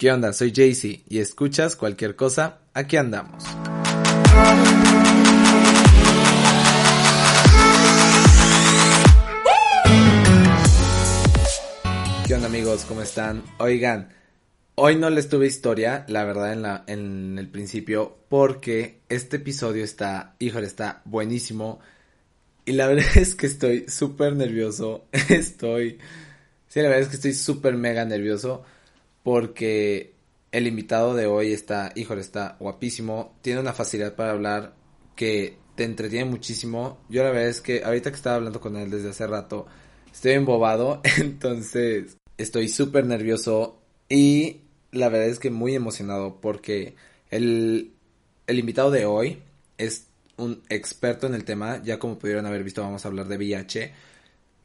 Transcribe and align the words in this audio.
¿Qué 0.00 0.10
onda? 0.10 0.32
Soy 0.32 0.50
Jaycee 0.50 1.04
y 1.10 1.18
escuchas 1.18 1.76
cualquier 1.76 2.16
cosa, 2.16 2.60
aquí 2.72 2.96
andamos. 2.96 3.44
¿Qué 12.26 12.34
onda 12.34 12.46
amigos? 12.46 12.86
¿Cómo 12.88 13.02
están? 13.02 13.42
Oigan, 13.58 14.08
hoy 14.76 14.96
no 14.96 15.10
les 15.10 15.28
tuve 15.28 15.46
historia, 15.46 16.06
la 16.08 16.24
verdad, 16.24 16.54
en, 16.54 16.62
la, 16.62 16.84
en 16.86 17.38
el 17.38 17.50
principio, 17.50 18.16
porque 18.30 19.00
este 19.10 19.36
episodio 19.36 19.84
está, 19.84 20.34
híjole, 20.38 20.66
está 20.66 21.02
buenísimo. 21.04 21.78
Y 22.64 22.72
la 22.72 22.86
verdad 22.88 23.18
es 23.18 23.34
que 23.34 23.44
estoy 23.46 23.84
súper 23.86 24.34
nervioso. 24.34 25.04
Estoy, 25.28 25.98
sí, 26.68 26.80
la 26.80 26.88
verdad 26.88 27.02
es 27.02 27.08
que 27.08 27.16
estoy 27.16 27.34
súper 27.34 27.74
mega 27.74 28.06
nervioso 28.06 28.64
porque 29.22 30.14
el 30.52 30.66
invitado 30.66 31.14
de 31.14 31.26
hoy 31.26 31.52
está, 31.52 31.92
híjole, 31.94 32.20
está 32.20 32.56
guapísimo, 32.58 33.36
tiene 33.42 33.60
una 33.60 33.72
facilidad 33.72 34.14
para 34.14 34.32
hablar 34.32 34.74
que 35.14 35.56
te 35.76 35.84
entretiene 35.84 36.28
muchísimo. 36.28 36.98
Yo 37.08 37.22
la 37.22 37.30
verdad 37.30 37.48
es 37.48 37.60
que 37.60 37.84
ahorita 37.84 38.10
que 38.10 38.16
estaba 38.16 38.36
hablando 38.36 38.60
con 38.60 38.76
él 38.76 38.90
desde 38.90 39.10
hace 39.10 39.26
rato, 39.26 39.66
estoy 40.12 40.32
embobado, 40.32 41.00
entonces 41.18 42.16
estoy 42.36 42.68
súper 42.68 43.06
nervioso 43.06 43.80
y 44.08 44.62
la 44.92 45.08
verdad 45.08 45.28
es 45.28 45.38
que 45.38 45.50
muy 45.50 45.74
emocionado 45.74 46.40
porque 46.40 46.96
el, 47.30 47.92
el 48.46 48.58
invitado 48.58 48.90
de 48.90 49.04
hoy 49.04 49.38
es 49.78 50.06
un 50.36 50.62
experto 50.68 51.26
en 51.26 51.34
el 51.34 51.44
tema, 51.44 51.82
ya 51.82 51.98
como 51.98 52.18
pudieron 52.18 52.46
haber 52.46 52.64
visto 52.64 52.82
vamos 52.82 53.04
a 53.04 53.08
hablar 53.08 53.28
de 53.28 53.36
VIH 53.36 53.92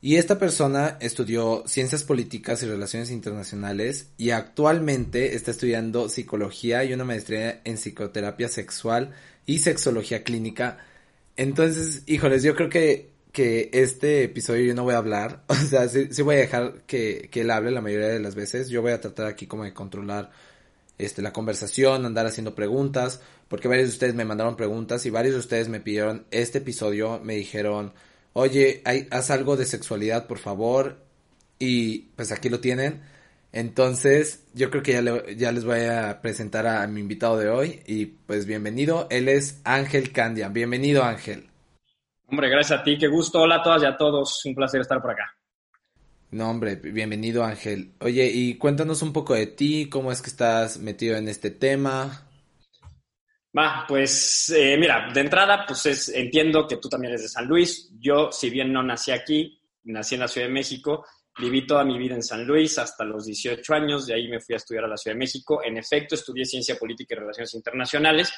y 0.06 0.18
esta 0.18 0.38
persona 0.38 1.00
estudió 1.02 1.64
ciencias 1.66 2.04
políticas 2.04 2.62
y 2.62 2.68
relaciones 2.68 3.10
internacionales 3.10 4.10
y 4.18 4.30
actualmente 4.30 5.34
está 5.34 5.50
estudiando 5.50 6.10
psicología 6.10 6.84
y 6.84 6.94
una 6.94 7.06
maestría 7.06 7.62
en 7.64 7.78
psicoterapia 7.78 8.48
sexual 8.48 9.16
y 9.48 9.58
sexología 9.58 10.24
clínica. 10.24 10.78
Entonces, 11.38 12.04
híjoles, 12.06 12.44
yo 12.44 12.56
creo 12.56 12.70
que, 12.70 13.10
que 13.32 13.72
este 13.74 14.26
episodio 14.26 14.66
yo 14.66 14.76
no 14.76 14.84
voy 14.84 14.94
a 14.94 15.00
hablar. 15.00 15.44
O 15.50 15.56
sea, 15.56 15.90
sí, 15.90 16.10
sí 16.12 16.22
voy 16.22 16.36
a 16.36 16.40
dejar 16.42 16.84
que, 16.86 17.28
que 17.32 17.42
él 17.42 17.50
hable 17.50 17.72
la 17.72 17.82
mayoría 17.82 18.10
de 18.10 18.20
las 18.20 18.36
veces. 18.36 18.70
Yo 18.70 18.84
voy 18.84 18.92
a 18.92 19.02
tratar 19.02 19.26
aquí 19.26 19.48
como 19.48 19.64
de 19.64 19.74
controlar 19.74 20.30
este, 21.00 21.24
la 21.24 21.34
conversación, 21.34 22.06
andar 22.06 22.28
haciendo 22.28 22.54
preguntas, 22.54 23.22
porque 23.48 23.68
varios 23.68 23.88
de 23.88 23.94
ustedes 23.94 24.14
me 24.14 24.24
mandaron 24.24 24.56
preguntas 24.56 25.04
y 25.08 25.10
varios 25.10 25.34
de 25.34 25.40
ustedes 25.40 25.68
me 25.68 25.80
pidieron 25.80 26.28
este 26.30 26.60
episodio, 26.60 27.20
me 27.24 27.34
dijeron 27.34 27.92
oye, 28.36 28.82
hay, 28.86 29.08
haz 29.12 29.32
algo 29.32 29.56
de 29.58 29.66
sexualidad, 29.66 30.28
por 30.28 30.38
favor. 30.38 30.98
Y 31.58 32.10
pues 32.16 32.32
aquí 32.32 32.50
lo 32.50 32.60
tienen. 32.60 33.02
Entonces, 33.52 34.46
yo 34.54 34.70
creo 34.70 34.84
que 34.84 34.92
ya, 34.92 35.02
ya 35.36 35.52
les 35.54 35.64
voy 35.64 35.80
a 35.86 36.22
presentar 36.22 36.68
a, 36.68 36.86
mi 36.88 37.00
invitado 37.00 37.38
de 37.38 37.50
hoy. 37.50 37.82
Y 37.88 38.08
pues 38.08 38.46
bienvenido, 38.46 39.08
él 39.10 39.30
es 39.30 39.62
Ángel 39.64 40.12
Candia. 40.12 40.50
Bienvenido, 40.50 41.04
Ángel. 41.04 41.50
Hombre, 42.28 42.50
gracias 42.50 42.82
a 42.82 42.84
ti, 42.84 42.98
qué 42.98 43.08
gusto. 43.08 43.42
Hola 43.42 43.58
a 43.58 43.64
todas 43.64 43.82
y 43.84 43.86
a 43.86 43.96
todos. 43.96 44.46
Un 44.46 44.56
placer 44.56 44.82
estar 44.82 45.02
por 45.02 45.12
acá. 45.12 45.34
No, 46.32 46.50
hombre, 46.50 46.76
bienvenido, 46.76 47.46
Ángel. 47.46 47.94
Oye, 48.02 48.26
y 48.26 48.56
cuéntanos 48.56 49.02
un 49.02 49.14
poco 49.14 49.34
de 49.36 49.48
ti, 49.48 49.88
cómo 49.88 50.12
es 50.12 50.22
que 50.22 50.30
estás 50.30 50.78
metido 50.80 51.16
en 51.16 51.30
este 51.30 51.52
tema. 51.52 52.25
Va, 53.58 53.86
pues 53.88 54.50
eh, 54.50 54.76
mira, 54.78 55.08
de 55.14 55.22
entrada, 55.22 55.66
pues 55.66 55.86
es, 55.86 56.10
entiendo 56.10 56.68
que 56.68 56.76
tú 56.76 56.90
también 56.90 57.12
eres 57.12 57.22
de 57.22 57.30
San 57.30 57.48
Luis. 57.48 57.90
Yo, 58.00 58.30
si 58.32 58.50
bien 58.50 58.74
no 58.74 58.84
nací 58.84 59.12
aquí, 59.12 59.62
nací 59.86 60.16
en 60.16 60.22
la 60.22 60.28
Ciudad 60.28 60.48
de 60.48 60.54
México, 60.54 61.06
viví 61.40 61.66
toda 61.66 61.86
mi 61.86 61.98
vida 61.98 62.16
en 62.16 62.24
San 62.24 62.46
Luis 62.46 62.78
hasta 62.78 63.06
los 63.06 63.26
18 63.26 63.74
años, 63.74 64.08
de 64.08 64.16
ahí 64.16 64.28
me 64.28 64.42
fui 64.42 64.56
a 64.56 64.58
estudiar 64.58 64.84
a 64.84 64.88
la 64.90 64.98
Ciudad 64.98 65.16
de 65.16 65.20
México. 65.20 65.62
En 65.64 65.78
efecto, 65.78 66.16
estudié 66.16 66.44
Ciencia 66.44 66.76
Política 66.76 67.16
y 67.16 67.20
Relaciones 67.20 67.54
Internacionales 67.54 68.34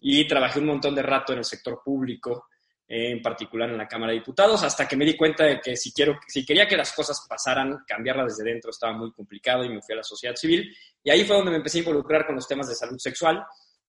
y 0.00 0.26
trabajé 0.26 0.60
un 0.60 0.66
montón 0.66 0.94
de 0.94 1.02
rato 1.02 1.34
en 1.34 1.40
el 1.40 1.44
sector 1.44 1.82
público, 1.84 2.46
en 2.88 3.20
particular 3.20 3.68
en 3.68 3.76
la 3.76 3.88
Cámara 3.88 4.12
de 4.12 4.20
Diputados, 4.20 4.62
hasta 4.62 4.88
que 4.88 4.96
me 4.96 5.04
di 5.04 5.14
cuenta 5.14 5.44
de 5.44 5.60
que 5.60 5.76
si, 5.76 5.92
quiero, 5.92 6.18
si 6.26 6.44
quería 6.44 6.66
que 6.66 6.76
las 6.76 6.92
cosas 6.92 7.26
pasaran, 7.28 7.84
cambiarlas 7.86 8.38
desde 8.38 8.50
dentro 8.50 8.70
estaba 8.70 8.94
muy 8.94 9.12
complicado 9.12 9.62
y 9.62 9.68
me 9.68 9.82
fui 9.82 9.92
a 9.92 9.98
la 9.98 10.04
sociedad 10.04 10.34
civil. 10.36 10.74
Y 11.02 11.10
ahí 11.10 11.24
fue 11.24 11.36
donde 11.36 11.50
me 11.50 11.58
empecé 11.58 11.78
a 11.78 11.80
involucrar 11.80 12.24
con 12.24 12.34
los 12.34 12.48
temas 12.48 12.66
de 12.66 12.74
salud 12.74 12.98
sexual 12.98 13.44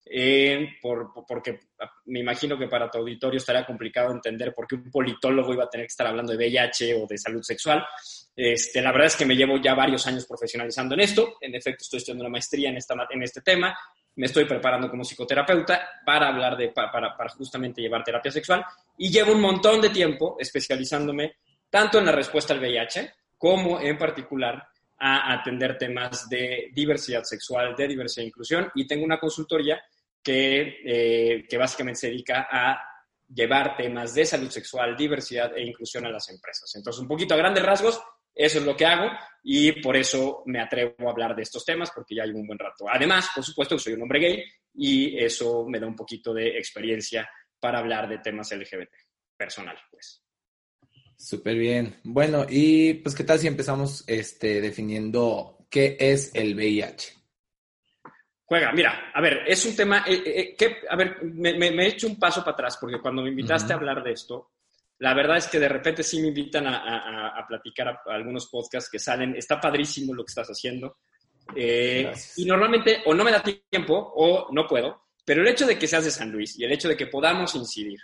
eh, 0.07 0.75
por, 0.79 1.11
porque 1.27 1.59
me 2.05 2.19
imagino 2.19 2.57
que 2.57 2.67
para 2.67 2.91
tu 2.91 2.99
auditorio 2.99 3.37
estaría 3.37 3.65
complicado 3.65 4.11
entender 4.11 4.53
por 4.53 4.67
qué 4.67 4.75
un 4.75 4.91
politólogo 4.91 5.53
iba 5.53 5.63
a 5.63 5.69
tener 5.69 5.87
que 5.87 5.91
estar 5.91 6.05
hablando 6.05 6.31
de 6.31 6.37
VIH 6.37 6.93
o 7.01 7.07
de 7.07 7.17
salud 7.17 7.41
sexual. 7.41 7.83
Este, 8.35 8.81
la 8.81 8.91
verdad 8.91 9.07
es 9.07 9.15
que 9.15 9.25
me 9.25 9.35
llevo 9.35 9.57
ya 9.57 9.73
varios 9.73 10.05
años 10.05 10.27
profesionalizando 10.27 10.93
en 10.93 11.01
esto. 11.01 11.37
En 11.41 11.55
efecto, 11.55 11.83
estoy 11.83 11.97
estudiando 11.97 12.23
una 12.23 12.31
maestría 12.31 12.69
en, 12.69 12.77
esta, 12.77 12.95
en 13.09 13.23
este 13.23 13.41
tema. 13.41 13.75
Me 14.15 14.27
estoy 14.27 14.45
preparando 14.45 14.89
como 14.89 15.03
psicoterapeuta 15.03 15.89
para 16.05 16.27
hablar 16.27 16.55
de, 16.55 16.69
para, 16.69 17.15
para 17.17 17.29
justamente 17.31 17.81
llevar 17.81 18.03
terapia 18.03 18.31
sexual. 18.31 18.63
Y 18.97 19.09
llevo 19.09 19.31
un 19.31 19.41
montón 19.41 19.81
de 19.81 19.89
tiempo 19.89 20.37
especializándome 20.39 21.37
tanto 21.69 21.97
en 21.97 22.05
la 22.05 22.11
respuesta 22.11 22.53
al 22.53 22.59
VIH 22.59 23.11
como 23.37 23.81
en 23.81 23.97
particular 23.97 24.67
a 24.97 25.33
atender 25.33 25.77
temas 25.77 26.29
de 26.29 26.69
diversidad 26.73 27.23
sexual, 27.23 27.75
de 27.75 27.87
diversidad 27.87 28.23
e 28.23 28.27
inclusión. 28.27 28.71
Y 28.75 28.87
tengo 28.87 29.03
una 29.03 29.19
consultoría 29.19 29.81
eh, 30.27 31.45
que, 31.49 31.57
básicamente 31.57 31.99
se 32.01 32.07
dedica 32.07 32.47
a 32.51 32.79
llevar 33.27 33.75
temas 33.75 34.13
de 34.13 34.25
salud 34.25 34.49
sexual, 34.49 34.95
diversidad 34.95 35.55
e 35.57 35.63
inclusión 35.63 36.05
a 36.05 36.09
las 36.09 36.29
empresas. 36.29 36.71
Entonces, 36.75 37.01
un 37.01 37.07
poquito 37.07 37.33
a 37.33 37.37
grandes 37.37 37.63
rasgos, 37.63 38.01
eso 38.33 38.59
es 38.59 38.65
lo 38.65 38.75
que 38.75 38.85
hago 38.85 39.09
y 39.43 39.81
por 39.81 39.95
eso 39.95 40.43
me 40.45 40.59
atrevo 40.59 41.07
a 41.07 41.11
hablar 41.11 41.35
de 41.35 41.43
estos 41.43 41.63
temas 41.63 41.91
porque 41.93 42.15
ya 42.15 42.25
llevo 42.25 42.39
un 42.39 42.47
buen 42.47 42.59
rato. 42.59 42.85
Además, 42.89 43.29
por 43.33 43.43
supuesto, 43.43 43.79
soy 43.79 43.93
un 43.93 44.03
hombre 44.03 44.19
gay 44.19 44.43
y 44.73 45.17
eso 45.17 45.65
me 45.67 45.79
da 45.79 45.87
un 45.87 45.95
poquito 45.95 46.33
de 46.33 46.57
experiencia 46.57 47.29
para 47.59 47.79
hablar 47.79 48.09
de 48.09 48.19
temas 48.19 48.51
LGBT 48.51 48.91
personal, 49.37 49.77
pues. 49.89 50.21
Súper 51.17 51.57
bien. 51.57 51.99
Bueno, 52.03 52.45
y 52.49 52.95
pues, 52.95 53.15
¿qué 53.15 53.23
tal 53.23 53.39
si 53.39 53.47
empezamos 53.47 54.03
este, 54.07 54.59
definiendo 54.59 55.65
qué 55.69 55.95
es 55.99 56.31
el 56.35 56.55
VIH? 56.55 57.13
Juega, 58.47 58.71
mira, 58.73 59.11
a 59.11 59.21
ver, 59.21 59.41
es 59.47 59.65
un 59.65 59.75
tema 59.75 60.03
eh, 60.07 60.21
eh, 60.23 60.39
eh, 60.39 60.55
que, 60.55 60.77
a 60.87 60.95
ver, 60.95 61.23
me, 61.23 61.67
he 61.67 61.87
hecho 61.87 62.05
un 62.05 62.19
paso 62.19 62.41
para 62.41 62.51
atrás 62.51 62.77
porque 62.79 62.99
cuando 62.99 63.23
me 63.23 63.29
invitaste 63.29 63.73
a 63.73 63.75
hablar 63.75 64.03
de 64.03 64.11
esto, 64.11 64.51
la 64.99 65.15
verdad 65.15 65.37
es 65.37 65.47
que 65.47 65.59
de 65.59 65.67
repente 65.67 66.03
sí 66.03 66.21
me 66.21 66.27
invitan 66.27 66.67
a, 66.67 67.43
platicar 67.47 67.87
a, 67.87 68.01
algunos 68.13 68.47
podcasts 68.47 68.89
que 68.89 68.99
salen, 68.99 69.35
está 69.35 69.59
padrísimo 69.59 70.13
lo 70.13 70.23
que 70.23 70.29
estás 70.29 70.47
haciendo. 70.47 70.99
y 71.55 72.45
normalmente 72.45 73.01
o 73.05 73.15
no 73.15 73.23
me 73.23 73.31
da 73.31 73.41
tiempo 73.41 74.13
o 74.15 74.47
no 74.53 74.67
puedo, 74.67 75.05
pero 75.25 75.41
el 75.41 75.47
hecho 75.47 75.65
de 75.65 75.79
que 75.79 75.87
seas 75.87 76.05
de 76.05 76.11
San 76.11 76.31
Luis 76.31 76.57
y 76.59 76.65
el 76.65 76.71
hecho 76.71 76.87
de 76.87 76.95
que 76.95 77.07
podamos 77.07 77.55
incidir 77.55 77.99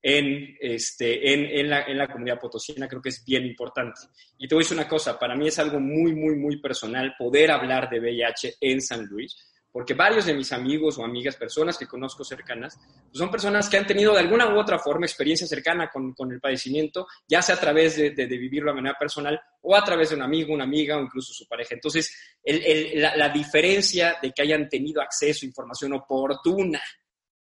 en, 0.00 0.56
este, 0.60 1.32
en, 1.32 1.46
en, 1.46 1.68
la, 1.68 1.82
en 1.82 1.98
la 1.98 2.06
comunidad 2.06 2.38
potosina 2.38 2.86
creo 2.86 3.02
que 3.02 3.08
es 3.08 3.24
bien 3.24 3.44
importante. 3.44 4.02
Y 4.38 4.46
te 4.46 4.54
voy 4.54 4.62
a 4.62 4.64
decir 4.64 4.78
una 4.78 4.88
cosa, 4.88 5.18
para 5.18 5.34
mí 5.34 5.48
es 5.48 5.58
algo 5.58 5.80
muy, 5.80 6.14
muy, 6.14 6.36
muy 6.36 6.60
personal 6.60 7.14
poder 7.18 7.50
hablar 7.50 7.90
de 7.90 7.98
VIH 7.98 8.54
en 8.60 8.80
San 8.80 9.04
Luis 9.06 9.36
porque 9.74 9.94
varios 9.94 10.26
de 10.26 10.34
mis 10.34 10.52
amigos 10.52 10.98
o 10.98 11.04
amigas, 11.04 11.34
personas 11.34 11.76
que 11.76 11.88
conozco 11.88 12.22
cercanas, 12.22 12.78
pues 12.78 13.18
son 13.18 13.28
personas 13.28 13.68
que 13.68 13.76
han 13.76 13.84
tenido 13.84 14.12
de 14.12 14.20
alguna 14.20 14.54
u 14.54 14.56
otra 14.56 14.78
forma 14.78 15.04
experiencia 15.04 15.48
cercana 15.48 15.90
con, 15.90 16.14
el 16.30 16.40
padecimiento, 16.40 17.08
ya 17.26 17.42
sea 17.42 17.56
a 17.56 17.60
través 17.60 17.96
de, 17.96 18.10
vivirlo 18.26 18.70
de 18.70 18.76
manera 18.76 18.96
personal 18.96 19.40
o 19.62 19.74
a 19.74 19.82
través 19.82 20.10
de 20.10 20.14
un 20.14 20.22
amigo, 20.22 20.54
una 20.54 20.62
amiga 20.62 20.96
o 20.96 21.02
incluso 21.02 21.32
su 21.32 21.48
pareja. 21.48 21.74
Entonces, 21.74 22.16
la, 22.44 23.28
diferencia 23.30 24.16
de 24.22 24.30
que 24.30 24.42
hayan 24.42 24.68
tenido 24.68 25.02
acceso 25.02 25.44
a 25.44 25.48
información 25.48 25.92
oportuna 25.94 26.80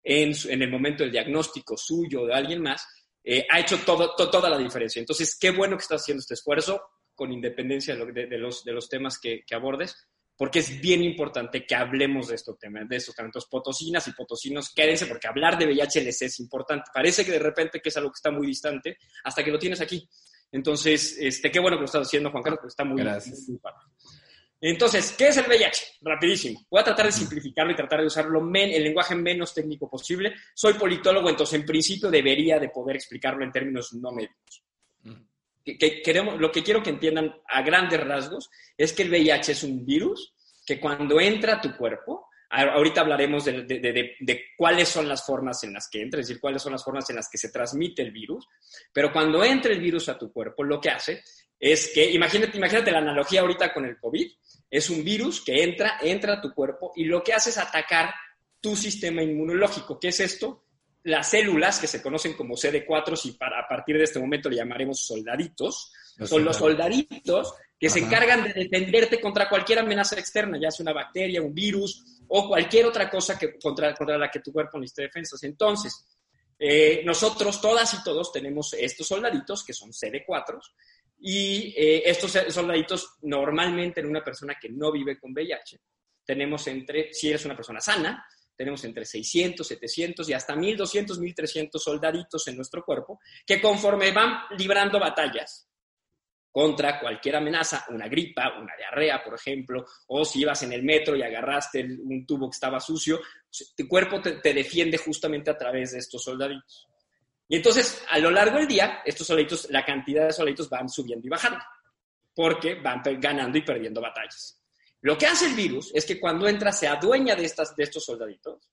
en, 0.03 0.33
el 0.61 0.69
momento 0.69 1.03
del 1.03 1.13
diagnóstico 1.13 1.77
suyo 1.77 2.23
o 2.23 2.25
de 2.25 2.33
alguien 2.33 2.61
más, 2.61 2.85
eh, 3.23 3.47
ha 3.49 3.61
hecho 3.61 3.79
toda 3.85 4.49
la 4.49 4.57
diferencia. 4.57 4.99
Entonces, 4.99 5.37
qué 5.39 5.51
bueno 5.51 5.77
que 5.77 5.83
estás 5.83 6.01
haciendo 6.01 6.19
este 6.19 6.33
esfuerzo, 6.33 6.81
con 7.15 7.31
independencia 7.31 7.95
de, 7.95 8.37
los, 8.37 8.65
de 8.65 8.73
los 8.73 8.89
temas 8.89 9.17
que, 9.17 9.45
que 9.47 9.55
abordes 9.55 9.95
porque 10.37 10.59
es 10.59 10.79
bien 10.79 11.03
importante 11.03 11.65
que 11.65 11.75
hablemos 11.75 12.27
de 12.27 12.35
estos 12.35 12.57
temas, 12.59 12.87
de 12.87 12.97
estos 12.97 13.15
potosinas 13.49 14.07
y 14.07 14.11
potosinos, 14.11 14.71
quédense, 14.73 15.07
porque 15.07 15.27
hablar 15.27 15.57
de 15.57 15.65
VIH 15.65 16.01
les 16.01 16.21
es 16.21 16.39
importante. 16.39 16.91
Parece 16.93 17.25
que 17.25 17.31
de 17.31 17.39
repente 17.39 17.81
que 17.81 17.89
es 17.89 17.97
algo 17.97 18.11
que 18.11 18.17
está 18.17 18.29
muy 18.29 18.45
distante, 18.45 18.97
hasta 19.23 19.43
que 19.43 19.51
lo 19.51 19.57
tienes 19.57 19.81
aquí. 19.81 20.07
Entonces, 20.51 21.17
este, 21.19 21.51
qué 21.51 21.59
bueno 21.59 21.77
que 21.77 21.81
lo 21.81 21.85
estás 21.85 22.07
haciendo, 22.07 22.29
Juan 22.29 22.43
Carlos, 22.43 22.59
porque 22.59 22.71
está 22.71 22.83
muy, 22.83 23.01
Gracias. 23.01 23.47
Entonces, 24.61 25.13
¿qué 25.17 25.27
es 25.27 25.37
el 25.37 25.47
VIH? 25.47 25.97
Rapidísimo. 26.01 26.65
Voy 26.69 26.81
a 26.81 26.83
tratar 26.83 27.07
de 27.07 27.11
simplificarlo 27.11 27.71
y 27.71 27.75
tratar 27.75 28.01
de 28.01 28.07
usarlo 28.07 28.41
men, 28.41 28.71
el 28.71 28.83
lenguaje 28.83 29.15
menos 29.15 29.53
técnico 29.53 29.89
posible. 29.89 30.33
Soy 30.53 30.73
politólogo, 30.73 31.29
entonces 31.29 31.59
en 31.59 31.65
principio 31.65 32.09
debería 32.09 32.59
de 32.59 32.69
poder 32.69 32.95
explicarlo 32.95 33.43
en 33.43 33.51
términos 33.51 33.93
no 33.93 34.11
médicos. 34.11 34.66
Que, 35.75 36.01
queremos, 36.01 36.39
lo 36.39 36.51
que 36.51 36.63
quiero 36.63 36.81
que 36.81 36.91
entiendan 36.91 37.35
a 37.47 37.61
grandes 37.61 37.99
rasgos 37.99 38.49
es 38.77 38.93
que 38.93 39.03
el 39.03 39.09
VIH 39.09 39.51
es 39.51 39.63
un 39.63 39.85
virus 39.85 40.33
que 40.65 40.79
cuando 40.79 41.19
entra 41.19 41.55
a 41.55 41.61
tu 41.61 41.75
cuerpo, 41.75 42.27
ahorita 42.49 43.01
hablaremos 43.01 43.45
de, 43.45 43.63
de, 43.63 44.41
cuáles 44.57 44.87
son 44.87 45.09
las 45.09 45.25
formas 45.25 45.63
en 45.63 45.73
las 45.73 45.89
que 45.89 46.01
entra, 46.01 46.21
es 46.21 46.27
decir, 46.27 46.39
cuáles 46.39 46.61
son 46.61 46.71
las 46.71 46.83
formas 46.83 47.09
en 47.09 47.17
las 47.17 47.29
que 47.29 47.37
se 47.37 47.49
transmite 47.49 48.01
el 48.01 48.11
virus, 48.11 48.47
pero 48.93 49.11
cuando 49.11 49.43
entra 49.43 49.73
el 49.73 49.81
virus 49.81 50.07
a 50.09 50.17
tu 50.17 50.31
cuerpo, 50.31 50.63
lo 50.63 50.79
que 50.79 50.89
hace 50.89 51.23
es 51.59 51.91
que, 51.93 52.09
imagínate, 52.11 52.57
imagínate 52.57 52.91
la 52.91 52.99
analogía 52.99 53.41
ahorita 53.41 53.73
con 53.73 53.85
el 53.85 53.97
COVID, 53.97 54.31
es 54.69 54.89
un 54.89 55.03
virus 55.03 55.43
que 55.43 55.63
entra, 55.63 55.97
entra 56.01 56.33
a 56.33 56.41
tu 56.41 56.53
cuerpo 56.53 56.91
y 56.95 57.05
lo 57.05 57.23
que 57.23 57.33
hace 57.33 57.49
es 57.49 57.57
atacar 57.57 58.13
tu 58.61 58.75
sistema 58.75 59.21
inmunológico. 59.23 59.99
¿Qué 59.99 60.09
es 60.09 60.19
esto? 60.19 60.66
Las 61.03 61.29
células 61.29 61.79
que 61.79 61.87
se 61.87 62.01
conocen 62.01 62.33
como 62.33 62.55
CD4 62.55 63.19
y 63.25 63.31
para, 63.31 63.59
a 63.59 63.67
partir 63.67 63.97
de 63.97 64.03
este 64.03 64.19
momento 64.19 64.49
le 64.49 64.57
llamaremos 64.57 65.05
soldaditos, 65.05 65.91
son 66.25 66.43
los 66.43 66.57
soldaditos 66.57 67.53
que 67.79 67.89
se 67.89 67.99
encargan 67.99 68.43
de 68.43 68.53
defenderte 68.53 69.21
contra 69.21 69.47
cualquier 69.47 69.79
amenaza 69.79 70.19
externa, 70.19 70.57
ya 70.59 70.71
sea 70.71 70.83
una 70.83 70.93
bacteria, 70.93 71.41
un 71.41 71.53
virus 71.53 72.03
o 72.27 72.47
cualquier 72.47 72.85
otra 72.87 73.09
cosa 73.09 73.37
que, 73.37 73.57
contra, 73.59 73.93
contra 73.93 74.17
la 74.17 74.31
que 74.31 74.39
tu 74.39 74.51
cuerpo 74.51 74.79
necesite 74.79 75.03
defensas. 75.03 75.43
Entonces, 75.43 76.05
eh, 76.59 77.03
nosotros, 77.05 77.61
todas 77.61 77.93
y 77.93 78.03
todos, 78.03 78.31
tenemos 78.31 78.73
estos 78.73 79.07
soldaditos 79.07 79.63
que 79.63 79.73
son 79.73 79.91
CD4 79.91 80.59
y 81.19 81.73
eh, 81.77 82.03
estos 82.05 82.31
soldaditos 82.49 83.17
normalmente 83.21 84.01
en 84.01 84.07
una 84.07 84.23
persona 84.23 84.55
que 84.59 84.69
no 84.69 84.91
vive 84.91 85.19
con 85.19 85.31
VIH, 85.33 85.79
tenemos 86.25 86.67
entre, 86.67 87.13
si 87.13 87.29
eres 87.29 87.45
una 87.45 87.55
persona 87.55 87.79
sana, 87.79 88.25
tenemos 88.57 88.83
entre 88.83 89.05
600, 89.05 89.65
700 89.65 90.29
y 90.29 90.33
hasta 90.33 90.55
1200, 90.55 91.19
1300 91.19 91.81
soldaditos 91.81 92.47
en 92.47 92.55
nuestro 92.55 92.83
cuerpo 92.83 93.19
que 93.45 93.61
conforme 93.61 94.11
van 94.11 94.39
librando 94.57 94.99
batallas 94.99 95.69
contra 96.51 96.99
cualquier 96.99 97.35
amenaza, 97.35 97.85
una 97.89 98.07
gripa, 98.07 98.57
una 98.59 98.75
diarrea, 98.75 99.23
por 99.23 99.35
ejemplo, 99.35 99.85
o 100.07 100.25
si 100.25 100.41
ibas 100.41 100.63
en 100.63 100.73
el 100.73 100.81
metro 100.81 101.15
y 101.15 101.21
agarraste 101.21 101.83
un 101.83 102.25
tubo 102.25 102.49
que 102.49 102.55
estaba 102.55 102.79
sucio, 102.79 103.21
tu 103.75 103.87
cuerpo 103.87 104.19
te, 104.19 104.33
te 104.37 104.55
defiende 104.55 104.97
justamente 104.97 105.51
a 105.51 105.57
través 105.57 105.91
de 105.91 105.99
estos 105.99 106.23
soldaditos. 106.23 106.87
Y 107.47 107.57
entonces, 107.57 108.03
a 108.09 108.17
lo 108.17 108.31
largo 108.31 108.57
del 108.57 108.67
día, 108.67 109.01
estos 109.05 109.27
soldaditos, 109.27 109.69
la 109.69 109.85
cantidad 109.85 110.25
de 110.25 110.33
soldaditos 110.33 110.67
van 110.67 110.89
subiendo 110.89 111.27
y 111.27 111.29
bajando, 111.29 111.59
porque 112.33 112.75
van 112.75 113.03
ganando 113.19 113.57
y 113.57 113.61
perdiendo 113.61 114.01
batallas. 114.01 114.56
Lo 115.01 115.17
que 115.17 115.27
hace 115.27 115.45
el 115.45 115.53
virus 115.53 115.91
es 115.93 116.05
que 116.05 116.19
cuando 116.19 116.47
entra 116.47 116.71
se 116.71 116.87
adueña 116.87 117.35
de, 117.35 117.45
estas, 117.45 117.75
de 117.75 117.83
estos 117.83 118.03
soldaditos 118.03 118.69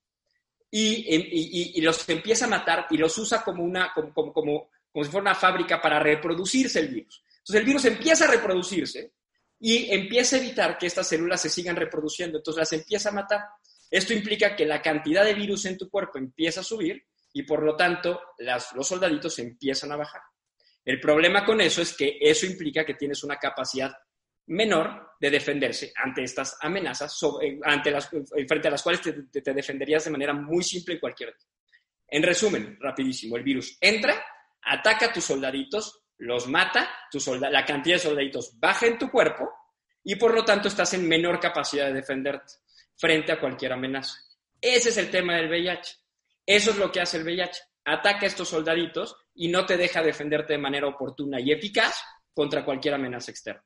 y, 0.70 1.80
los 1.80 2.08
empieza 2.08 2.46
a 2.46 2.48
matar 2.48 2.86
y 2.90 2.96
los 2.96 3.16
usa 3.18 3.44
como, 3.44 3.62
una, 3.62 3.92
como, 3.94 4.12
como, 4.12 4.32
como, 4.32 4.70
como 4.90 5.04
si 5.04 5.10
fuera 5.10 5.22
una 5.22 5.34
fábrica 5.34 5.80
para 5.80 6.00
reproducirse 6.00 6.80
el 6.80 6.88
virus. 6.88 7.22
Entonces 7.38 7.60
el 7.60 7.66
virus 7.66 7.84
empieza 7.84 8.24
a 8.24 8.30
reproducirse 8.30 9.12
y 9.60 9.92
empieza 9.92 10.36
a 10.36 10.38
evitar 10.40 10.78
que 10.78 10.86
estas 10.86 11.06
células 11.06 11.40
se 11.40 11.50
sigan 11.50 11.76
reproduciendo, 11.76 12.38
entonces 12.38 12.58
las 12.58 12.72
empieza 12.72 13.10
a 13.10 13.12
matar. 13.12 13.40
Esto 13.90 14.12
implica 14.12 14.56
que 14.56 14.66
la 14.66 14.82
cantidad 14.82 15.24
de 15.24 15.34
virus 15.34 15.66
en 15.66 15.78
tu 15.78 15.88
cuerpo 15.88 16.18
empieza 16.18 16.60
a 16.60 16.64
subir 16.64 17.06
y 17.32 17.42
por 17.42 17.62
lo 17.62 17.76
tanto 17.76 18.20
los 18.74 18.88
soldaditos 18.88 19.38
empiezan 19.38 19.92
a 19.92 19.96
bajar. 19.96 20.22
El 20.84 21.00
problema 21.00 21.44
con 21.44 21.60
eso 21.60 21.82
es 21.82 21.94
que 21.94 22.18
eso 22.20 22.46
implica 22.46 22.84
que 22.84 22.94
tienes 22.94 23.22
una 23.24 23.36
capacidad 23.36 23.92
menor 24.46 25.14
de 25.20 25.30
defenderse 25.30 25.92
ante 25.96 26.22
estas 26.22 26.58
amenazas, 26.60 27.18
eh, 27.42 27.58
ante 27.64 27.90
las, 27.90 28.12
eh, 28.12 28.46
frente 28.46 28.68
a 28.68 28.70
las 28.70 28.82
cuales 28.82 29.00
te, 29.00 29.52
defenderías 29.54 30.04
de 30.04 30.10
manera 30.10 30.32
muy 30.32 30.62
simple 30.62 30.94
en 30.94 31.00
cualquier 31.00 31.30
día. 31.30 31.48
En 32.08 32.22
resumen, 32.22 32.76
rapidísimo, 32.80 33.36
el 33.36 33.42
virus 33.42 33.76
entra, 33.80 34.22
ataca 34.62 35.06
a 35.06 35.12
tus 35.12 35.24
soldaditos, 35.24 36.02
los 36.18 36.46
mata, 36.46 36.88
tu 37.10 37.18
la 37.36 37.64
cantidad 37.64 37.96
de 37.96 38.00
soldaditos 38.00 38.58
baja 38.58 38.86
en 38.86 38.98
tu 38.98 39.10
cuerpo 39.10 39.50
y 40.02 40.16
por 40.16 40.34
lo 40.34 40.44
tanto 40.44 40.68
estás 40.68 40.94
en 40.94 41.08
menor 41.08 41.40
capacidad 41.40 41.86
de 41.86 41.94
defenderte 41.94 42.52
frente 42.96 43.32
a 43.32 43.40
cualquier 43.40 43.72
amenaza. 43.72 44.14
Ese 44.60 44.90
es 44.90 44.96
el 44.98 45.10
tema 45.10 45.36
del 45.36 45.48
VIH. 45.48 45.96
Eso 46.46 46.70
es 46.70 46.76
lo 46.76 46.92
que 46.92 47.00
hace 47.00 47.16
el 47.16 47.24
VIH. 47.24 47.60
Ataca 47.86 48.24
a 48.24 48.28
estos 48.28 48.48
soldaditos 48.48 49.16
y 49.34 49.48
no 49.48 49.66
te 49.66 49.76
deja 49.76 50.02
defenderte 50.02 50.52
de 50.52 50.58
manera 50.58 50.86
oportuna 50.86 51.40
y 51.40 51.52
eficaz 51.52 52.02
contra 52.32 52.64
cualquier 52.64 52.94
amenaza 52.94 53.30
externa. 53.30 53.64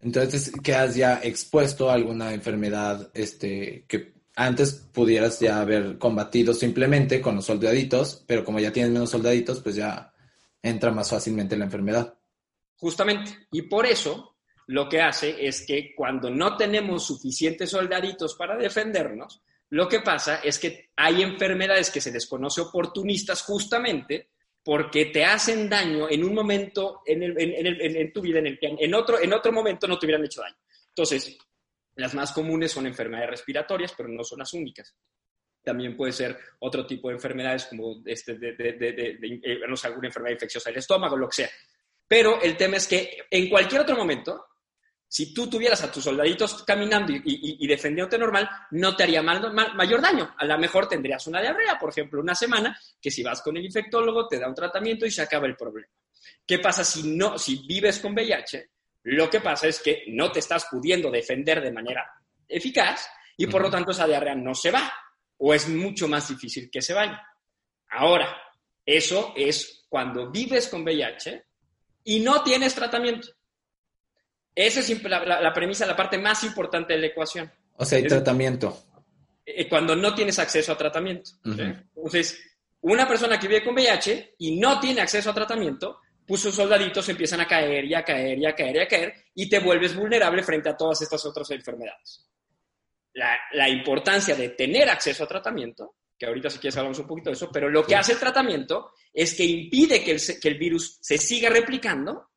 Entonces 0.00 0.52
quedas 0.62 0.94
ya 0.94 1.20
expuesto 1.22 1.90
a 1.90 1.94
alguna 1.94 2.32
enfermedad 2.32 3.10
este, 3.14 3.84
que 3.88 4.14
antes 4.36 4.72
pudieras 4.92 5.40
ya 5.40 5.60
haber 5.60 5.98
combatido 5.98 6.54
simplemente 6.54 7.20
con 7.20 7.34
los 7.34 7.46
soldaditos, 7.46 8.24
pero 8.26 8.44
como 8.44 8.60
ya 8.60 8.72
tienes 8.72 8.92
menos 8.92 9.10
soldaditos, 9.10 9.60
pues 9.60 9.74
ya 9.74 10.12
entra 10.62 10.92
más 10.92 11.10
fácilmente 11.10 11.56
la 11.56 11.64
enfermedad. 11.64 12.14
Justamente. 12.76 13.48
Y 13.50 13.62
por 13.62 13.84
eso 13.86 14.36
lo 14.68 14.88
que 14.88 15.00
hace 15.00 15.44
es 15.44 15.66
que 15.66 15.92
cuando 15.96 16.30
no 16.30 16.56
tenemos 16.56 17.06
suficientes 17.06 17.70
soldaditos 17.70 18.34
para 18.36 18.56
defendernos, 18.56 19.42
lo 19.70 19.88
que 19.88 20.00
pasa 20.00 20.36
es 20.36 20.58
que 20.58 20.90
hay 20.94 21.22
enfermedades 21.22 21.90
que 21.90 22.00
se 22.00 22.12
desconoce 22.12 22.60
oportunistas 22.60 23.42
justamente 23.42 24.30
porque 24.62 25.06
te 25.06 25.24
hacen 25.24 25.68
daño 25.68 26.08
en 26.10 26.24
un 26.24 26.34
momento 26.34 27.02
en, 27.06 28.12
tu 28.12 28.20
vida 28.20 28.38
en 28.38 28.46
el 28.48 28.58
que 28.58 28.76
en 28.78 28.94
otro, 28.94 29.20
en 29.20 29.32
otro 29.32 29.52
momento 29.52 29.86
no 29.86 29.98
te 29.98 30.06
hubieran 30.06 30.24
hecho 30.24 30.42
daño. 30.42 30.56
Entonces, 30.88 31.38
las 31.94 32.14
más 32.14 32.32
comunes 32.32 32.72
son 32.72 32.86
enfermedades 32.86 33.30
respiratorias, 33.30 33.92
pero 33.96 34.08
no 34.08 34.22
son 34.24 34.40
las 34.40 34.52
únicas. 34.52 34.94
También 35.62 35.96
puede 35.96 36.12
ser 36.12 36.38
otro 36.60 36.86
tipo 36.86 37.08
de 37.08 37.14
enfermedades 37.14 37.66
como 37.66 38.02
este, 38.04 38.38
de, 38.38 38.54
eh, 38.58 39.60
alguna 39.84 40.08
enfermedad 40.08 40.34
infecciosa 40.34 40.70
del 40.70 40.78
estómago, 40.78 41.16
lo 41.16 41.28
que 41.28 41.36
sea. 41.42 41.50
Pero 42.06 42.40
el 42.40 42.56
tema 42.56 42.76
es 42.76 42.86
que 42.86 43.26
en 43.30 43.48
cualquier 43.48 43.82
otro 43.82 43.96
momento 43.96 44.44
si 45.08 45.32
tú 45.32 45.48
tuvieras 45.48 45.82
a 45.82 45.90
tus 45.90 46.04
soldaditos 46.04 46.62
caminando 46.64 47.12
y, 47.24 47.66
defendiéndote 47.66 48.18
normal, 48.18 48.48
no 48.72 48.94
te 48.94 49.04
haría 49.04 49.22
mayor 49.22 50.02
daño. 50.02 50.34
A 50.36 50.44
lo 50.44 50.58
mejor 50.58 50.86
tendrías 50.86 51.26
una 51.26 51.40
diarrea, 51.40 51.78
por 51.78 51.90
ejemplo, 51.90 52.20
una 52.20 52.34
semana, 52.34 52.78
que 53.00 53.10
si 53.10 53.22
vas 53.22 53.40
con 53.40 53.56
el 53.56 53.64
infectólogo 53.64 54.28
te 54.28 54.38
da 54.38 54.48
un 54.48 54.54
tratamiento 54.54 55.06
y 55.06 55.10
se 55.10 55.22
acaba 55.22 55.46
el 55.46 55.56
problema. 55.56 55.88
¿Qué 56.46 56.58
pasa 56.58 56.84
si 56.84 57.16
no, 57.16 57.38
si 57.38 57.66
vives 57.66 58.00
con 58.00 58.12
VIH? 58.12 58.70
Lo 59.04 59.30
que 59.30 59.40
pasa 59.40 59.66
es 59.66 59.80
que 59.80 60.04
no 60.08 60.30
te 60.30 60.40
estás 60.40 60.66
pudiendo 60.70 61.10
defender 61.10 61.62
de 61.62 61.72
manera 61.72 62.06
eficaz 62.46 63.08
y 63.36 63.46
por 63.46 63.62
lo 63.62 63.70
tanto 63.70 63.92
esa 63.92 64.06
diarrea 64.06 64.34
no 64.34 64.54
se 64.54 64.70
va 64.70 64.92
o 65.38 65.54
es 65.54 65.68
mucho 65.68 66.06
más 66.06 66.28
difícil 66.28 66.68
que 66.70 66.82
se 66.82 66.92
vaya. 66.92 67.22
Ahora, 67.90 68.36
eso 68.84 69.32
es 69.36 69.86
cuando 69.88 70.30
vives 70.30 70.68
con 70.68 70.82
VIH 70.82 71.44
y 72.04 72.20
no 72.20 72.42
tienes 72.42 72.74
tratamiento. 72.74 73.28
Esa 74.58 74.80
es 74.80 75.02
la, 75.04 75.52
premisa, 75.52 75.86
la 75.86 75.94
parte 75.94 76.18
más 76.18 76.42
importante 76.42 76.92
de 76.92 76.98
la 76.98 77.06
ecuación. 77.06 77.48
O 77.76 77.84
sea, 77.84 77.96
hay 77.98 78.08
tratamiento. 78.08 78.76
Eh, 79.46 79.68
cuando 79.68 79.94
no 79.94 80.12
tienes 80.16 80.36
acceso 80.40 80.72
a 80.72 80.76
tratamiento. 80.76 81.30
Entonces, 81.44 82.40
una 82.80 83.06
persona 83.06 83.38
que 83.38 83.46
vive 83.46 83.62
con 83.62 83.74
VIH 83.74 84.34
y 84.38 84.58
no 84.58 84.80
tiene 84.80 85.00
acceso 85.00 85.30
a 85.30 85.34
tratamiento, 85.34 86.00
pues 86.26 86.40
sus 86.40 86.56
soldaditos 86.56 87.08
empiezan 87.08 87.40
a 87.40 87.46
caer 87.46 87.84
y 87.84 87.94
a 87.94 88.02
caer 88.02 88.36
y 88.36 88.46
a 88.46 88.54
caer 88.56 88.74
y 88.74 88.80
a 88.80 88.88
caer 88.88 89.14
y 89.32 89.48
te 89.48 89.60
vuelves 89.60 89.94
vulnerable 89.94 90.42
frente 90.42 90.70
a 90.70 90.76
todas 90.76 91.00
estas 91.02 91.24
otras 91.24 91.48
enfermedades. 91.52 92.26
La, 93.12 93.68
importancia 93.68 94.34
de 94.34 94.48
tener 94.48 94.90
acceso 94.90 95.22
a 95.22 95.28
tratamiento, 95.28 95.94
que 96.18 96.26
ahorita 96.26 96.50
si 96.50 96.58
quieres 96.58 96.76
hablamos 96.76 96.98
un 96.98 97.06
poquito 97.06 97.30
de 97.30 97.34
eso, 97.34 97.48
pero 97.52 97.68
lo 97.70 97.86
que 97.86 97.94
hace 97.94 98.14
el 98.14 98.18
tratamiento 98.18 98.90
es 99.12 99.34
que 99.36 99.44
impide 99.44 100.02
que 100.02 100.10
el, 100.10 100.20
que 100.40 100.48
el 100.48 100.58
virus 100.58 100.98
se 101.00 101.16
siga 101.16 101.48
replicando 101.48 102.27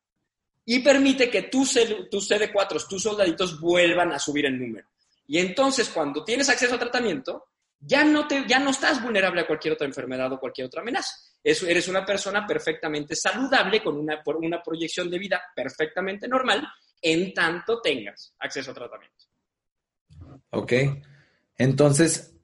y 0.64 0.80
permite 0.80 1.28
que 1.28 1.42
tus, 1.42 1.78
tus 2.10 2.30
CD4, 2.30 2.88
tus 2.88 3.02
soldaditos 3.02 3.60
vuelvan 3.60 4.12
a 4.12 4.18
subir 4.18 4.46
en 4.46 4.58
número. 4.58 4.88
Y 5.26 5.38
entonces 5.38 5.88
cuando 5.88 6.24
tienes 6.24 6.48
acceso 6.48 6.74
a 6.74 6.78
tratamiento, 6.78 7.48
ya 7.80 8.04
no, 8.04 8.28
te, 8.28 8.44
ya 8.46 8.60
no 8.60 8.70
estás 8.70 9.02
vulnerable 9.02 9.40
a 9.40 9.46
cualquier 9.46 9.74
otra 9.74 9.86
enfermedad 9.86 10.32
o 10.32 10.38
cualquier 10.38 10.68
otra 10.68 10.82
amenaza. 10.82 11.14
eres 11.42 11.88
una 11.88 12.04
persona 12.04 12.46
perfectamente 12.46 13.16
saludable 13.16 13.82
con 13.82 13.98
una, 13.98 14.22
una 14.24 14.62
proyección 14.62 15.10
de 15.10 15.18
vida 15.18 15.42
perfectamente 15.54 16.28
normal 16.28 16.66
en 17.00 17.34
tanto 17.34 17.80
tengas 17.80 18.34
acceso 18.38 18.70
a 18.70 18.74
tratamiento. 18.74 19.24
Ok. 20.50 20.72
Entonces, 21.58 22.34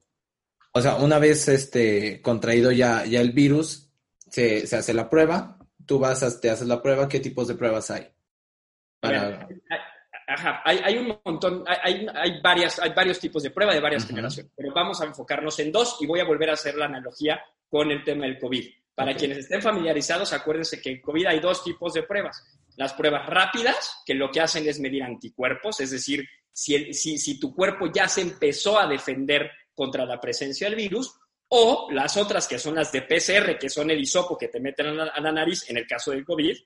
o 0.72 0.82
sea, 0.82 0.96
una 0.96 1.18
vez 1.18 1.46
este, 1.48 2.20
contraído 2.20 2.72
ya, 2.72 3.04
ya 3.04 3.20
el 3.20 3.32
virus, 3.32 3.90
se, 4.28 4.66
se 4.66 4.76
hace 4.76 4.92
la 4.92 5.08
prueba, 5.08 5.57
tú 5.88 5.98
vas, 5.98 6.40
te 6.40 6.50
haces 6.50 6.68
la 6.68 6.82
prueba, 6.82 7.08
¿qué 7.08 7.18
tipos 7.18 7.48
de 7.48 7.54
pruebas 7.54 7.90
hay? 7.90 8.06
Ajá, 10.26 10.60
hay, 10.62 10.98
un 10.98 11.18
montón, 11.24 11.64
hay, 11.66 12.06
hay, 12.14 12.40
varias, 12.42 12.78
hay 12.78 12.92
varios 12.92 13.18
tipos 13.18 13.42
de 13.42 13.50
prueba 13.50 13.72
de 13.72 13.80
varias 13.80 14.06
generaciones, 14.06 14.52
pero 14.54 14.74
vamos 14.74 15.00
a 15.00 15.06
enfocarnos 15.06 15.58
en 15.60 15.72
dos 15.72 15.96
y 16.00 16.06
voy 16.06 16.20
a 16.20 16.26
volver 16.26 16.50
a 16.50 16.52
hacer 16.52 16.74
la 16.74 16.84
analogía 16.84 17.42
con 17.70 17.90
el 17.90 18.04
tema 18.04 18.26
del 18.26 18.38
COVID. 18.38 18.68
Para 18.94 19.14
quienes 19.14 19.38
estén 19.38 19.62
familiarizados, 19.62 20.34
acuérdense 20.34 20.82
que 20.82 20.90
en 20.90 21.00
COVID 21.00 21.26
hay 21.26 21.40
dos 21.40 21.64
tipos 21.64 21.94
de 21.94 22.02
pruebas. 22.02 22.44
las 22.76 22.92
pruebas 22.92 23.26
rápidas, 23.26 24.02
que 24.04 24.14
lo 24.14 24.30
que 24.30 24.40
hacen 24.40 24.68
es 24.68 24.78
medir 24.78 25.02
anticuerpos, 25.02 25.80
es 25.80 25.90
decir, 25.90 26.28
si, 26.52 26.92
si, 26.92 27.40
tu 27.40 27.54
cuerpo 27.54 27.90
ya 27.90 28.08
se 28.08 28.20
empezó 28.20 28.78
a 28.78 28.86
defender 28.86 29.50
contra 29.74 30.04
la 30.04 30.20
presencia 30.20 30.68
del 30.68 30.76
virus, 30.76 31.18
o 31.48 31.88
las 31.90 32.16
otras 32.16 32.46
que 32.46 32.58
son 32.58 32.74
las 32.74 32.92
de 32.92 33.02
PCR, 33.02 33.58
que 33.58 33.70
son 33.70 33.90
el 33.90 34.00
hisopo 34.00 34.36
que 34.36 34.48
te 34.48 34.60
meten 34.60 34.86
a 34.86 35.20
la, 35.20 35.32
nariz 35.32 35.68
en 35.68 35.78
el 35.78 35.86
caso 35.86 36.10
del 36.10 36.24
COVID, 36.24 36.56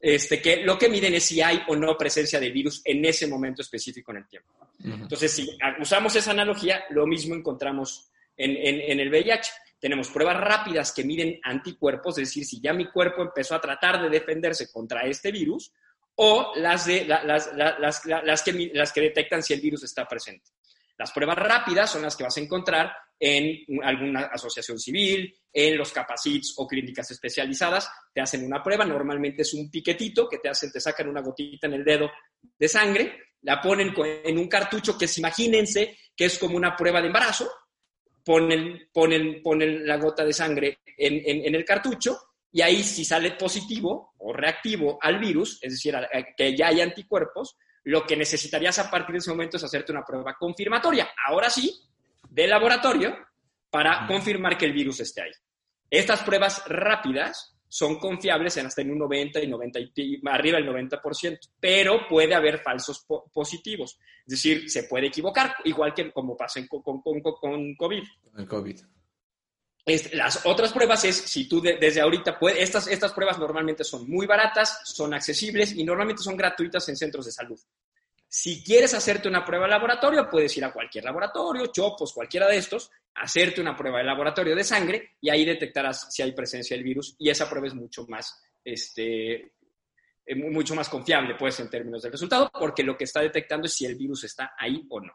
este, 0.00 0.40
que 0.40 0.64
lo 0.64 0.78
que 0.78 0.88
miden 0.88 1.14
es 1.14 1.24
si 1.24 1.40
hay 1.40 1.62
o 1.68 1.76
no 1.76 1.96
presencia 1.96 2.40
del 2.40 2.52
virus 2.52 2.80
en 2.84 3.04
ese 3.04 3.26
momento 3.26 3.62
específico 3.62 4.10
en 4.12 4.18
el 4.18 4.28
tiempo. 4.28 4.50
Entonces, 4.84 5.30
si 5.30 5.48
usamos 5.80 6.16
esa 6.16 6.32
analogía, 6.32 6.84
lo 6.90 7.06
mismo 7.06 7.34
encontramos 7.34 8.10
en, 8.36 8.56
en, 8.56 8.98
el 8.98 9.10
VIH. 9.10 9.50
Tenemos 9.78 10.08
pruebas 10.08 10.38
rápidas 10.38 10.92
que 10.92 11.04
miden 11.04 11.38
anticuerpos, 11.44 12.18
es 12.18 12.28
decir, 12.28 12.44
si 12.44 12.60
ya 12.60 12.72
mi 12.72 12.90
cuerpo 12.90 13.22
empezó 13.22 13.54
a 13.54 13.60
tratar 13.60 14.02
de 14.02 14.08
defenderse 14.08 14.72
contra 14.72 15.02
este 15.02 15.30
virus, 15.30 15.72
o 16.16 16.52
las, 16.56 16.86
de, 16.86 17.04
las, 17.04 17.24
las, 17.54 18.04
las, 18.04 18.42
que, 18.42 18.70
las 18.74 18.92
que 18.92 19.00
detectan 19.00 19.42
si 19.42 19.54
el 19.54 19.60
virus 19.60 19.84
está 19.84 20.06
presente. 20.06 20.50
Las 20.98 21.10
pruebas 21.10 21.38
rápidas 21.38 21.90
son 21.90 22.02
las 22.02 22.16
que 22.16 22.24
vas 22.24 22.36
a 22.36 22.40
encontrar 22.40 22.92
en 23.24 23.64
alguna 23.84 24.22
asociación 24.22 24.80
civil, 24.80 25.32
en 25.52 25.78
los 25.78 25.92
capacits 25.92 26.54
o 26.56 26.66
clínicas 26.66 27.08
especializadas. 27.12 27.88
Te 28.12 28.20
hacen 28.20 28.44
una 28.44 28.60
prueba, 28.60 28.84
normalmente 28.84 29.42
es 29.42 29.54
un 29.54 29.70
piquetito 29.70 30.28
que 30.28 30.38
te 30.38 30.48
hacen, 30.48 30.72
te 30.72 30.80
sacan 30.80 31.08
una 31.08 31.20
gotita 31.20 31.68
en 31.68 31.74
el 31.74 31.84
dedo 31.84 32.10
de 32.58 32.68
sangre, 32.68 33.16
la 33.42 33.60
ponen 33.60 33.94
en 34.24 34.38
un 34.38 34.48
cartucho 34.48 34.98
que 34.98 35.04
es, 35.04 35.18
imagínense 35.18 35.96
que 36.16 36.24
es 36.24 36.36
como 36.36 36.56
una 36.56 36.76
prueba 36.76 37.00
de 37.00 37.06
embarazo, 37.06 37.48
ponen, 38.24 38.88
ponen, 38.92 39.40
ponen 39.40 39.86
la 39.86 39.98
gota 39.98 40.24
de 40.24 40.32
sangre 40.32 40.80
en, 40.84 41.46
en, 41.46 41.54
el 41.54 41.64
cartucho 41.64 42.18
y 42.50 42.60
ahí 42.60 42.82
si 42.82 43.04
sale 43.04 43.32
positivo 43.32 44.14
o 44.18 44.32
reactivo 44.32 44.98
al 45.00 45.20
virus, 45.20 45.60
es 45.62 45.74
decir, 45.74 45.94
que 46.36 46.56
ya 46.56 46.68
hay 46.68 46.80
anticuerpos, 46.80 47.56
lo 47.84 48.04
que 48.04 48.16
necesitarías 48.16 48.80
a 48.80 48.90
partir 48.90 49.12
de 49.12 49.18
ese 49.18 49.30
momento 49.30 49.58
es 49.58 49.64
hacerte 49.64 49.92
una 49.92 50.04
prueba 50.04 50.34
confirmatoria, 50.36 51.12
ahora 51.28 51.48
sí, 51.48 51.72
de 52.32 52.46
laboratorio, 52.46 53.14
para 53.68 54.06
confirmar 54.06 54.56
que 54.56 54.64
el 54.64 54.72
virus 54.72 55.00
esté 55.00 55.22
ahí. 55.22 55.30
Estas 55.90 56.22
pruebas 56.22 56.62
rápidas 56.66 57.54
son 57.68 57.98
confiables 57.98 58.56
en 58.56 58.66
hasta 58.66 58.82
en 58.82 58.90
un 58.90 58.98
90 58.98 59.40
y 59.40 59.46
90 59.46 59.78
y 59.96 60.20
arriba 60.28 60.58
del 60.58 60.68
90%, 60.68 61.38
pero 61.60 62.06
puede 62.08 62.34
haber 62.34 62.58
falsos 62.58 63.06
positivos. 63.32 63.98
Es 64.26 64.30
decir, 64.30 64.70
se 64.70 64.84
puede 64.84 65.06
equivocar, 65.06 65.56
igual 65.64 65.92
que 65.94 66.10
como 66.10 66.36
pasa 66.36 66.66
con, 66.68 66.82
con, 66.82 67.00
con, 67.00 67.20
con 67.20 67.74
COVID. 67.76 68.02
El 68.36 68.46
COVID. 68.46 68.80
las 70.12 70.44
otras 70.46 70.72
pruebas 70.72 71.04
es 71.04 71.16
si 71.16 71.48
tú 71.48 71.60
desde 71.60 72.00
ahorita 72.00 72.38
puedes, 72.38 72.62
estas, 72.62 72.88
estas 72.88 73.12
pruebas 73.12 73.38
normalmente 73.38 73.84
son 73.84 74.08
muy 74.08 74.26
baratas, 74.26 74.80
son 74.84 75.12
accesibles 75.12 75.72
y 75.74 75.84
normalmente 75.84 76.22
son 76.22 76.36
gratuitas 76.36 76.88
en 76.88 76.96
centros 76.96 77.26
de 77.26 77.32
salud. 77.32 77.58
Si 78.34 78.64
quieres 78.64 78.94
hacerte 78.94 79.28
una 79.28 79.44
prueba 79.44 79.66
de 79.66 79.72
laboratorio, 79.72 80.30
puedes 80.30 80.56
ir 80.56 80.64
a 80.64 80.72
cualquier 80.72 81.04
laboratorio, 81.04 81.66
Chopos, 81.66 82.14
cualquiera 82.14 82.48
de 82.48 82.56
estos, 82.56 82.90
hacerte 83.14 83.60
una 83.60 83.76
prueba 83.76 83.98
de 83.98 84.04
laboratorio 84.04 84.56
de 84.56 84.64
sangre 84.64 85.10
y 85.20 85.28
ahí 85.28 85.44
detectarás 85.44 86.06
si 86.10 86.22
hay 86.22 86.32
presencia 86.32 86.74
del 86.74 86.82
virus 86.82 87.14
y 87.18 87.28
esa 87.28 87.46
prueba 87.46 87.66
es 87.66 87.74
mucho 87.74 88.06
más, 88.08 88.42
este, 88.64 89.34
eh, 90.24 90.34
mucho 90.50 90.74
más 90.74 90.88
confiable, 90.88 91.34
pues, 91.38 91.60
en 91.60 91.68
términos 91.68 92.00
del 92.00 92.12
resultado, 92.12 92.50
porque 92.58 92.82
lo 92.82 92.96
que 92.96 93.04
está 93.04 93.20
detectando 93.20 93.66
es 93.66 93.74
si 93.74 93.84
el 93.84 93.96
virus 93.96 94.24
está 94.24 94.54
ahí 94.58 94.82
o 94.88 94.98
no. 94.98 95.12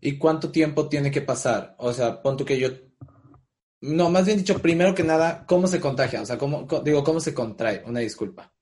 ¿Y 0.00 0.16
cuánto 0.16 0.52
tiempo 0.52 0.88
tiene 0.88 1.10
que 1.10 1.22
pasar? 1.22 1.74
O 1.78 1.92
sea, 1.92 2.22
pon 2.22 2.36
que 2.36 2.56
yo... 2.56 2.68
No, 3.80 4.10
más 4.10 4.26
bien 4.26 4.38
dicho, 4.38 4.62
primero 4.62 4.94
que 4.94 5.02
nada, 5.02 5.44
¿cómo 5.44 5.66
se 5.66 5.80
contagia? 5.80 6.22
O 6.22 6.26
sea, 6.26 6.38
¿cómo, 6.38 6.68
digo, 6.84 7.02
¿cómo 7.02 7.18
se 7.18 7.34
contrae? 7.34 7.82
Una 7.84 7.98
disculpa. 7.98 8.52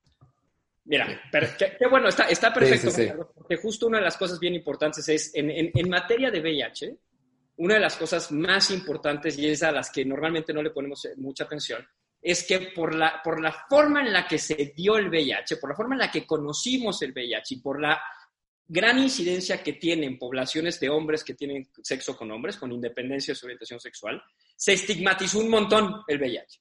Mira, 0.88 1.20
qué, 1.58 1.86
bueno, 1.86 2.08
está, 2.08 2.24
está 2.24 2.52
perfecto, 2.52 3.30
porque 3.34 3.56
justo 3.58 3.86
una 3.86 3.98
de 3.98 4.04
las 4.04 4.16
cosas 4.16 4.40
bien 4.40 4.54
importantes 4.54 5.06
es, 5.10 5.30
en, 5.34 5.50
en, 5.50 5.88
materia 5.90 6.30
de 6.30 6.40
VIH, 6.40 6.96
una 7.58 7.74
de 7.74 7.80
las 7.80 7.96
cosas 7.96 8.32
más 8.32 8.70
importantes 8.70 9.36
y 9.38 9.48
es 9.48 9.62
a 9.62 9.70
las 9.70 9.90
que 9.90 10.02
normalmente 10.06 10.54
no 10.54 10.62
le 10.62 10.70
ponemos 10.70 11.06
mucha 11.18 11.44
atención, 11.44 11.86
es 12.22 12.42
que 12.44 12.72
por 12.74 12.94
la, 12.94 13.20
por 13.22 13.38
la 13.38 13.52
forma 13.68 14.00
en 14.00 14.14
la 14.14 14.26
que 14.26 14.38
se 14.38 14.72
dio 14.74 14.96
el 14.96 15.10
VIH, 15.10 15.58
por 15.58 15.68
la 15.68 15.76
forma 15.76 15.94
en 15.94 16.00
la 16.00 16.10
que 16.10 16.26
conocimos 16.26 17.02
el 17.02 17.12
VIH 17.12 17.56
y 17.56 17.60
por 17.60 17.82
la 17.82 18.00
gran 18.66 18.98
incidencia 18.98 19.62
que 19.62 19.74
tiene 19.74 20.06
en 20.06 20.18
poblaciones 20.18 20.80
de 20.80 20.88
hombres 20.88 21.22
que 21.22 21.34
tienen 21.34 21.68
sexo 21.82 22.16
con 22.16 22.30
hombres, 22.30 22.56
con 22.56 22.72
independencia 22.72 23.32
de 23.32 23.38
su 23.38 23.44
orientación 23.44 23.78
sexual, 23.78 24.22
se 24.56 24.72
estigmatizó 24.72 25.40
un 25.40 25.50
montón 25.50 26.02
el 26.08 26.18
VIH. 26.18 26.60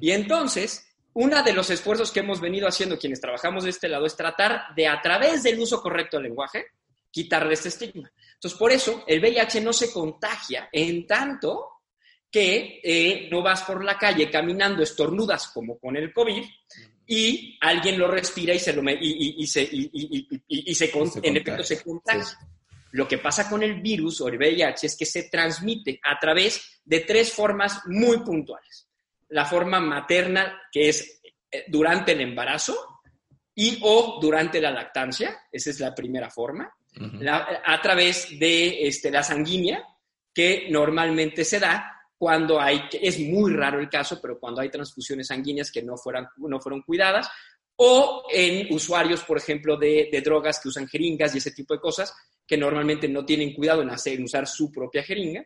Y 0.00 0.12
entonces, 0.12 0.93
uno 1.14 1.42
de 1.42 1.52
los 1.52 1.70
esfuerzos 1.70 2.10
que 2.10 2.20
hemos 2.20 2.40
venido 2.40 2.66
haciendo 2.66 2.98
quienes 2.98 3.20
trabajamos 3.20 3.64
de 3.64 3.70
este 3.70 3.88
lado 3.88 4.04
es 4.04 4.16
tratar 4.16 4.74
de, 4.74 4.88
a 4.88 5.00
través 5.00 5.44
del 5.44 5.58
uso 5.60 5.80
correcto 5.80 6.16
del 6.16 6.24
lenguaje, 6.24 6.66
quitarle 7.10 7.54
este 7.54 7.68
estigma. 7.68 8.10
Entonces, 8.34 8.58
por 8.58 8.72
eso 8.72 9.04
el 9.06 9.20
VIH 9.20 9.60
no 9.60 9.72
se 9.72 9.92
contagia 9.92 10.68
en 10.72 11.06
tanto 11.06 11.82
que 12.30 12.80
eh, 12.82 13.28
no 13.30 13.42
vas 13.42 13.62
por 13.62 13.84
la 13.84 13.96
calle 13.96 14.28
caminando 14.28 14.82
estornudas 14.82 15.48
como 15.48 15.78
con 15.78 15.96
el 15.96 16.12
COVID 16.12 16.44
y 17.06 17.56
alguien 17.60 17.96
lo 17.96 18.08
respira 18.08 18.52
y 18.52 18.58
se 18.58 18.72
lo 18.72 18.82
y, 18.90 19.46
se, 19.46 19.68
y, 19.70 20.74
se, 20.74 20.90
en 21.22 21.36
efecto 21.36 21.62
se 21.62 21.80
contagia. 21.80 22.38
Lo 22.90 23.06
que 23.06 23.18
pasa 23.18 23.48
con 23.48 23.62
el 23.62 23.80
virus 23.80 24.20
o 24.20 24.28
el 24.28 24.36
VIH 24.36 24.86
es 24.86 24.96
que 24.96 25.06
se 25.06 25.28
transmite 25.28 26.00
a 26.02 26.18
través 26.18 26.80
de 26.84 27.00
tres 27.00 27.32
formas 27.32 27.82
muy 27.86 28.18
puntuales 28.18 28.83
la 29.34 29.44
forma 29.44 29.80
materna, 29.80 30.62
que 30.70 30.88
es 30.88 31.20
eh, 31.50 31.64
durante 31.66 32.12
el 32.12 32.20
embarazo 32.20 33.00
y 33.52 33.80
o 33.82 34.18
durante 34.20 34.60
la 34.60 34.70
lactancia, 34.70 35.40
esa 35.50 35.70
es 35.70 35.80
la 35.80 35.92
primera 35.92 36.30
forma, 36.30 36.72
a 37.66 37.82
través 37.82 38.38
de 38.38 38.86
este, 38.86 39.10
la 39.10 39.24
sanguínea, 39.24 39.82
que 40.32 40.68
normalmente 40.70 41.44
se 41.44 41.58
da 41.58 41.90
cuando 42.16 42.60
hay, 42.60 42.82
es 42.92 43.18
muy 43.18 43.52
raro 43.52 43.80
el 43.80 43.88
caso, 43.88 44.20
pero 44.22 44.38
cuando 44.38 44.60
hay 44.60 44.70
transfusiones 44.70 45.26
sanguíneas 45.26 45.72
que 45.72 45.82
no, 45.82 45.96
fueran, 45.96 46.28
no 46.36 46.60
fueron 46.60 46.82
cuidadas, 46.82 47.28
o 47.74 48.26
en 48.32 48.72
usuarios, 48.72 49.24
por 49.24 49.38
ejemplo, 49.38 49.76
de, 49.76 50.22
drogas 50.24 50.60
que 50.60 50.68
usan 50.68 50.86
jeringas 50.86 51.34
y 51.34 51.38
ese 51.38 51.50
tipo 51.50 51.74
de 51.74 51.80
cosas, 51.80 52.14
que 52.46 52.56
normalmente 52.56 53.08
no 53.08 53.24
tienen 53.24 53.52
cuidado 53.52 53.82
en, 53.82 53.90
hacer, 53.90 54.14
en 54.14 54.24
usar 54.24 54.46
su 54.46 54.70
propia 54.70 55.02
jeringa. 55.02 55.44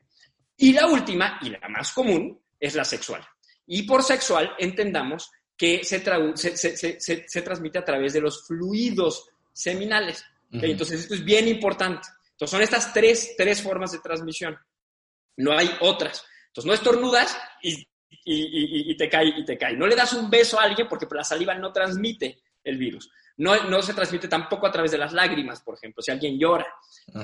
Y 0.59 0.75
la 0.75 0.87
última, 0.87 1.39
y 1.41 1.49
la 1.49 1.69
más 1.71 1.91
común, 1.93 2.39
es 2.61 2.75
la 2.75 2.85
sexual. 2.85 3.27
Y 3.69 3.83
por 3.83 4.03
sexual 4.03 4.55
entendamos 4.59 5.31
que 5.57 5.85
se, 5.85 6.01
se, 6.49 7.43
transmite 7.43 7.79
a 7.79 7.85
través 7.85 8.13
de 8.13 8.21
los 8.21 8.47
fluidos 8.47 9.29
seminales. 9.53 10.25
Entonces, 10.51 11.01
esto 11.01 11.15
es 11.15 11.25
bien 11.25 11.49
importante. 11.49 12.09
Entonces, 12.31 12.51
son 12.51 12.63
estas 12.63 12.93
tres, 12.93 13.35
tres 13.37 13.61
formas 13.61 13.93
de 13.93 13.99
transmisión. 13.99 14.57
No 15.37 15.53
hay 15.53 15.71
otras. 15.81 16.25
Entonces, 16.47 16.67
no 16.67 16.75
estornudas 16.75 17.37
y, 17.63 17.75
y, 18.25 18.91
y, 18.91 18.97
te 18.97 19.09
cae 19.09 19.29
y 19.37 19.45
te 19.45 19.59
cae. 19.59 19.77
No 19.77 19.87
le 19.87 19.97
das 19.97 20.15
un 20.15 20.31
beso 20.31 20.59
a 20.59 20.63
alguien 20.63 20.89
porque 20.89 21.07
la 21.11 21.25
saliva 21.25 21.55
no 21.55 21.73
transmite 21.73 22.41
el 22.65 22.79
virus. 22.79 23.11
No, 23.39 23.83
se 23.83 23.95
transmite 23.95 24.27
tampoco 24.27 24.67
a 24.67 24.73
través 24.73 24.91
de 24.91 24.99
las 24.99 25.13
lágrimas, 25.13 25.61
por 25.63 25.77
ejemplo, 25.77 26.03
si 26.03 26.11
alguien 26.11 26.39
llora. 26.39 26.67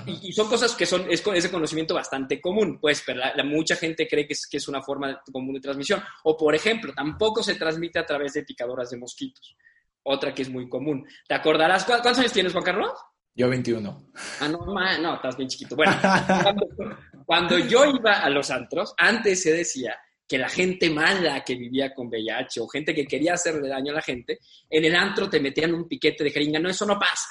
Y, 0.07 0.33
son 0.33 0.49
cosas 0.49 0.75
que 0.77 0.87
son, 0.87 1.11
es, 1.11 1.27
ese 1.27 1.51
conocimiento 1.51 1.93
bastante 1.93 2.41
común, 2.41 2.79
pues, 2.81 3.03
pero 3.05 3.19
la, 3.19 3.43
mucha 3.43 3.75
gente 3.75 4.07
cree 4.07 4.27
que 4.27 4.35
es, 4.35 4.47
que 4.47 4.59
es 4.59 4.69
una 4.69 4.81
forma 4.81 5.21
común 5.33 5.55
de 5.55 5.61
transmisión. 5.61 6.03
O, 6.23 6.37
por 6.37 6.55
ejemplo, 6.55 6.93
tampoco 6.95 7.43
se 7.43 7.57
transmite 7.57 7.99
a 7.99 8.07
través 8.07 8.33
de 8.35 8.45
picadoras 8.45 8.91
de 8.91 8.97
mosquitos. 8.97 9.57
Otra 10.05 10.33
que 10.33 10.43
es 10.43 10.49
muy 10.49 10.69
común. 10.69 11.05
¿Te 11.27 11.35
acordarás? 11.35 11.85
¿Cuántos 11.85 12.17
años 12.19 12.33
tienes, 12.33 12.53
Juan 12.53 12.65
Carlos? 12.65 12.93
Yo 13.35 13.49
21. 13.49 14.13
Ah, 14.41 14.49
no, 14.49 14.65
no, 14.65 15.15
estás 15.17 15.37
bien 15.37 15.49
chiquito. 15.49 15.75
Bueno, 15.75 15.93
cuando 17.27 17.59
yo 17.59 17.85
iba 17.87 18.21
a 18.21 18.31
los 18.31 18.51
antros, 18.51 18.95
antes 18.97 19.43
se 19.43 19.53
decía 19.53 19.97
que 20.27 20.39
la 20.39 20.49
gente 20.49 20.91
mala 20.91 21.45
que 21.45 21.55
vivía 21.55 21.93
con 21.95 22.09
VIH 22.09 22.61
o 22.61 22.69
gente 22.69 22.95
que 22.95 23.07
quería 23.07 23.35
hacerle 23.35 23.69
daño 23.69 23.93
a 23.93 23.97
la 23.97 24.03
gente, 24.03 24.39
en 24.69 24.85
el 24.85 24.95
antro 24.95 25.29
te 25.29 25.41
metían 25.41 25.75
un 25.75 25.87
piquete 25.87 26.25
de 26.25 26.31
jeringa. 26.31 26.59
No, 26.59 26.71
eso 26.71 26.87
no 26.87 26.99
pasa. 26.99 27.29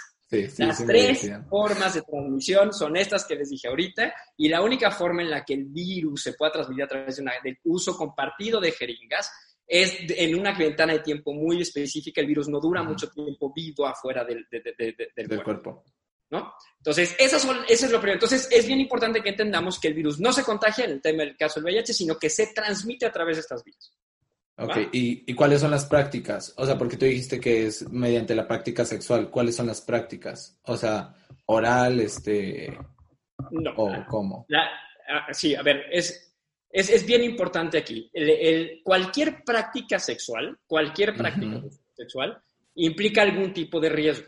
Las 0.57 0.85
tres 0.85 1.29
formas 1.47 1.93
de 1.93 2.01
transmisión 2.01 2.73
son 2.73 2.97
estas 2.97 3.25
que 3.25 3.35
les 3.35 3.49
dije 3.49 3.67
ahorita 3.67 4.13
y 4.37 4.49
la 4.49 4.61
única 4.61 4.89
forma 4.89 5.21
en 5.21 5.29
la 5.29 5.43
que 5.43 5.53
el 5.53 5.65
virus 5.65 6.23
se 6.23 6.33
pueda 6.33 6.51
transmitir 6.51 6.83
a 6.83 6.87
través 6.87 7.17
de 7.17 7.21
una, 7.21 7.33
del 7.43 7.59
uso 7.65 7.95
compartido 7.95 8.59
de 8.59 8.71
jeringas 8.71 9.31
es 9.65 9.95
en 10.09 10.37
una 10.37 10.57
ventana 10.57 10.93
de 10.93 10.99
tiempo 10.99 11.33
muy 11.33 11.61
específica. 11.61 12.21
El 12.21 12.27
virus 12.27 12.47
no 12.47 12.59
dura 12.59 12.83
mucho 12.83 13.09
tiempo 13.09 13.53
vivo 13.53 13.85
afuera 13.85 14.23
del, 14.25 14.47
del 14.49 15.43
cuerpo. 15.43 15.83
¿no? 16.31 16.53
Entonces, 16.83 17.15
eso 17.17 17.37
es 17.37 17.91
lo 17.91 18.01
primero. 18.01 18.15
Entonces, 18.15 18.45
es 18.51 18.67
bien 18.67 18.81
importante 18.81 19.21
que 19.23 19.29
entendamos 19.29 19.79
que 19.79 19.87
el 19.87 19.93
virus 19.93 20.19
no 20.19 20.33
se 20.33 20.43
contagia 20.43 20.83
en 20.83 20.91
el 20.91 21.01
tema 21.01 21.23
del 21.23 21.37
caso 21.37 21.61
del 21.61 21.73
VIH, 21.73 21.93
sino 21.93 22.17
que 22.17 22.29
se 22.29 22.47
transmite 22.47 23.05
a 23.05 23.11
través 23.11 23.37
de 23.37 23.39
estas 23.39 23.63
vías. 23.63 23.93
Ok, 24.57 24.89
¿Y, 24.91 25.23
¿Y, 25.25 25.33
cuáles 25.33 25.61
son 25.61 25.71
las 25.71 25.85
prácticas? 25.85 26.53
O 26.57 26.65
sea, 26.65 26.77
porque 26.77 26.97
tú 26.97 27.05
dijiste 27.05 27.39
que 27.39 27.67
es 27.67 27.89
mediante 27.89 28.35
la 28.35 28.45
práctica 28.45 28.83
sexual. 28.83 29.29
¿Cuáles 29.29 29.55
son 29.55 29.67
las 29.67 29.79
prácticas? 29.79 30.59
O 30.63 30.75
sea, 30.75 31.15
oral, 31.45 32.01
este... 32.01 32.77
No. 33.51 33.71
¿O 33.77 34.05
cómo? 34.09 34.45
Ah, 34.53 35.31
sí, 35.31 35.55
a 35.55 35.61
ver, 35.61 35.85
es, 35.89 36.35
es, 36.69 37.05
bien 37.05 37.23
importante 37.23 37.77
aquí. 37.77 38.09
El, 38.11 38.81
cualquier 38.83 39.41
práctica 39.45 39.99
sexual, 39.99 40.59
cualquier 40.67 41.15
práctica 41.15 41.61
sexual, 41.93 42.43
implica 42.75 43.21
algún 43.21 43.53
tipo 43.53 43.79
de 43.79 43.87
riesgo 43.87 44.27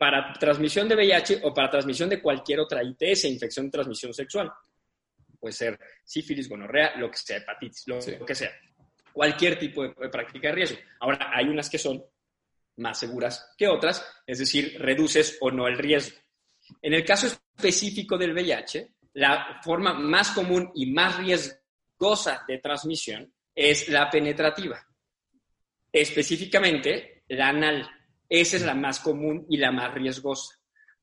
para 0.00 0.32
transmisión 0.32 0.88
de 0.88 0.94
VIH 0.94 1.40
o 1.42 1.52
para 1.52 1.68
transmisión 1.68 2.08
de 2.08 2.22
cualquier 2.22 2.60
otra 2.60 2.82
ITS, 2.82 3.24
infección 3.24 3.66
de 3.66 3.72
transmisión 3.72 4.14
sexual. 4.14 4.50
Puede 5.38 5.52
ser 5.52 5.78
sífilis, 6.02 6.48
gonorrea, 6.48 6.96
lo 6.96 7.10
que 7.10 7.18
sea, 7.18 7.36
hepatitis, 7.36 7.86
lo, 7.86 7.98
que 8.24 8.34
sea. 8.34 8.50
Cualquier 9.12 9.58
tipo 9.58 9.82
de, 9.82 10.08
práctica 10.08 10.48
de 10.48 10.54
riesgo. 10.54 10.78
Ahora, 11.00 11.30
hay 11.34 11.48
unas 11.48 11.68
que 11.68 11.76
son 11.76 12.02
más 12.76 12.98
seguras 12.98 13.52
que 13.58 13.68
otras, 13.68 14.02
es 14.26 14.38
decir, 14.38 14.74
reduces 14.80 15.36
o 15.42 15.50
no 15.50 15.68
el 15.68 15.76
riesgo. 15.76 16.16
En 16.80 16.94
el 16.94 17.04
caso 17.04 17.26
específico 17.26 18.16
del 18.16 18.32
VIH, 18.32 18.94
la 19.12 19.60
forma 19.62 19.92
más 19.92 20.30
común 20.30 20.72
y 20.76 20.90
más 20.92 21.18
riesgosa 21.18 22.42
de 22.48 22.56
transmisión 22.56 23.30
es 23.54 23.86
la 23.90 24.08
penetrativa, 24.08 24.82
específicamente 25.92 27.24
la 27.28 27.50
anal. 27.50 27.99
Esa 28.30 28.56
es 28.56 28.62
la 28.62 28.74
más 28.74 29.00
común 29.00 29.44
y 29.50 29.56
la 29.56 29.72
más 29.72 29.92
riesgosa. 29.92 30.56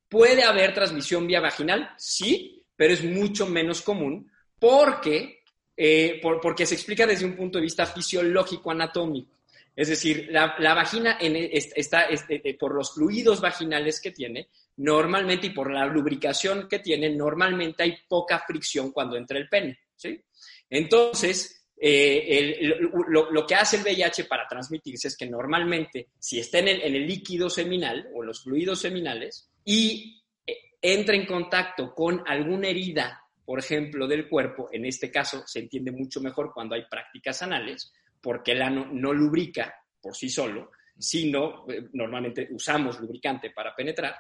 ¿Puede 0.08 0.44
haber 0.44 0.74
transmisión 0.74 1.28
vía 1.28 1.42
vaginal? 1.42 1.92
Sí, 1.98 2.64
pero 2.76 2.94
es 2.94 3.04
mucho 3.04 3.46
menos 3.46 3.82
común 3.82 4.32
porque, 4.58 5.44
eh, 5.76 6.22
porque 6.22 6.66
se 6.66 6.76
explica 6.76 7.06
desde 7.06 7.26
un 7.26 7.36
punto 7.36 7.58
de 7.58 7.64
vista 7.64 7.86
fisiológico 7.86 8.72
anatómico. 8.72 9.38
Es 9.76 9.90
decir, 9.90 10.30
la, 10.32 10.56
vagina 10.74 11.20
está, 11.20 12.04
este, 12.06 12.42
eh, 12.50 12.58
por 12.58 12.74
los 12.74 12.96
fluidos 12.96 13.42
vaginales 13.42 14.02
que 14.02 14.12
tiene, 14.12 14.48
normalmente 14.78 15.48
y 15.48 15.52
por 15.52 15.72
la 15.72 15.86
lubricación 15.86 16.68
que 16.68 16.80
tiene, 16.80 17.12
normalmente 17.12 17.84
hay 17.84 17.96
poca 18.08 18.40
fricción 18.40 18.92
cuando 18.92 19.18
entra 19.18 19.38
el 19.38 19.48
pene. 19.48 19.78
¿sí? 19.96 20.20
Entonces, 20.68 21.57
eh, 21.80 22.72
lo, 23.08 23.46
que 23.46 23.56
hace 23.56 23.78
el 23.78 23.84
VIH 23.84 24.26
para 24.26 24.48
transmitirse 24.48 25.10
es 25.10 25.18
que 25.18 25.28
normalmente, 25.28 26.10
si 26.18 26.40
está 26.40 26.60
en 26.60 26.70
el, 26.70 27.08
líquido 27.08 27.50
seminal 27.50 28.10
o 28.16 28.24
los 28.24 28.44
fluidos 28.44 28.80
seminales 28.80 29.52
y 29.64 30.24
eh, 30.46 30.58
entra 30.82 31.16
en 31.16 31.28
contacto 31.28 31.94
con 31.94 32.24
alguna 32.26 32.70
herida, 32.70 33.22
por 33.46 33.60
ejemplo, 33.60 34.08
del 34.08 34.28
cuerpo, 34.28 34.70
en 34.72 34.86
este 34.86 35.12
caso 35.12 35.44
se 35.46 35.60
entiende 35.60 35.92
mucho 35.92 36.20
mejor 36.20 36.52
cuando 36.52 36.74
hay 36.74 36.86
prácticas 36.90 37.44
anales, 37.44 37.94
porque 38.20 38.54
el 38.54 38.64
ano 38.64 38.88
no 38.92 39.14
lubrica 39.14 39.76
por 40.02 40.16
sí 40.16 40.30
solo, 40.30 40.72
sino 40.98 41.66
eh, 41.70 41.90
normalmente 41.94 42.48
usamos 42.52 43.00
lubricante 43.00 43.52
para 43.52 43.76
penetrar. 43.76 44.16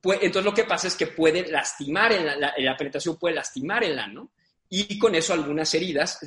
Pues, 0.00 0.20
entonces 0.22 0.44
lo 0.44 0.54
que 0.54 0.64
pasa 0.64 0.86
es 0.86 0.94
que 0.94 1.08
puede 1.08 1.50
lastimar, 1.50 2.12
la, 2.12 2.54
la 2.56 2.76
penetración 2.76 3.18
puede 3.18 3.34
lastimar 3.34 3.82
el 3.82 3.98
ano 3.98 4.30
y 4.72 4.96
con 4.98 5.16
eso 5.16 5.34
algunas 5.34 5.74
heridas, 5.74 6.20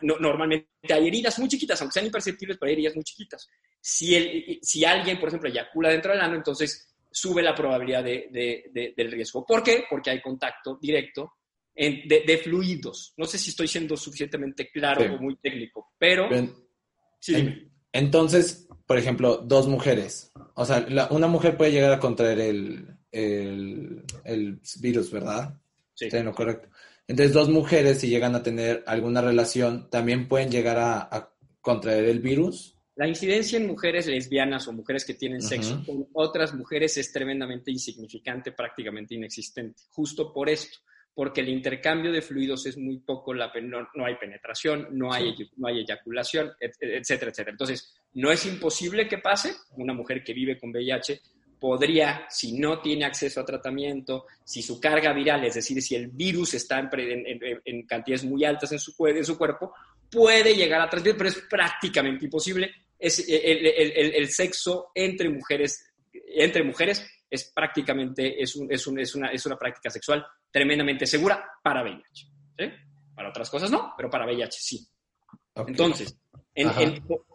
normalmente 0.00 0.68
hay 0.92 1.06
heridas 1.06 1.38
muy 1.38 1.48
chiquitas, 1.48 1.80
aunque 1.80 1.94
sean 1.94 2.06
imperceptibles, 2.06 2.58
pero 2.58 2.68
hay 2.68 2.74
heridas 2.74 2.96
muy 2.96 3.04
chiquitas. 3.04 3.48
Si, 3.80 4.12
el, 4.16 4.58
si 4.60 4.84
alguien, 4.84 5.20
por 5.20 5.28
ejemplo, 5.28 5.48
eyacula 5.48 5.90
dentro 5.90 6.10
del 6.10 6.20
ano, 6.20 6.34
entonces 6.34 6.92
sube 7.08 7.44
la 7.44 7.54
probabilidad 7.54 8.02
de, 8.02 8.92
del 8.96 9.12
riesgo. 9.12 9.46
¿Por 9.46 9.62
qué? 9.62 9.84
Porque 9.88 10.10
hay 10.10 10.20
contacto 10.20 10.76
directo 10.82 11.34
de, 11.76 12.40
fluidos. 12.42 13.14
No 13.16 13.24
sé 13.24 13.38
si 13.38 13.50
estoy 13.50 13.68
siendo 13.68 13.96
suficientemente 13.96 14.68
claro 14.68 15.14
o 15.14 15.18
muy 15.18 15.36
técnico, 15.36 15.92
pero... 15.96 16.28
sí, 17.20 17.70
entonces, 17.92 18.68
por 18.84 18.98
ejemplo, 18.98 19.36
dos 19.38 19.68
mujeres. 19.68 20.32
O 20.54 20.64
sea, 20.64 20.84
una 21.10 21.28
mujer 21.28 21.56
puede 21.56 21.70
llegar 21.70 21.92
a 21.92 22.00
contraer 22.00 22.40
el, 22.40 22.98
el, 23.12 24.02
el 24.24 24.60
virus, 24.80 25.12
¿verdad? 25.12 25.56
Sí. 25.94 26.06
¿Está 26.06 26.30
correcto? 26.32 26.68
Entonces, 27.08 27.32
dos 27.32 27.48
mujeres, 27.48 28.00
si 28.00 28.08
llegan 28.08 28.34
a 28.34 28.42
tener 28.42 28.82
alguna 28.86 29.20
relación, 29.20 29.88
también 29.90 30.28
pueden 30.28 30.50
llegar 30.50 30.78
a, 30.78 31.32
contraer 31.60 32.04
el 32.04 32.20
virus. 32.20 32.76
La 32.94 33.08
incidencia 33.08 33.58
en 33.58 33.66
mujeres 33.66 34.06
lesbianas 34.06 34.68
o 34.68 34.72
mujeres 34.72 35.04
que 35.04 35.14
tienen 35.14 35.42
sexo 35.42 35.82
con 35.84 36.06
otras 36.12 36.54
mujeres 36.54 36.96
es 36.96 37.12
tremendamente 37.12 37.72
insignificante, 37.72 38.52
prácticamente 38.52 39.16
inexistente, 39.16 39.82
justo 39.90 40.32
por 40.32 40.48
esto, 40.48 40.78
porque 41.12 41.40
el 41.40 41.48
intercambio 41.48 42.12
de 42.12 42.22
fluidos 42.22 42.66
es 42.66 42.78
muy 42.78 42.98
poco, 43.00 43.34
la, 43.34 43.52
no, 43.62 44.06
hay 44.06 44.14
penetración, 44.14 44.88
no 44.92 45.12
hay, 45.12 45.34
no 45.56 45.66
hay 45.66 45.80
eyaculación, 45.80 46.52
etcétera, 46.60 47.32
etcétera. 47.32 47.50
Entonces, 47.50 47.96
no 48.14 48.30
es 48.30 48.46
imposible 48.46 49.08
que 49.08 49.18
pase, 49.18 49.52
una 49.76 49.92
mujer 49.92 50.22
que 50.22 50.32
vive 50.32 50.56
con 50.56 50.70
VIH 50.70 51.20
podría, 51.58 52.26
si 52.28 52.58
no 52.58 52.80
tiene 52.80 53.04
acceso 53.04 53.40
a 53.40 53.44
tratamiento, 53.44 54.26
si 54.44 54.62
su 54.62 54.80
carga 54.80 55.12
viral, 55.12 55.44
es 55.44 55.54
decir, 55.54 55.80
si 55.82 55.94
el 55.94 56.08
virus 56.08 56.54
está 56.54 56.78
en, 56.78 57.86
cantidades 57.86 58.24
muy 58.24 58.44
altas 58.44 58.72
en 58.72 58.78
su, 58.78 58.94
en 59.06 59.24
su, 59.24 59.38
cuerpo, 59.38 59.72
puede 60.10 60.54
llegar 60.54 60.80
a 60.80 60.90
transmitir, 60.90 61.16
pero 61.16 61.30
es 61.30 61.42
prácticamente 61.48 62.24
imposible. 62.24 62.70
Es, 62.98 63.24
el, 63.28 64.28
sexo 64.28 64.90
entre 64.94 65.28
mujeres, 65.28 65.92
entre 66.12 66.62
mujeres 66.62 67.06
es 67.28 67.52
prácticamente 67.54 68.40
es, 68.42 68.56
es, 68.70 68.86
una, 68.86 69.30
es 69.30 69.46
una 69.46 69.58
práctica 69.58 69.90
sexual 69.90 70.24
tremendamente 70.50 71.06
segura 71.06 71.44
para 71.62 71.82
VIH. 71.82 72.28
Para 73.14 73.30
otras 73.30 73.50
cosas 73.50 73.70
no, 73.70 73.94
pero 73.96 74.10
para 74.10 74.26
VIH 74.26 74.58
sí. 74.60 74.88
Entonces, 75.54 76.18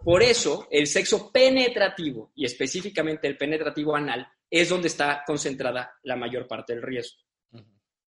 por 0.03 0.23
eso, 0.23 0.67
el 0.71 0.87
sexo 0.87 1.31
penetrativo 1.31 2.31
y 2.35 2.45
específicamente 2.45 3.27
el 3.27 3.37
penetrativo 3.37 3.95
anal 3.95 4.27
es 4.49 4.69
donde 4.69 4.87
está 4.87 5.23
concentrada 5.25 5.93
la 6.03 6.15
mayor 6.15 6.47
parte 6.47 6.73
del 6.73 6.81
riesgo. 6.81 7.21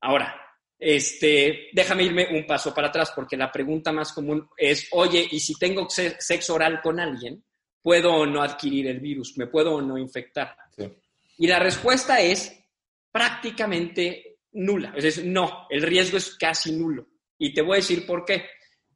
Ahora, 0.00 0.34
este, 0.78 1.68
déjame 1.72 2.04
irme 2.04 2.28
un 2.30 2.46
paso 2.46 2.74
para 2.74 2.88
atrás 2.88 3.12
porque 3.14 3.36
la 3.36 3.50
pregunta 3.50 3.92
más 3.92 4.12
común 4.12 4.48
es, 4.56 4.88
oye, 4.92 5.26
¿y 5.30 5.40
si 5.40 5.54
tengo 5.54 5.88
sexo 5.88 6.54
oral 6.54 6.80
con 6.82 7.00
alguien, 7.00 7.42
puedo 7.80 8.12
o 8.12 8.26
no 8.26 8.42
adquirir 8.42 8.88
el 8.88 9.00
virus? 9.00 9.38
¿Me 9.38 9.46
puedo 9.46 9.74
o 9.74 9.82
no 9.82 9.96
infectar? 9.96 10.56
Y 11.38 11.46
la 11.46 11.58
respuesta 11.58 12.20
es 12.20 12.52
prácticamente 13.10 14.38
nula. 14.52 14.92
Es 14.96 15.04
decir, 15.04 15.26
no, 15.26 15.66
el 15.70 15.82
riesgo 15.82 16.18
es 16.18 16.36
casi 16.36 16.72
nulo. 16.72 17.06
Y 17.38 17.54
te 17.54 17.62
voy 17.62 17.74
a 17.74 17.76
decir 17.76 18.06
por 18.06 18.24
qué. 18.24 18.44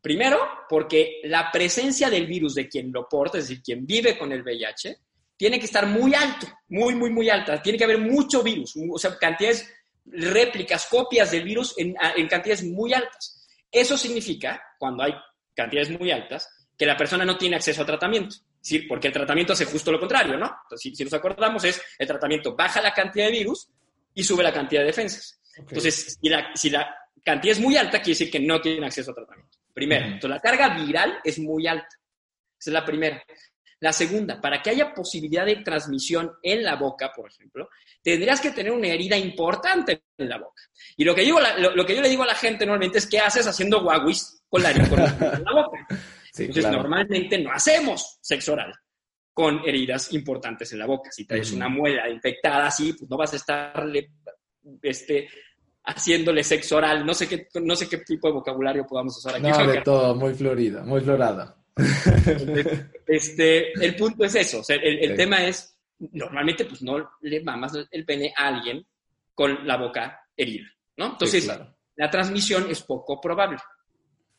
Primero, 0.01 0.39
porque 0.69 1.21
la 1.25 1.51
presencia 1.53 2.09
del 2.09 2.27
virus 2.27 2.55
de 2.55 2.69
quien 2.69 2.91
lo 2.91 3.09
porta, 3.09 3.39
es 3.39 3.49
decir, 3.49 3.63
quien 3.63 3.87
vive 3.87 4.17
con 4.17 4.33
el 4.33 4.43
VIH, 4.43 4.97
tiene 5.37 5.59
que 5.59 5.67
estar 5.67 5.87
muy 5.87 6.15
alto, 6.15 6.47
muy, 6.69 6.95
muy, 6.95 7.11
muy 7.11 7.29
alta. 7.29 7.63
Tiene 7.63 7.79
que 7.79 7.85
haber 7.85 7.99
mucho 7.99 8.43
virus, 8.43 8.75
o 8.77 8.99
sea, 8.99 9.17
cantidades, 9.19 9.73
réplicas, 10.07 10.87
copias 10.87 11.31
del 11.31 11.45
virus 11.45 11.75
en, 11.77 11.95
cantidades 12.29 12.65
muy 12.65 12.93
altas. 12.93 13.47
Eso 13.71 13.97
significa, 13.97 14.63
cuando 14.79 15.03
hay 15.03 15.15
cantidades 15.55 15.99
muy 15.99 16.11
altas, 16.11 16.49
que 16.77 16.87
la 16.87 16.97
persona 16.97 17.25
no 17.25 17.37
tiene 17.37 17.57
acceso 17.57 17.83
a 17.83 17.87
tratamiento. 17.87 18.37
¿sí? 18.61 18.81
Porque 18.81 19.09
el 19.09 19.13
tratamiento 19.13 19.53
hace 19.53 19.67
justo 19.67 19.93
lo 19.93 20.01
contrario, 20.01 20.37
¿no? 20.37 20.51
Entonces, 20.65 20.97
si, 20.97 21.05
nos 21.05 21.13
acordamos, 21.13 21.65
es 21.65 21.81
el 21.99 22.07
tratamiento 22.07 22.55
baja 22.57 22.81
la 22.81 22.93
cantidad 22.93 23.27
de 23.27 23.33
virus 23.33 23.69
y 24.15 24.25
sube 24.25 24.43
la 24.43 24.53
cantidad 24.53 24.81
de 24.81 24.87
defensas. 24.87 25.41
Entonces, 25.57 26.19
si 26.21 26.29
la, 26.29 26.51
si 26.55 26.71
la 26.71 26.95
cantidad 27.25 27.53
es 27.53 27.61
muy 27.61 27.77
alta, 27.77 27.99
quiere 27.99 28.19
decir 28.19 28.31
que 28.31 28.41
no 28.41 28.61
tiene 28.61 28.85
acceso 28.85 29.11
a 29.11 29.15
tratamiento. 29.15 29.60
Primero, 29.73 30.07
entonces 30.07 30.31
la 30.31 30.41
carga 30.41 30.75
viral 30.75 31.19
es 31.25 31.39
muy 31.39 31.67
alta. 31.67 31.89
Esa 32.59 32.71
es 32.71 32.75
la 32.75 32.85
primera. 32.85 33.23
La 33.81 33.95
segunda, 33.95 34.39
para 34.41 34.61
que 34.61 34.71
haya 34.71 34.93
posibilidad 34.93 35.47
de 35.47 35.57
transmisión 35.57 36.33
en 36.43 36.63
la 36.63 36.77
boca, 36.77 37.11
por 37.17 37.31
ejemplo, 37.31 37.71
tendrías 38.03 38.39
que 38.39 38.51
tener 38.51 38.73
una 38.73 38.89
herida 38.89 39.17
importante 39.17 40.03
en 40.19 40.29
la 40.29 40.37
boca. 40.37 40.63
Y 40.99 41.05
lo 41.05 41.15
que, 41.15 41.23
digo, 41.23 41.41
lo, 41.41 41.87
que 41.87 41.97
yo 41.97 42.03
le 42.03 42.11
digo 42.11 42.23
a 42.23 42.27
la 42.27 42.35
gente 42.35 42.67
normalmente 42.67 42.99
es, 42.99 43.07
¿qué 43.07 43.21
haces 43.21 43.47
haciendo 43.47 43.83
guaguis 43.83 44.43
con 44.49 44.63
la, 44.63 44.71
herida 44.71 44.85
en 45.39 45.45
la 45.45 45.53
boca? 45.53 45.87
Entonces, 46.37 46.71
normalmente 46.71 47.39
no 47.39 47.51
hacemos 47.53 48.19
sexo 48.21 48.53
oral 48.53 48.75
con 49.33 49.67
heridas 49.67 50.13
importantes 50.13 50.71
en 50.75 50.81
la 50.81 50.87
boca. 50.87 51.11
Si 51.11 51.25
traes 51.25 51.51
una 51.53 51.71
muela 51.71 52.07
infectada 52.11 52.67
así, 52.67 52.93
pues 52.93 53.09
no 53.09 53.17
vas 53.17 53.33
a 53.33 53.37
estarle 53.37 54.11
este, 54.83 55.29
haciéndole 55.85 56.45
sexo 56.45 56.77
oral. 56.77 57.05
No 57.05 57.15
sé 57.15 57.29
qué, 57.29 57.49
no 57.61 57.75
sé 57.77 57.89
qué 57.89 57.99
tipo 57.99 58.29
de 58.29 58.35
vocabulario 58.35 58.87
podamos 58.87 59.17
usar 59.17 59.37
aquí. 59.37 59.49
No, 59.49 59.67
de 59.67 59.83
todo, 59.83 60.15
muy 60.15 60.35
florida, 60.35 60.83
muy 60.83 61.01
florada. 61.01 61.57
Este, 63.07 63.73
el 63.73 63.97
punto 63.97 64.25
es 64.25 64.37
eso, 64.37 64.63
el, 64.69 65.17
tema 65.17 65.45
es, 65.45 65.77
normalmente 66.13 66.65
pues 66.65 66.81
no 66.81 67.11
le 67.23 67.43
mamas 67.43 67.73
el 67.91 68.05
pene 68.05 68.33
a 68.37 68.47
alguien 68.47 68.87
con 69.35 69.67
la 69.67 69.77
boca 69.77 70.29
herida, 70.37 70.69
¿no? 70.97 71.07
Entonces, 71.07 71.51
la 71.97 72.09
transmisión 72.09 72.71
es 72.71 72.83
poco 72.83 73.21
probable. 73.21 73.59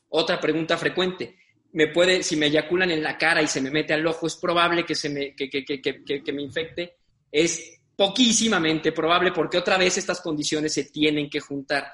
Otra 0.07 0.39
pregunta 0.39 0.77
frecuente, 0.77 1.35
me 1.73 1.87
puede, 1.87 2.23
si 2.23 2.37
me 2.37 2.45
eyaculan 2.45 2.91
en 2.91 3.03
la 3.03 3.17
cara 3.17 3.41
y 3.41 3.47
se 3.47 3.59
me 3.59 3.71
mete 3.71 3.93
al 3.93 4.07
ojo, 4.07 4.27
es 4.27 4.37
probable 4.37 4.85
que, 4.85 4.95
se 4.95 5.09
me, 5.09 5.35
que, 5.35 5.49
que, 5.49 5.65
que, 5.65 6.23
que 6.23 6.33
me 6.33 6.41
infecte. 6.41 6.95
Es 7.29 7.80
poquísimamente 7.95 8.91
probable 8.91 9.31
porque 9.31 9.57
otra 9.57 9.77
vez 9.77 9.97
estas 9.97 10.21
condiciones 10.21 10.73
se 10.73 10.85
tienen 10.85 11.29
que 11.29 11.39
juntar. 11.39 11.87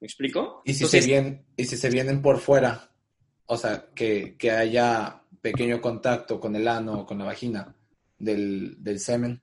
¿Me 0.00 0.06
explico? 0.06 0.62
¿Y 0.64 0.74
si, 0.74 0.86
se, 0.86 1.00
vienen, 1.00 1.44
y 1.56 1.64
si 1.64 1.76
se 1.76 1.90
vienen 1.90 2.22
por 2.22 2.38
fuera? 2.38 2.90
O 3.46 3.56
sea, 3.56 3.86
que, 3.94 4.36
haya 4.50 5.22
pequeño 5.40 5.80
contacto 5.80 6.38
con 6.38 6.54
el 6.56 6.68
ano 6.68 7.00
o 7.00 7.06
con 7.06 7.18
la 7.18 7.24
vagina 7.24 7.74
del, 8.18 8.78
semen. 8.98 9.42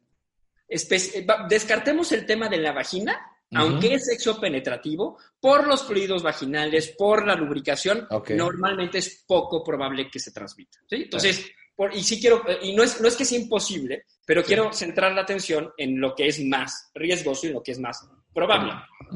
descartemos 1.50 2.12
el 2.12 2.26
tema 2.26 2.48
de 2.48 2.58
la 2.58 2.72
vagina, 2.72 3.20
aunque 3.54 3.96
es 3.96 4.06
sexo 4.06 4.40
penetrativo, 4.40 5.18
por 5.40 5.68
los 5.68 5.84
fluidos 5.84 6.24
vaginales, 6.24 6.96
por 6.98 7.26
la 7.26 7.36
lubricación, 7.36 8.08
normalmente 8.30 9.00
es 9.00 9.24
poco 9.28 9.64
probable 9.64 10.10
que 10.10 10.20
se 10.20 10.32
transmita. 10.32 10.80
Entonces, 10.90 11.46
por, 11.78 11.96
y 11.96 12.02
sí 12.02 12.20
quiero, 12.20 12.44
y 12.64 12.74
no 12.74 12.82
es, 12.82 13.00
no 13.00 13.08
es 13.08 13.16
que 13.16 13.24
sea 13.24 13.38
imposible, 13.38 14.06
pero 14.26 14.44
quiero 14.44 14.74
centrar 14.74 15.14
la 15.14 15.22
atención 15.22 15.72
en 15.78 16.02
lo 16.02 16.16
que 16.16 16.28
es 16.28 16.44
más 16.44 16.90
riesgoso 16.96 17.46
y 17.46 17.52
lo 17.52 17.62
que 17.62 17.74
es 17.74 17.80
más 17.80 18.04
probable, 18.34 18.74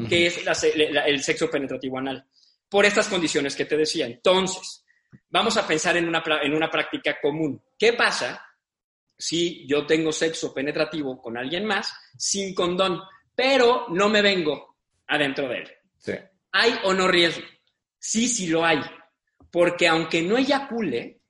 que 0.07 0.27
es 0.27 0.39
el 0.45 1.23
sexo 1.23 1.49
penetrativo 1.49 1.97
anal, 1.97 2.23
por 2.69 2.85
estas 2.85 3.07
condiciones 3.07 3.55
que 3.55 3.65
te 3.65 3.75
decía. 3.75 4.05
Entonces, 4.05 4.85
vamos 5.29 5.57
a 5.57 5.65
pensar 5.65 5.97
en 5.97 6.07
una, 6.07 6.23
en 6.43 6.53
una 6.53 6.69
práctica 6.69 7.17
común. 7.19 7.59
¿Qué 7.79 7.93
pasa 7.93 8.45
si 9.17 9.67
yo 9.67 9.87
tengo 9.87 10.11
sexo 10.11 10.53
penetrativo 10.53 11.19
con 11.19 11.37
alguien 11.37 11.65
más 11.65 11.91
sin 12.15 12.53
condón, 12.53 13.01
pero 13.33 13.87
no 13.89 14.07
me 14.07 14.21
vengo 14.21 14.77
adentro 15.07 15.49
de 15.49 15.57
él? 15.57 15.71
¿Hay 16.51 16.75
o 16.83 16.93
no 16.93 17.07
riesgo? 17.07 17.43
Sí, 17.97 18.27
sí 18.27 18.47
lo 18.47 18.63
hay, 18.63 18.79
porque 19.49 19.87
aunque 19.87 20.21
no 20.21 20.37
eyacule, 20.37 21.20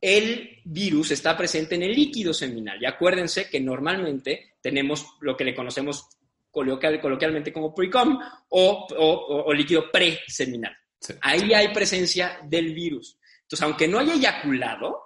el 0.00 0.60
virus 0.64 1.10
está 1.10 1.36
presente 1.36 1.74
en 1.74 1.82
el 1.82 1.92
líquido 1.92 2.32
seminal. 2.32 2.80
Y 2.80 2.86
acuérdense 2.86 3.48
que 3.48 3.60
normalmente 3.60 4.54
tenemos 4.60 5.06
lo 5.20 5.36
que 5.36 5.44
le 5.44 5.54
conocemos 5.54 6.08
coloquialmente 6.50 7.52
como 7.52 7.74
pre-com 7.74 8.18
o, 8.48 8.86
o, 8.96 9.52
líquido 9.52 9.90
preseminal. 9.90 10.76
Ahí 11.20 11.52
hay 11.54 11.68
presencia 11.68 12.40
del 12.44 12.74
virus. 12.74 13.18
Entonces, 13.42 13.62
aunque 13.62 13.88
no 13.88 13.98
haya 13.98 14.14
eyaculado, 14.14 15.00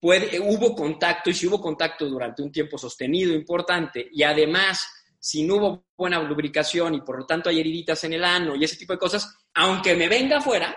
puede, 0.00 0.40
hubo 0.40 0.74
contacto 0.74 1.30
y 1.30 1.34
si 1.34 1.46
hubo 1.46 1.60
contacto 1.60 2.06
durante 2.06 2.42
un 2.42 2.50
tiempo 2.50 2.76
sostenido 2.76 3.32
importante 3.32 4.08
y 4.10 4.22
además 4.22 4.86
si 5.18 5.42
no 5.44 5.54
hubo 5.56 5.86
buena 5.96 6.20
lubricación 6.20 6.94
y 6.94 7.00
por 7.00 7.18
lo 7.20 7.26
tanto 7.26 7.48
hay 7.48 7.58
heriditas 7.58 8.04
en 8.04 8.12
el 8.12 8.24
ano 8.24 8.54
y 8.54 8.64
ese 8.64 8.76
tipo 8.76 8.92
de 8.92 8.98
cosas, 8.98 9.34
aunque 9.54 9.94
me 9.94 10.06
venga 10.06 10.38
afuera, 10.38 10.76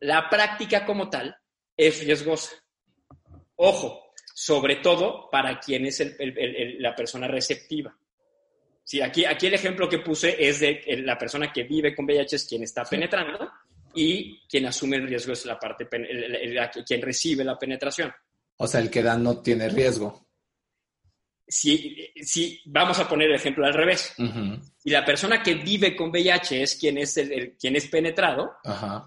la 0.00 0.28
práctica 0.28 0.84
como 0.84 1.08
tal 1.08 1.34
es 1.74 2.04
riesgosa. 2.04 2.50
Ojo, 3.60 4.12
sobre 4.34 4.76
todo 4.76 5.28
para 5.30 5.58
quien 5.58 5.86
es 5.86 6.02
la 6.78 6.94
persona 6.94 7.26
receptiva. 7.26 7.96
Sí, 8.84 9.02
aquí, 9.02 9.24
aquí 9.24 9.48
el 9.48 9.54
ejemplo 9.54 9.88
que 9.88 9.98
puse 9.98 10.36
es 10.38 10.60
de 10.60 10.80
la 11.04 11.18
persona 11.18 11.52
que 11.52 11.64
vive 11.64 11.94
con 11.94 12.06
VIH 12.06 12.36
es 12.36 12.46
quien 12.46 12.62
está 12.62 12.84
penetrando 12.84 13.50
y 13.94 14.46
quien 14.48 14.66
asume 14.66 14.96
el 14.96 15.08
riesgo 15.08 15.32
es 15.32 15.44
la 15.44 15.58
parte, 15.58 15.88
quien 16.86 17.02
recibe 17.02 17.44
la 17.44 17.58
penetración. 17.58 18.12
O 18.56 18.66
sea, 18.66 18.80
el 18.80 18.90
que 18.90 19.02
da 19.02 19.18
no 19.18 19.42
tiene 19.42 19.68
riesgo. 19.68 20.28
Si, 21.46 22.12
si 22.22 22.62
vamos 22.66 22.98
a 23.00 23.08
poner 23.08 23.28
el 23.28 23.36
ejemplo 23.36 23.66
al 23.66 23.74
revés. 23.74 24.14
Si 24.76 24.90
la 24.90 25.04
persona 25.04 25.42
que 25.42 25.54
vive 25.54 25.96
con 25.96 26.10
VIH 26.10 26.62
es 26.62 26.76
quien 26.76 26.98
es, 26.98 27.16
el, 27.16 27.56
quien 27.58 27.74
es 27.74 27.88
penetrado, 27.88 28.52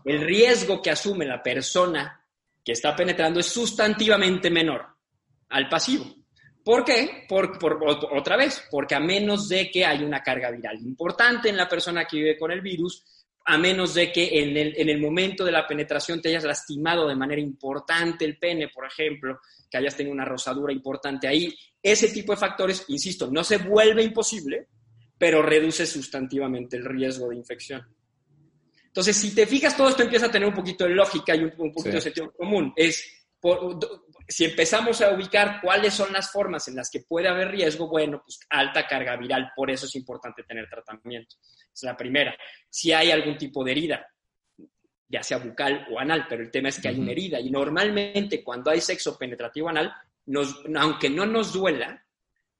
el 0.03 0.21
riesgo 0.21 0.81
que 0.81 0.91
asume 0.91 1.25
la 1.25 1.41
persona 1.41 2.20
que 2.63 2.73
está 2.73 2.95
penetrando 2.95 3.39
es 3.39 3.47
sustantivamente 3.47 4.49
menor 4.49 4.85
al 5.49 5.67
pasivo. 5.69 6.05
¿Por 6.63 6.85
qué? 6.85 7.25
Por, 7.27 7.57
otra 8.11 8.37
vez, 8.37 8.63
porque 8.69 8.95
a 8.95 8.99
menos 8.99 9.49
de 9.49 9.71
que 9.71 9.85
hay 9.85 10.03
una 10.03 10.21
carga 10.21 10.51
viral 10.51 10.77
importante 10.81 11.49
en 11.49 11.57
la 11.57 11.67
persona 11.67 12.05
que 12.05 12.17
vive 12.17 12.37
con 12.37 12.51
el 12.51 12.61
virus, 12.61 13.03
a 13.45 13.57
menos 13.57 13.95
de 13.95 14.11
que 14.11 14.39
en 14.39 14.55
el, 14.55 14.73
en 14.77 14.89
el, 14.89 15.01
momento 15.01 15.43
de 15.43 15.51
la 15.51 15.65
penetración 15.65 16.21
te 16.21 16.29
hayas 16.29 16.43
lastimado 16.43 17.07
de 17.07 17.15
manera 17.15 17.41
importante 17.41 18.23
el 18.23 18.37
pene, 18.37 18.67
por 18.67 18.85
ejemplo, 18.85 19.39
que 19.69 19.77
hayas 19.77 19.97
tenido 19.97 20.13
una 20.13 20.25
rosadura 20.25 20.71
importante 20.71 21.27
ahí, 21.27 21.51
ese 21.81 22.09
tipo 22.09 22.33
de 22.33 22.37
factores, 22.37 22.85
insisto, 22.89 23.31
no 23.31 23.43
se 23.43 23.57
vuelve 23.57 24.03
imposible, 24.03 24.67
pero 25.17 25.41
reduce 25.41 25.87
sustantivamente 25.87 26.77
el 26.77 26.85
riesgo 26.85 27.29
de 27.29 27.37
infección. 27.37 27.83
Entonces, 28.91 29.15
si 29.15 29.33
te 29.33 29.47
fijas, 29.47 29.77
todo 29.77 29.87
esto 29.87 30.03
empieza 30.03 30.25
a 30.25 30.31
tener 30.31 30.49
un 30.49 30.53
poquito 30.53 30.83
de 30.83 30.89
lógica 30.89 31.33
y 31.33 31.45
un, 31.45 31.73
poquito 31.73 31.95
de 31.95 32.01
sentido 32.01 32.33
común. 32.33 32.73
Es, 32.75 33.25
si 34.27 34.43
empezamos 34.43 34.99
a 34.99 35.13
ubicar 35.13 35.61
cuáles 35.61 35.93
son 35.93 36.11
las 36.11 36.29
formas 36.29 36.67
en 36.67 36.75
las 36.75 36.89
que 36.91 36.99
puede 36.99 37.29
haber 37.29 37.51
riesgo, 37.51 37.87
bueno, 37.87 38.21
pues 38.21 38.41
alta 38.49 38.85
carga 38.85 39.15
viral, 39.15 39.53
por 39.55 39.71
eso 39.71 39.85
es 39.85 39.95
importante 39.95 40.43
tener 40.43 40.67
tratamiento. 40.69 41.37
Es 41.73 41.83
la 41.83 41.95
primera. 41.95 42.35
Si 42.69 42.91
hay 42.91 43.11
algún 43.11 43.37
tipo 43.37 43.63
de 43.63 43.71
herida, 43.71 44.05
ya 45.07 45.23
sea 45.23 45.37
bucal 45.37 45.87
o 45.89 45.97
anal, 45.97 46.25
pero 46.27 46.43
el 46.43 46.51
tema 46.51 46.67
es 46.67 46.81
que 46.81 46.89
hay 46.89 46.99
una 46.99 47.13
herida 47.13 47.39
y 47.39 47.49
normalmente 47.49 48.43
cuando 48.43 48.71
hay 48.71 48.81
sexo 48.81 49.17
penetrativo 49.17 49.69
anal, 49.69 49.93
aunque 50.75 51.09
no 51.09 51.25
nos 51.25 51.53
duela, 51.53 52.05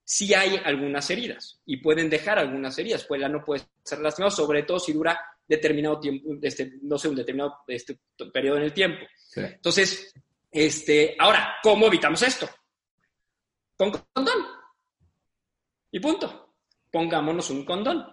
sí 0.02 0.32
hay 0.32 0.60
algunas 0.64 1.10
heridas 1.10 1.60
y 1.66 1.76
pueden 1.76 2.08
dejar 2.08 2.38
algunas 2.38 2.78
heridas, 2.78 3.04
pues 3.04 3.20
la 3.20 3.28
no 3.28 3.44
puede 3.44 3.64
ser 3.84 4.00
lastimado, 4.00 4.30
sobre 4.30 4.62
todo 4.62 4.78
si 4.78 4.94
dura 4.94 5.18
determinado 5.52 6.00
tiempo, 6.00 6.30
este, 6.42 6.72
no 6.82 6.98
sé, 6.98 7.08
un 7.08 7.16
determinado 7.16 7.58
este, 7.68 7.98
periodo 8.32 8.58
en 8.58 8.64
el 8.64 8.72
tiempo. 8.72 9.06
Entonces, 9.36 10.12
este, 10.50 11.14
ahora, 11.18 11.56
¿cómo 11.62 11.86
evitamos 11.86 12.22
esto? 12.22 12.48
Con 13.76 13.90
condón. 13.90 14.38
Y 15.90 16.00
punto. 16.00 16.56
Pongámonos 16.90 17.50
un 17.50 17.64
condón. 17.64 18.04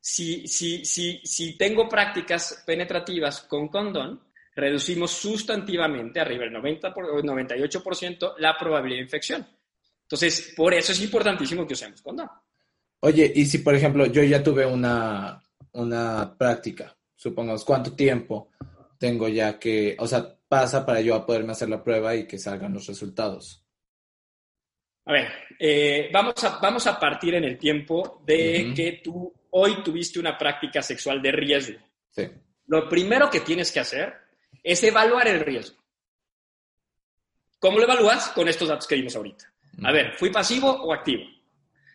Si, 0.00 0.46
si, 0.46 0.84
si, 0.84 1.20
si 1.24 1.56
tengo 1.56 1.88
prácticas 1.88 2.62
penetrativas 2.66 3.42
con 3.42 3.68
condón, 3.68 4.22
reducimos 4.54 5.10
sustantivamente, 5.10 6.20
arriba 6.20 6.44
del 6.44 6.52
90 6.52 6.94
por, 6.94 7.06
98%, 7.22 8.34
la 8.38 8.56
probabilidad 8.56 8.98
de 8.98 9.04
infección. 9.04 9.46
Entonces, 10.02 10.54
por 10.56 10.72
eso 10.72 10.92
es 10.92 11.02
importantísimo 11.02 11.66
que 11.66 11.74
usemos 11.74 12.00
condón. 12.00 12.28
Oye, 13.00 13.30
y 13.34 13.44
si 13.44 13.58
por 13.58 13.74
ejemplo 13.74 14.06
yo 14.06 14.22
ya 14.22 14.42
tuve 14.42 14.64
una, 14.64 15.42
una 15.76 16.36
práctica, 16.36 16.96
supongamos, 17.14 17.64
¿cuánto 17.64 17.94
tiempo 17.94 18.50
tengo 18.98 19.28
ya 19.28 19.58
que, 19.58 19.96
o 19.98 20.06
sea, 20.06 20.36
pasa 20.48 20.84
para 20.84 21.00
yo 21.00 21.14
a 21.14 21.26
poderme 21.26 21.52
hacer 21.52 21.68
la 21.68 21.82
prueba 21.82 22.14
y 22.14 22.26
que 22.26 22.38
salgan 22.38 22.72
los 22.72 22.86
resultados? 22.86 23.64
A 25.04 25.12
ver, 25.12 25.28
eh, 25.58 26.10
vamos, 26.12 26.42
a, 26.42 26.58
vamos 26.58 26.86
a 26.86 26.98
partir 26.98 27.34
en 27.34 27.44
el 27.44 27.58
tiempo 27.58 28.22
de 28.26 28.72
que 28.74 29.00
tú 29.04 29.32
hoy 29.50 29.82
tuviste 29.82 30.18
una 30.18 30.36
práctica 30.36 30.82
sexual 30.82 31.22
de 31.22 31.32
riesgo. 31.32 31.78
Sí. 32.10 32.28
Lo 32.66 32.88
primero 32.88 33.30
que 33.30 33.40
tienes 33.40 33.70
que 33.70 33.80
hacer 33.80 34.12
es 34.62 34.82
evaluar 34.82 35.28
el 35.28 35.40
riesgo. 35.40 35.76
¿Cómo 37.58 37.78
lo 37.78 37.84
evalúas? 37.84 38.28
Con 38.28 38.48
estos 38.48 38.68
datos 38.68 38.86
que 38.86 38.96
vimos 38.96 39.14
ahorita. 39.14 39.52
A 39.84 39.92
ver, 39.92 40.14
¿fui 40.14 40.30
pasivo 40.30 40.70
o 40.70 40.92
activo? 40.92 41.24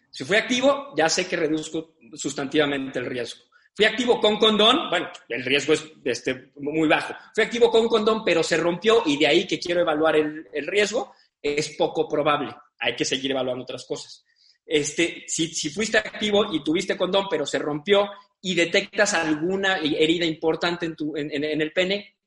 Si 0.09 0.23
fui 0.23 0.37
activo, 0.37 0.93
ya 0.95 1.09
sé 1.09 1.27
que 1.27 1.35
reduzco 1.35 1.95
sustantivamente 2.13 2.99
el 2.99 3.05
riesgo. 3.05 3.43
Fui 3.73 3.85
activo 3.85 4.19
con 4.19 4.37
condón, 4.37 4.89
bueno, 4.89 5.09
el 5.29 5.45
riesgo 5.45 5.73
es 5.73 5.85
este, 6.03 6.51
muy 6.57 6.87
bajo. 6.89 7.13
Fui 7.33 7.43
activo 7.43 7.71
con 7.71 7.87
condón, 7.87 8.23
pero 8.23 8.43
se 8.43 8.57
rompió 8.57 9.01
y 9.05 9.17
de 9.17 9.27
ahí 9.27 9.47
que 9.47 9.59
quiero 9.59 9.81
evaluar 9.81 10.17
el, 10.17 10.67
riesgo, 10.67 11.13
es 11.41 11.69
poco 11.77 12.07
probable. 12.07 12.53
Hay 12.79 12.95
que 12.95 13.05
seguir 13.05 13.31
evaluando 13.31 13.63
otras 13.63 13.85
cosas. 13.85 14.25
Este, 14.65 15.23
si, 15.27 15.69
fuiste 15.69 15.97
activo 15.97 16.53
y 16.53 16.63
tuviste 16.63 16.97
condón, 16.97 17.27
pero 17.29 17.45
se 17.45 17.59
rompió 17.59 18.09
y 18.41 18.55
detectas 18.55 19.13
alguna 19.13 19.77
herida 19.77 20.25
importante 20.25 20.85
en, 20.85 20.95
tu, 20.95 21.15
en, 21.15 21.43
el 21.43 21.71
pene, 21.71 22.17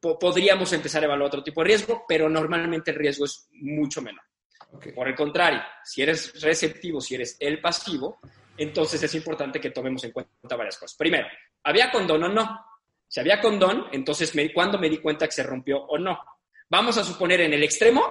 podríamos 0.00 0.72
empezar 0.72 1.02
a 1.02 1.06
evaluar 1.06 1.28
otro 1.28 1.42
tipo 1.42 1.60
de 1.60 1.68
riesgo, 1.68 2.04
pero 2.08 2.28
normalmente 2.30 2.90
el 2.90 2.96
riesgo 2.96 3.26
es 3.26 3.48
mucho 3.52 4.00
menor. 4.00 4.24
Por 4.94 5.08
el 5.08 5.14
contrario, 5.14 5.60
si 5.84 6.00
eres 6.00 6.40
receptivo, 6.40 7.00
si 7.00 7.16
eres 7.16 7.36
el 7.40 7.60
pasivo, 7.60 8.20
entonces 8.56 9.02
es 9.02 9.14
importante 9.14 9.60
que 9.60 9.70
tomemos 9.70 10.04
en 10.04 10.12
cuenta 10.12 10.56
varias 10.56 10.78
cosas. 10.78 10.96
Primero, 10.96 11.26
¿había 11.64 11.90
condón 11.90 12.24
o 12.24 12.28
no? 12.28 12.60
Si 13.08 13.18
había 13.18 13.40
condón, 13.40 13.86
entonces, 13.92 14.34
me, 14.34 14.52
¿cuándo 14.52 14.78
me 14.78 14.88
di 14.88 14.98
cuenta 14.98 15.26
que 15.26 15.32
se 15.32 15.42
rompió 15.42 15.82
o 15.82 15.98
no? 15.98 16.18
Vamos 16.68 16.96
a 16.96 17.04
suponer 17.04 17.40
en 17.40 17.52
el 17.52 17.62
extremo 17.64 18.08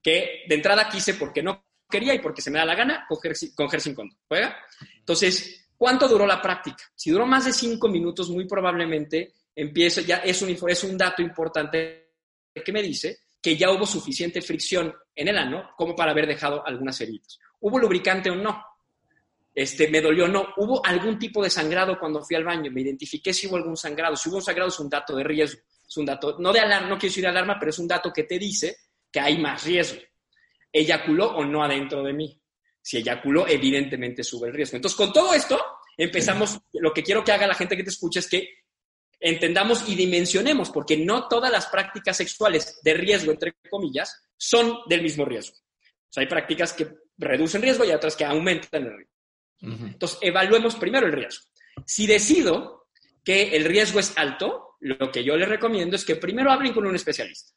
que 0.00 0.44
de 0.46 0.54
entrada 0.54 0.88
quise 0.88 1.14
porque 1.14 1.42
no 1.42 1.64
quería 1.90 2.14
y 2.14 2.20
porque 2.20 2.40
se 2.40 2.50
me 2.50 2.58
da 2.58 2.64
la 2.64 2.74
gana 2.74 3.04
coger, 3.08 3.32
coger 3.54 3.80
sin 3.80 3.94
condón. 3.94 4.16
¿Juega? 4.28 4.56
Entonces, 4.96 5.68
¿cuánto 5.76 6.06
duró 6.06 6.26
la 6.26 6.40
práctica? 6.40 6.84
Si 6.94 7.10
duró 7.10 7.26
más 7.26 7.46
de 7.46 7.52
cinco 7.52 7.88
minutos, 7.88 8.30
muy 8.30 8.46
probablemente 8.46 9.34
empiezo, 9.54 10.00
ya 10.00 10.18
es 10.18 10.40
un, 10.40 10.56
es 10.68 10.84
un 10.84 10.96
dato 10.96 11.20
importante 11.20 12.12
que 12.64 12.72
me 12.72 12.82
dice 12.82 13.18
que 13.40 13.56
ya 13.56 13.70
hubo 13.72 13.86
suficiente 13.86 14.40
fricción 14.40 14.94
en 15.14 15.28
el 15.28 15.36
ano 15.36 15.70
como 15.76 15.96
para 15.96 16.12
haber 16.12 16.26
dejado 16.26 16.64
algunas 16.64 17.00
heridas. 17.00 17.38
¿Hubo 17.58 17.78
lubricante 17.78 18.30
o 18.30 18.36
no? 18.36 18.64
Este, 19.54 19.88
me 19.88 20.00
dolió 20.00 20.26
no. 20.28 20.48
¿Hubo 20.56 20.84
algún 20.84 21.18
tipo 21.18 21.42
de 21.42 21.50
sangrado 21.50 21.98
cuando 21.98 22.22
fui 22.22 22.36
al 22.36 22.44
baño? 22.44 22.70
Me 22.70 22.80
identifiqué 22.80 23.32
si 23.34 23.46
hubo 23.46 23.56
algún 23.56 23.76
sangrado. 23.76 24.16
Si 24.16 24.28
hubo 24.28 24.36
un 24.36 24.42
sangrado 24.42 24.68
es 24.68 24.78
un 24.80 24.88
dato 24.88 25.14
de 25.16 25.24
riesgo. 25.24 25.60
Es 25.86 25.96
un 25.96 26.06
dato, 26.06 26.36
no 26.38 26.52
de 26.52 26.60
alarma, 26.60 26.88
no 26.88 26.96
quiero 26.96 27.10
decir 27.10 27.22
de 27.22 27.28
alarma, 27.28 27.58
pero 27.58 27.70
es 27.70 27.78
un 27.78 27.86
dato 27.86 28.10
que 28.12 28.22
te 28.24 28.38
dice 28.38 28.76
que 29.10 29.20
hay 29.20 29.38
más 29.38 29.64
riesgo. 29.64 30.00
¿Eyaculó 30.72 31.36
o 31.36 31.44
no 31.44 31.62
adentro 31.62 32.02
de 32.02 32.14
mí? 32.14 32.40
Si 32.80 32.96
eyaculó, 32.96 33.46
evidentemente 33.46 34.24
sube 34.24 34.48
el 34.48 34.54
riesgo. 34.54 34.76
Entonces, 34.76 34.96
con 34.96 35.12
todo 35.12 35.34
esto, 35.34 35.62
empezamos, 35.96 36.58
lo 36.72 36.94
que 36.94 37.02
quiero 37.02 37.22
que 37.22 37.32
haga 37.32 37.46
la 37.46 37.54
gente 37.54 37.76
que 37.76 37.84
te 37.84 37.90
escuche 37.90 38.20
es 38.20 38.28
que 38.28 38.48
entendamos 39.20 39.86
y 39.86 39.94
dimensionemos, 39.94 40.70
porque 40.70 40.96
no 40.96 41.28
todas 41.28 41.52
las 41.52 41.66
prácticas 41.66 42.16
sexuales 42.16 42.80
de 42.82 42.94
riesgo, 42.94 43.30
entre 43.30 43.52
comillas, 43.70 44.28
son 44.36 44.78
del 44.88 45.02
mismo 45.02 45.26
riesgo. 45.26 45.56
O 45.56 46.12
sea, 46.12 46.22
hay 46.22 46.26
prácticas 46.26 46.72
que 46.72 46.88
reducen 47.18 47.62
riesgo 47.62 47.84
y 47.84 47.90
otras 47.90 48.16
que 48.16 48.24
aumentan 48.24 48.84
el 48.84 48.96
riesgo. 48.96 49.11
Entonces, 49.62 50.18
evaluemos 50.20 50.74
primero 50.74 51.06
el 51.06 51.12
riesgo. 51.12 51.46
Si 51.86 52.06
decido 52.06 52.88
que 53.24 53.56
el 53.56 53.64
riesgo 53.64 54.00
es 54.00 54.12
alto, 54.16 54.76
lo 54.80 55.10
que 55.12 55.22
yo 55.22 55.36
les 55.36 55.48
recomiendo 55.48 55.96
es 55.96 56.04
que 56.04 56.16
primero 56.16 56.50
hablen 56.50 56.72
con 56.72 56.86
un 56.86 56.94
especialista. 56.96 57.52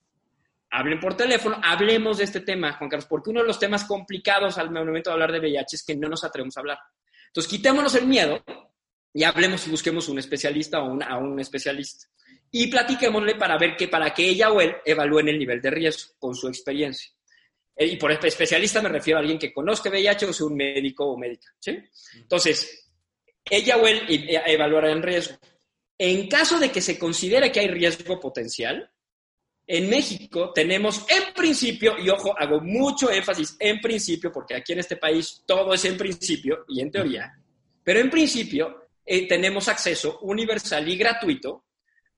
hablen 0.71 0.99
por 0.99 1.15
teléfono, 1.15 1.59
hablemos 1.63 2.17
de 2.17 2.25
este 2.25 2.41
tema, 2.41 2.73
Juan 2.73 2.89
Carlos, 2.89 3.07
porque 3.07 3.29
uno 3.29 3.41
de 3.41 3.47
los 3.47 3.57
temas 3.57 3.85
complicados 3.85 4.57
al 4.57 4.71
momento 4.71 5.09
de 5.09 5.13
hablar 5.13 5.31
de 5.31 5.39
VIH 5.39 5.75
es 5.77 5.83
que 5.85 5.95
no 5.95 6.09
nos 6.09 6.23
atrevemos 6.23 6.57
a 6.57 6.59
hablar. 6.59 6.77
Entonces, 7.27 7.49
quitémonos 7.49 7.95
el 7.95 8.05
miedo 8.05 8.43
y 9.13 9.23
hablemos 9.23 9.65
y 9.65 9.71
busquemos 9.71 10.09
un 10.09 10.19
especialista 10.19 10.81
o 10.81 11.01
a 11.01 11.17
un 11.17 11.39
especialista. 11.39 12.07
Y 12.51 12.67
platiquémosle 12.67 13.35
para 13.35 13.57
ver 13.57 13.75
que 13.77 13.87
para 13.87 14.13
que 14.13 14.27
ella 14.27 14.51
o 14.51 14.59
él 14.59 14.75
evalúen 14.85 15.29
el 15.29 15.39
nivel 15.39 15.61
de 15.61 15.71
riesgo 15.71 16.13
con 16.19 16.35
su 16.35 16.47
experiencia. 16.49 17.14
Eh, 17.75 17.85
y 17.85 17.97
por 17.97 18.11
especialista 18.11 18.81
me 18.81 18.89
refiero 18.89 19.17
a 19.17 19.21
alguien 19.21 19.39
que 19.39 19.53
conozca 19.53 19.89
VIH 19.89 20.27
o 20.27 20.33
sea 20.33 20.47
un 20.47 20.55
médico 20.55 21.05
o 21.05 21.17
médica. 21.17 21.53
¿sí? 21.59 21.77
Entonces, 22.15 22.91
ella 23.49 23.77
o 23.77 23.87
él 23.87 24.03
e, 24.07 24.41
evaluará 24.47 24.91
el 24.91 25.03
riesgo. 25.03 25.37
En 25.97 26.27
caso 26.27 26.59
de 26.59 26.71
que 26.71 26.81
se 26.81 26.99
considere 26.99 27.51
que 27.51 27.61
hay 27.61 27.67
riesgo 27.67 28.19
potencial, 28.19 28.91
en 29.67 29.89
México 29.89 30.51
tenemos 30.53 31.05
en 31.09 31.33
principio, 31.33 31.97
y 31.97 32.09
ojo, 32.09 32.37
hago 32.37 32.61
mucho 32.61 33.09
énfasis 33.09 33.55
en 33.59 33.79
principio, 33.79 34.31
porque 34.31 34.55
aquí 34.55 34.73
en 34.73 34.79
este 34.79 34.97
país 34.97 35.43
todo 35.45 35.73
es 35.73 35.85
en 35.85 35.97
principio 35.97 36.65
y 36.67 36.81
en 36.81 36.91
teoría, 36.91 37.33
pero 37.83 37.99
en 37.99 38.09
principio 38.09 38.89
eh, 39.03 39.27
tenemos 39.27 39.67
acceso 39.67 40.19
universal 40.21 40.87
y 40.87 40.97
gratuito 40.97 41.65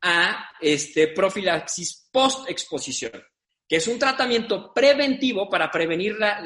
a 0.01 0.51
este, 0.59 1.09
profilaxis 1.09 2.09
post-exposición, 2.11 3.23
que 3.67 3.75
es 3.77 3.87
un 3.87 3.99
tratamiento 3.99 4.73
preventivo 4.73 5.49
para 5.49 5.69
prevenir 5.69 6.15
la, 6.17 6.39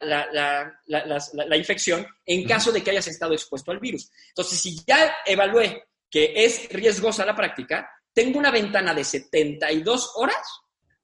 la, 0.00 1.56
infección 1.56 2.06
en 2.24 2.46
caso 2.46 2.70
de 2.70 2.82
que 2.82 2.90
hayas 2.90 3.08
estado 3.08 3.32
expuesto 3.32 3.72
al 3.72 3.80
virus. 3.80 4.10
Entonces, 4.28 4.60
si 4.60 4.80
ya 4.86 5.16
evalué 5.26 5.84
que 6.08 6.32
es 6.36 6.68
riesgosa 6.70 7.24
la 7.24 7.34
práctica, 7.34 7.90
tengo 8.12 8.38
una 8.38 8.50
ventana 8.50 8.94
de 8.94 9.04
72 9.04 10.12
horas 10.16 10.46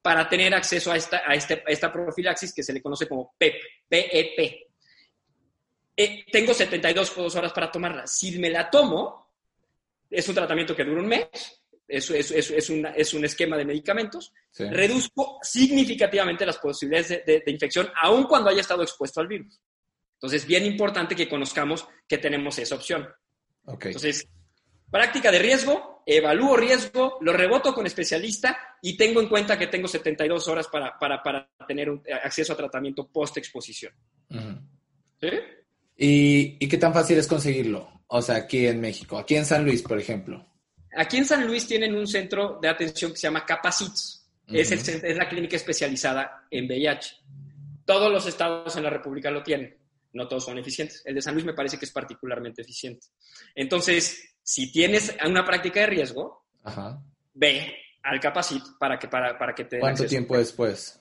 para 0.01 0.27
tener 0.29 0.53
acceso 0.53 0.91
a 0.91 0.97
esta, 0.97 1.21
a 1.25 1.35
este, 1.35 1.63
esta 1.67 1.91
profilaxis 1.91 2.53
que 2.53 2.63
se 2.63 2.73
le 2.73 2.81
conoce 2.81 3.07
como 3.07 3.33
PEP, 3.37 3.55
PEP. 3.89 4.67
Eh, 5.95 6.25
tengo 6.31 6.53
72 6.53 7.17
horas 7.35 7.51
para 7.51 7.71
tomarla. 7.71 8.07
Si 8.07 8.37
me 8.37 8.49
la 8.49 8.69
tomo, 8.69 9.33
es 10.09 10.27
un 10.29 10.35
tratamiento 10.35 10.75
que 10.75 10.85
dura 10.85 11.01
un 11.01 11.07
mes, 11.07 11.27
es, 11.87 12.09
es, 12.09 12.31
es, 12.31 12.69
es 12.69 13.13
un 13.13 13.25
esquema 13.25 13.57
de 13.57 13.65
medicamentos, 13.65 14.33
reduzco 14.57 15.39
significativamente 15.41 16.45
las 16.45 16.57
posibilidades 16.57 17.25
de, 17.25 17.43
de, 17.45 17.51
infección, 17.51 17.89
aun 18.01 18.25
cuando 18.25 18.49
haya 18.49 18.61
estado 18.61 18.83
expuesto 18.83 19.21
al 19.21 19.27
virus. 19.27 19.59
Entonces, 20.15 20.45
bien 20.45 20.65
importante 20.65 21.15
que 21.15 21.29
conozcamos 21.29 21.87
que 22.07 22.17
tenemos 22.17 22.57
esa 22.57 22.75
opción. 22.75 23.07
Okay. 23.63 23.89
Entonces, 23.89 24.27
práctica 24.89 25.31
de 25.31 25.39
riesgo, 25.39 26.03
evalúo 26.05 26.57
riesgo, 26.57 27.17
lo 27.21 27.33
reboto 27.33 27.73
con 27.73 27.85
especialista 27.85 28.57
y 28.81 28.97
tengo 28.97 29.21
en 29.21 29.29
cuenta 29.29 29.57
que 29.57 29.67
tengo 29.67 29.87
72 29.87 30.47
horas 30.47 30.67
para, 30.67 30.97
para, 30.97 31.21
para 31.21 31.49
tener 31.67 31.89
un, 31.89 32.01
acceso 32.23 32.53
a 32.53 32.57
tratamiento 32.57 33.07
post-exposición. 33.07 33.93
¿Sí? 35.21 35.29
¿Y, 35.97 36.57
¿Y 36.59 36.67
qué 36.67 36.77
tan 36.77 36.93
fácil 36.93 37.17
es 37.17 37.27
conseguirlo? 37.27 38.01
O 38.07 38.21
sea, 38.21 38.37
aquí 38.37 38.65
en 38.67 38.79
México, 38.81 39.17
aquí 39.17 39.35
en 39.35 39.45
San 39.45 39.65
Luis, 39.65 39.81
por 39.81 39.99
ejemplo. 39.99 40.45
Aquí 40.95 41.17
en 41.17 41.25
San 41.25 41.45
Luis 41.45 41.67
tienen 41.67 41.95
un 41.95 42.07
centro 42.07 42.59
de 42.61 42.69
atención 42.69 43.11
que 43.11 43.17
se 43.17 43.27
llama 43.27 43.45
Capacits. 43.45 44.27
es, 44.47 44.71
el, 44.71 45.05
es 45.05 45.17
la 45.17 45.27
clínica 45.27 45.55
especializada 45.55 46.47
en 46.49 46.65
VIH. 46.65 47.17
Todos 47.85 48.11
los 48.11 48.25
estados 48.27 48.75
en 48.75 48.83
la 48.83 48.89
República 48.89 49.31
lo 49.31 49.43
tienen. 49.43 49.77
No 50.13 50.27
todos 50.27 50.45
son 50.45 50.57
eficientes. 50.57 51.01
El 51.05 51.15
de 51.15 51.21
San 51.21 51.33
Luis 51.33 51.45
me 51.45 51.53
parece 51.53 51.77
que 51.77 51.85
es 51.85 51.91
particularmente 51.91 52.61
eficiente. 52.61 53.07
Entonces, 53.53 54.35
si 54.41 54.71
tienes 54.71 55.15
una 55.25 55.45
práctica 55.45 55.81
de 55.81 55.87
riesgo, 55.87 56.45
ve 57.33 57.75
al 58.03 58.19
Capacit 58.19 58.63
para 58.79 58.97
que, 58.97 59.07
para, 59.07 59.37
para 59.37 59.53
que 59.53 59.65
te... 59.65 59.79
¿Cuánto 59.79 60.05
tiempo 60.05 60.37
después? 60.37 60.99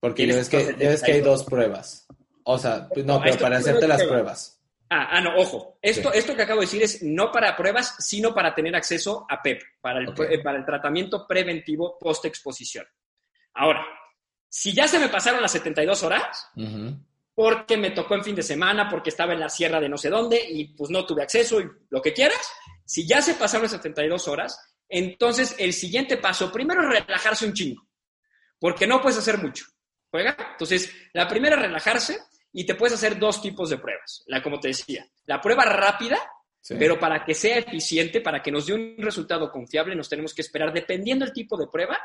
Porque 0.00 0.26
ya 0.26 0.36
ves, 0.36 0.48
que, 0.48 0.76
ya 0.78 0.90
ves 0.90 1.02
que 1.02 1.12
hay 1.12 1.20
dos 1.20 1.44
pruebas. 1.44 2.06
O 2.44 2.58
sea, 2.58 2.88
no, 3.04 3.20
pero 3.20 3.38
para 3.38 3.58
hacerte 3.58 3.86
las 3.86 4.02
pruebas. 4.04 4.57
Ah, 4.90 5.08
ah, 5.10 5.20
no, 5.20 5.36
ojo. 5.36 5.78
Esto, 5.82 6.12
esto 6.12 6.34
que 6.34 6.42
acabo 6.42 6.60
de 6.60 6.66
decir 6.66 6.82
es 6.82 7.02
no 7.02 7.30
para 7.30 7.56
pruebas, 7.56 7.96
sino 7.98 8.34
para 8.34 8.54
tener 8.54 8.74
acceso 8.74 9.26
a 9.28 9.42
PEP, 9.42 9.60
para 9.80 10.00
el, 10.00 10.08
okay. 10.08 10.42
para 10.42 10.58
el 10.58 10.64
tratamiento 10.64 11.26
preventivo 11.26 11.98
post-exposición. 11.98 12.86
Ahora, 13.54 13.84
si 14.48 14.72
ya 14.72 14.88
se 14.88 14.98
me 14.98 15.08
pasaron 15.08 15.42
las 15.42 15.52
72 15.52 16.02
horas, 16.02 16.50
uh 16.56 16.62
-huh. 16.62 17.04
porque 17.34 17.76
me 17.76 17.90
tocó 17.90 18.14
en 18.14 18.24
fin 18.24 18.34
de 18.34 18.42
semana, 18.42 18.88
porque 18.88 19.10
estaba 19.10 19.34
en 19.34 19.40
la 19.40 19.50
sierra 19.50 19.80
de 19.80 19.88
no 19.88 19.98
sé 19.98 20.08
dónde 20.08 20.42
y 20.48 20.74
pues 20.74 20.90
no 20.90 21.04
tuve 21.04 21.22
acceso 21.22 21.60
y 21.60 21.68
lo 21.90 22.00
que 22.00 22.14
quieras, 22.14 22.50
si 22.86 23.06
ya 23.06 23.20
se 23.20 23.34
pasaron 23.34 23.64
las 23.64 23.72
72 23.72 24.26
horas, 24.28 24.58
entonces 24.88 25.54
el 25.58 25.74
siguiente 25.74 26.16
paso, 26.16 26.50
primero 26.50 26.82
es 26.82 26.88
relajarse 26.88 27.44
un 27.44 27.52
chingo, 27.52 27.86
porque 28.58 28.86
no 28.86 29.02
puedes 29.02 29.18
hacer 29.18 29.38
mucho. 29.38 29.66
¿Juega? 30.10 30.34
Entonces, 30.52 30.90
la 31.12 31.28
primera 31.28 31.56
es 31.56 31.62
relajarse 31.62 32.18
y 32.52 32.64
te 32.64 32.74
puedes 32.74 32.94
hacer 32.94 33.18
dos 33.18 33.40
tipos 33.40 33.70
de 33.70 33.78
pruebas. 33.78 34.24
La, 34.26 34.42
como 34.42 34.58
te 34.58 34.68
decía, 34.68 35.06
la 35.26 35.40
prueba 35.40 35.64
rápida, 35.64 36.18
sí. 36.60 36.74
pero 36.78 36.98
para 36.98 37.24
que 37.24 37.34
sea 37.34 37.58
eficiente, 37.58 38.20
para 38.20 38.42
que 38.42 38.50
nos 38.50 38.66
dé 38.66 38.74
un 38.74 38.96
resultado 38.98 39.50
confiable, 39.50 39.94
nos 39.94 40.08
tenemos 40.08 40.34
que 40.34 40.42
esperar, 40.42 40.72
dependiendo 40.72 41.24
del 41.24 41.34
tipo 41.34 41.56
de 41.56 41.68
prueba, 41.68 41.98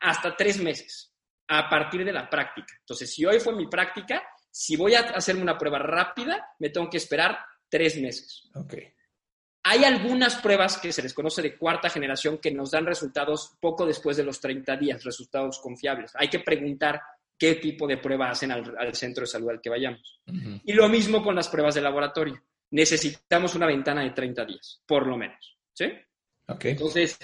hasta 0.00 0.36
tres 0.36 0.58
meses 0.58 1.12
a 1.48 1.68
partir 1.68 2.04
de 2.04 2.12
la 2.12 2.28
práctica. 2.28 2.74
Entonces, 2.80 3.12
si 3.12 3.24
hoy 3.24 3.40
fue 3.40 3.54
mi 3.54 3.66
práctica, 3.66 4.22
si 4.50 4.76
voy 4.76 4.94
a 4.94 5.00
hacerme 5.00 5.42
una 5.42 5.58
prueba 5.58 5.78
rápida, 5.78 6.50
me 6.58 6.70
tengo 6.70 6.90
que 6.90 6.98
esperar 6.98 7.38
tres 7.68 8.00
meses. 8.00 8.48
Okay. 8.54 8.92
Hay 9.64 9.84
algunas 9.84 10.36
pruebas 10.36 10.78
que 10.78 10.92
se 10.92 11.02
les 11.02 11.12
conoce 11.12 11.42
de 11.42 11.56
cuarta 11.56 11.90
generación 11.90 12.38
que 12.38 12.50
nos 12.50 12.70
dan 12.70 12.86
resultados 12.86 13.56
poco 13.60 13.84
después 13.86 14.16
de 14.16 14.24
los 14.24 14.40
30 14.40 14.76
días, 14.76 15.04
resultados 15.04 15.58
confiables. 15.58 16.12
Hay 16.14 16.28
que 16.28 16.40
preguntar 16.40 17.02
qué 17.38 17.54
tipo 17.54 17.86
de 17.86 17.98
prueba 17.98 18.30
hacen 18.30 18.50
al, 18.50 18.74
al 18.76 18.94
centro 18.94 19.22
de 19.22 19.28
salud 19.28 19.50
al 19.50 19.60
que 19.60 19.70
vayamos. 19.70 20.20
Uh 20.26 20.32
-huh. 20.32 20.60
Y 20.64 20.72
lo 20.72 20.88
mismo 20.88 21.22
con 21.22 21.34
las 21.34 21.48
pruebas 21.48 21.74
de 21.74 21.80
laboratorio. 21.80 22.42
Necesitamos 22.70 23.54
una 23.54 23.66
ventana 23.66 24.02
de 24.02 24.10
30 24.10 24.44
días, 24.44 24.82
por 24.86 25.06
lo 25.06 25.16
menos. 25.16 25.56
¿Sí? 25.72 25.86
Okay. 26.46 26.72
Entonces, 26.72 27.18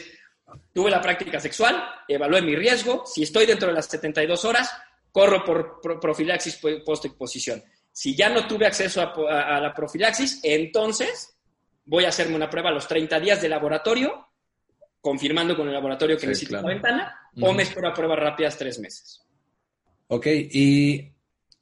tuve 0.73 0.91
la 0.91 1.01
práctica 1.01 1.41
sexual, 1.41 1.83
evalué 2.09 2.41
mi 2.43 2.55
riesgo. 2.55 3.05
Si 3.07 3.23
estoy 3.23 3.47
dentro 3.47 3.69
de 3.69 3.75
las 3.75 3.87
72 3.87 4.45
horas, 4.45 4.71
corro 5.11 5.45
por 5.45 6.01
profilaxis 6.01 6.61
post-exposición. 6.85 7.63
Si 7.91 8.17
ya 8.17 8.29
no 8.29 8.47
tuve 8.47 8.67
acceso 8.67 9.01
a, 9.01 9.13
a, 9.31 9.57
a 9.57 9.61
la 9.61 9.75
profilaxis, 9.75 10.41
entonces 10.43 11.37
voy 11.85 12.05
a 12.05 12.09
hacerme 12.09 12.37
una 12.37 12.51
prueba 12.51 12.71
a 12.71 12.73
los 12.73 12.89
30 12.89 13.21
días 13.21 13.41
de 13.43 13.49
laboratorio, 13.49 14.29
confirmando 15.01 15.57
con 15.57 15.69
el 15.69 15.75
laboratorio 15.75 16.17
que 16.17 16.23
sí, 16.23 16.27
necesito 16.29 16.51
claro. 16.51 16.69
la 16.69 16.75
ventana, 16.75 17.21
uh 17.35 17.41
-huh. 17.41 17.49
o 17.51 17.53
me 17.53 17.63
espero 17.63 17.89
a 17.89 17.95
pruebas 17.95 18.19
rápidas 18.19 18.57
tres 18.57 18.79
meses. 18.79 19.24
Ok, 20.09 20.27
y 20.27 21.13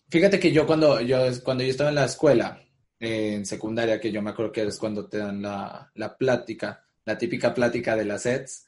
fíjate 0.09 0.39
que 0.39 0.53
yo 0.53 0.67
cuando 0.67 1.01
yo, 1.01 1.19
cuando 1.43 1.65
yo 1.65 1.71
estaba 1.71 1.91
en 1.91 1.97
la 1.97 2.05
escuela, 2.05 2.61
eh, 2.99 3.35
en 3.35 3.47
secundaria, 3.47 4.01
que 4.01 4.13
yo 4.13 4.23
me 4.23 4.31
acuerdo 4.31 4.53
que 4.53 4.63
es 4.63 4.79
cuando 4.79 5.09
te 5.09 5.19
dan 5.19 5.43
la, 5.43 5.91
la 5.95 6.17
plática, 6.17 6.85
la 7.05 7.19
típica 7.19 7.53
plática 7.55 7.97
de 7.97 8.05
las 8.05 8.23
sets, 8.23 8.67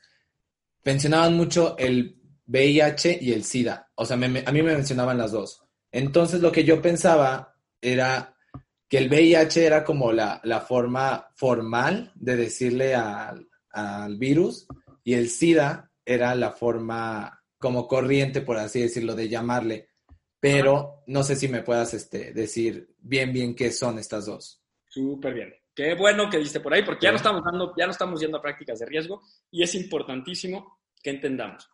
mencionaban 0.84 1.34
mucho 1.34 1.76
el 1.78 2.20
VIH 2.46 3.18
y 3.20 3.32
el 3.32 3.44
SIDA. 3.44 3.90
O 3.94 4.04
sea, 4.04 4.16
me, 4.16 4.26
a 4.44 4.52
mí 4.52 4.62
me 4.62 4.74
mencionaban 4.74 5.18
las 5.18 5.32
dos. 5.32 5.62
Entonces 5.90 6.40
lo 6.40 6.50
que 6.50 6.64
yo 6.64 6.82
pensaba 6.82 7.54
era 7.80 8.36
que 8.88 8.98
el 8.98 9.08
VIH 9.08 9.66
era 9.66 9.84
como 9.84 10.12
la, 10.12 10.40
la 10.44 10.60
forma 10.60 11.28
formal 11.34 12.12
de 12.14 12.36
decirle 12.36 12.94
al, 12.94 13.48
al, 13.70 14.16
virus 14.16 14.66
y 15.02 15.14
el 15.14 15.30
SIDA 15.30 15.90
era 16.04 16.34
la 16.34 16.50
forma 16.50 17.43
como 17.64 17.88
corriente, 17.88 18.42
por 18.42 18.58
así 18.58 18.82
decirlo, 18.82 19.14
de 19.14 19.26
llamarle. 19.26 19.88
Pero 20.38 21.02
no 21.06 21.22
sé 21.22 21.34
si 21.34 21.48
me 21.48 21.62
puedas 21.62 21.94
este, 21.94 22.34
decir 22.34 22.94
bien, 22.98 23.32
bien 23.32 23.54
qué 23.54 23.72
son 23.72 23.98
estas 23.98 24.26
dos. 24.26 24.62
Súper 24.86 25.32
bien. 25.32 25.54
Qué 25.74 25.94
bueno 25.94 26.28
que 26.28 26.36
diste 26.36 26.60
por 26.60 26.74
ahí, 26.74 26.82
porque 26.84 27.04
ya 27.04 27.10
no, 27.10 27.16
estamos 27.16 27.42
dando, 27.42 27.72
ya 27.74 27.86
no 27.86 27.92
estamos 27.92 28.20
yendo 28.20 28.36
a 28.36 28.42
prácticas 28.42 28.80
de 28.80 28.84
riesgo 28.84 29.22
y 29.50 29.62
es 29.62 29.74
importantísimo 29.76 30.78
que 31.02 31.08
entendamos 31.08 31.70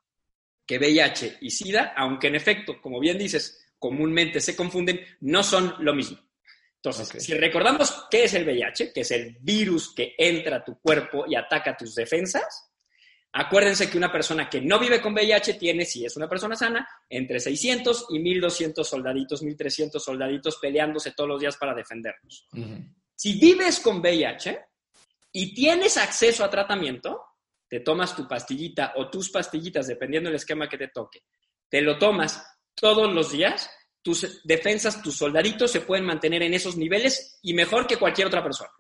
que 0.65 0.79
VIH 0.79 1.39
y 1.41 1.51
SIDA, 1.51 1.93
aunque 1.97 2.29
en 2.29 2.37
efecto, 2.37 2.81
como 2.81 3.01
bien 3.01 3.19
dices, 3.19 3.67
comúnmente 3.77 4.41
se 4.41 4.55
confunden, 4.55 5.01
no 5.23 5.43
son 5.43 5.75
lo 5.81 5.93
mismo. 5.93 6.19
Entonces, 6.77 7.09
okay. 7.09 7.21
si 7.21 7.35
recordamos 7.35 8.07
qué 8.09 8.23
es 8.23 8.35
el 8.35 8.45
VIH, 8.45 8.93
que 8.93 9.01
es 9.01 9.11
el 9.11 9.39
virus 9.41 9.93
que 9.93 10.15
entra 10.17 10.59
a 10.59 10.65
tu 10.65 10.79
cuerpo 10.79 11.25
y 11.27 11.35
ataca 11.35 11.77
tus 11.77 11.97
defensas, 11.97 12.70
acuérdense 13.33 13.89
que 13.89 13.99
una 13.99 14.11
persona 14.11 14.49
que 14.49 14.61
no 14.61 14.79
vive 14.79 15.01
con 15.01 15.13
VIH 15.13 15.55
tiene, 15.55 15.85
si 15.85 16.05
es 16.05 16.17
una 16.17 16.29
persona 16.29 16.57
sana, 16.57 16.89
entre 17.09 17.41
600 17.41 18.07
y 18.11 18.19
1200 18.19 18.89
soldaditos, 18.89 19.43
1300 19.43 20.03
soldaditos 20.03 20.57
peleándose 20.57 21.13
todos 21.13 21.29
los 21.29 21.41
días 21.41 21.57
para 21.57 21.75
defendernos. 21.75 22.47
Uh 22.53 22.59
-huh. 22.59 22.95
Si 23.15 23.39
vives 23.39 23.81
con 23.81 24.01
VIH 24.01 24.61
y 25.33 25.55
tienes 25.55 25.97
acceso 25.97 26.45
a 26.45 26.51
tratamiento, 26.51 27.23
te 27.69 27.81
tomas 27.81 28.17
tu 28.17 28.27
pastillita 28.27 28.95
o 28.97 29.09
tus 29.09 29.31
pastillitas, 29.31 29.87
dependiendo 29.87 30.29
del 30.29 30.37
esquema 30.37 30.69
que 30.69 30.79
te 30.79 30.89
toque, 30.89 31.23
te 31.69 31.83
lo 31.83 31.99
tomas 31.99 32.45
todos 32.75 33.13
los 33.13 33.31
días, 33.31 33.71
tus 34.03 34.43
defensas, 34.45 35.03
tus 35.03 35.17
soldaditos 35.17 35.71
se 35.71 35.83
pueden 35.83 36.05
mantener 36.05 36.43
en 36.43 36.55
esos 36.55 36.77
niveles 36.77 37.39
y 37.43 37.55
mejor 37.55 37.87
que 37.87 37.97
cualquier 37.97 38.27
otra 38.27 38.43
persona. 38.43 38.71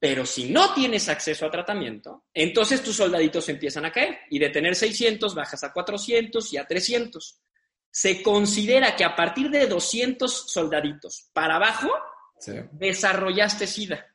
Pero 0.00 0.24
si 0.24 0.50
no 0.50 0.74
tienes 0.74 1.08
acceso 1.08 1.46
a 1.46 1.50
tratamiento, 1.50 2.24
entonces 2.32 2.82
tus 2.82 2.96
soldaditos 2.96 3.48
empiezan 3.48 3.84
a 3.84 3.92
caer 3.92 4.20
y 4.30 4.38
de 4.38 4.50
tener 4.50 4.76
600 4.76 5.34
bajas 5.34 5.64
a 5.64 5.72
400 5.72 6.52
y 6.52 6.56
a 6.56 6.66
300. 6.66 7.40
Se 7.90 8.22
considera 8.22 8.94
que 8.94 9.04
a 9.04 9.16
partir 9.16 9.50
de 9.50 9.66
200 9.66 10.52
soldaditos 10.52 11.30
para 11.32 11.56
abajo 11.56 11.90
desarrollaste 12.72 13.66
SIDA. 13.66 14.06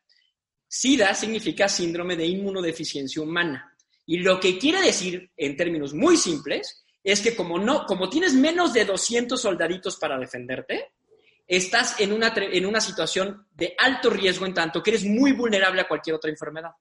SIDA 0.68 1.14
significa 1.14 1.68
síndrome 1.68 2.16
de 2.16 2.28
inmunodeficiencia 2.28 3.22
humana. 3.22 3.76
Y 4.06 4.20
lo 4.20 4.40
que 4.40 4.58
quiere 4.58 4.82
decir, 4.82 5.32
en 5.36 5.58
términos 5.58 5.94
muy 5.94 6.18
simples, 6.18 6.84
es 7.04 7.22
que 7.22 7.36
como, 7.36 7.60
no, 7.60 7.86
como 7.86 8.10
tienes 8.10 8.34
menos 8.34 8.74
de 8.74 8.86
200 8.86 9.40
soldaditos 9.40 9.98
para 9.98 10.18
defenderte, 10.18 10.94
estás 11.58 12.00
en 12.00 12.14
una, 12.14 12.34
en 12.36 12.66
una 12.66 12.82
situación 12.82 13.48
de 13.52 13.76
alto 13.78 14.10
riesgo 14.10 14.46
en 14.46 14.54
tanto 14.54 14.82
que 14.82 14.92
eres 14.92 15.06
muy 15.06 15.32
vulnerable 15.34 15.82
a 15.82 15.88
cualquier 15.88 16.16
otra 16.16 16.30
enfermedad. 16.30 16.72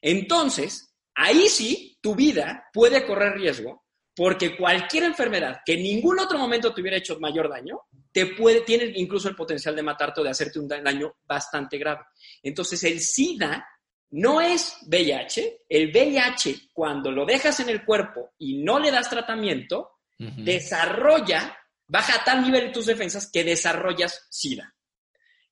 Entonces, 0.00 0.94
ahí 1.14 1.48
sí, 1.48 1.98
tu 2.00 2.14
vida 2.14 2.68
puede 2.72 3.06
correr 3.06 3.34
riesgo 3.34 3.84
porque 4.14 4.56
cualquier 4.56 5.04
enfermedad 5.04 5.60
que 5.64 5.74
en 5.74 5.82
ningún 5.82 6.18
otro 6.18 6.38
momento 6.38 6.74
te 6.74 6.80
hubiera 6.80 6.96
hecho 6.96 7.18
mayor 7.20 7.48
daño, 7.48 7.80
te 8.12 8.26
puede, 8.26 8.62
tiene 8.62 8.92
incluso 8.96 9.28
el 9.28 9.36
potencial 9.36 9.74
de 9.76 9.82
matarte 9.82 10.20
o 10.20 10.24
de 10.24 10.30
hacerte 10.30 10.58
un 10.58 10.68
daño 10.68 11.14
bastante 11.24 11.78
grave. 11.78 12.02
Entonces, 12.42 12.82
el 12.84 13.00
SIDA 13.00 13.66
no 14.10 14.40
es 14.40 14.76
VIH. 14.86 15.62
El 15.68 15.90
VIH, 15.90 16.70
cuando 16.72 17.10
lo 17.10 17.24
dejas 17.24 17.60
en 17.60 17.68
el 17.68 17.84
cuerpo 17.84 18.32
y 18.38 18.62
no 18.62 18.78
le 18.78 18.90
das 18.90 19.08
tratamiento, 19.08 20.00
desarrolla 20.18 21.56
baja 21.90 22.20
a 22.20 22.24
tal 22.24 22.42
nivel 22.42 22.70
tus 22.70 22.86
defensas 22.86 23.28
que 23.30 23.42
desarrollas 23.42 24.26
SIDA. 24.30 24.74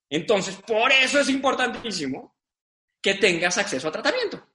Entonces, 0.08 0.56
por 0.66 0.92
eso 0.92 1.20
es 1.20 1.28
importantísimo 1.28 2.36
que 3.02 3.14
tengas 3.14 3.58
acceso 3.58 3.88
a 3.88 3.92
tratamiento. 3.92 4.46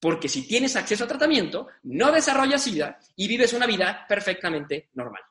Porque 0.00 0.28
si 0.28 0.46
tienes 0.46 0.76
acceso 0.76 1.04
a 1.04 1.08
tratamiento, 1.08 1.66
no 1.82 2.12
desarrollas 2.12 2.62
SIDA 2.62 2.98
y 3.16 3.26
vives 3.26 3.52
una 3.52 3.66
vida 3.66 4.06
perfectamente 4.08 4.90
normal. 4.94 5.22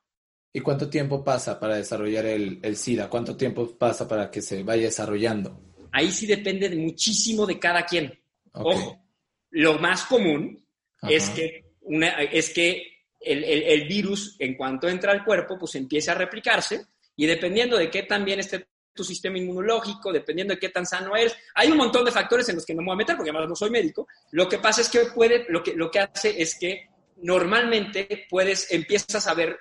¿Y 0.52 0.60
cuánto 0.60 0.90
tiempo 0.90 1.24
pasa 1.24 1.58
para 1.58 1.76
desarrollar 1.76 2.26
el, 2.26 2.76
SIDA? 2.76 3.08
¿Cuánto 3.08 3.34
tiempo 3.36 3.76
pasa 3.78 4.06
para 4.06 4.30
que 4.30 4.42
se 4.42 4.62
vaya 4.62 4.84
desarrollando? 4.84 5.58
Ahí 5.90 6.12
sí 6.12 6.26
depende 6.26 6.68
de 6.68 6.76
muchísimo 6.76 7.46
de 7.46 7.58
cada 7.58 7.86
quien. 7.86 8.20
Ojo, 8.52 9.02
lo 9.50 9.78
más 9.78 10.04
común 10.04 10.62
es 11.02 11.30
que, 11.30 11.64
una, 11.80 12.08
es 12.22 12.50
que 12.50 12.97
el, 13.20 13.88
virus, 13.88 14.36
en 14.38 14.56
cuanto 14.56 14.88
entra 14.88 15.12
al 15.12 15.24
cuerpo, 15.24 15.58
pues 15.58 15.74
empieza 15.74 16.12
a 16.12 16.16
replicarse 16.16 16.86
y 17.16 17.26
dependiendo 17.26 17.76
de 17.76 17.90
qué 17.90 18.04
tan 18.04 18.24
bien 18.24 18.40
esté 18.40 18.68
tu 18.94 19.04
sistema 19.04 19.38
inmunológico, 19.38 20.12
dependiendo 20.12 20.54
de 20.54 20.60
qué 20.60 20.70
tan 20.70 20.84
sano 20.84 21.14
eres, 21.14 21.36
hay 21.54 21.70
un 21.70 21.76
montón 21.76 22.04
de 22.04 22.10
factores 22.10 22.48
en 22.48 22.56
los 22.56 22.66
que 22.66 22.74
no 22.74 22.82
me 22.82 22.86
voy 22.86 22.94
a 22.94 22.96
meter 22.96 23.16
porque 23.16 23.30
además 23.30 23.48
no 23.48 23.54
soy 23.54 23.70
médico. 23.70 24.08
Lo 24.32 24.48
que 24.48 24.58
pasa 24.58 24.80
es 24.80 24.88
que 24.88 25.04
puede, 25.14 25.46
lo 25.48 25.62
que, 25.62 25.74
lo 25.74 25.90
que 25.90 26.00
hace 26.00 26.40
es 26.42 26.58
que 26.58 26.88
normalmente 27.18 28.26
puedes, 28.28 28.72
empiezas 28.72 29.26
a 29.26 29.34
ver 29.34 29.56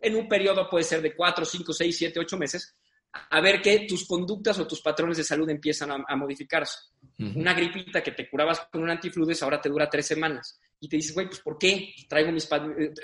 en 0.00 0.16
un 0.16 0.28
periodo, 0.28 0.68
puede 0.68 0.84
ser 0.84 1.00
de 1.00 1.14
4, 1.14 1.44
5, 1.44 1.72
6, 1.72 1.96
7, 1.96 2.20
8 2.20 2.36
meses, 2.36 2.76
a 3.30 3.40
ver 3.40 3.62
que 3.62 3.86
tus 3.88 4.06
conductas 4.06 4.58
o 4.58 4.66
tus 4.66 4.80
patrones 4.80 5.16
de 5.16 5.24
salud 5.24 5.48
empiezan 5.48 5.90
a, 6.06 6.16
modificarse. 6.16 6.78
Una 7.18 7.54
gripita 7.54 8.02
que 8.02 8.12
te 8.12 8.28
curabas 8.28 8.60
con 8.70 8.82
un 8.82 8.90
antifludes 8.90 9.42
ahora 9.42 9.60
te 9.60 9.68
dura 9.68 9.88
tres 9.88 10.06
semanas. 10.06 10.60
Y 10.80 10.88
te 10.88 10.96
dices, 10.96 11.14
güey, 11.14 11.26
pues 11.28 11.40
¿por 11.40 11.56
qué? 11.56 11.94
Traigo 12.08 12.32
mis... 12.32 12.48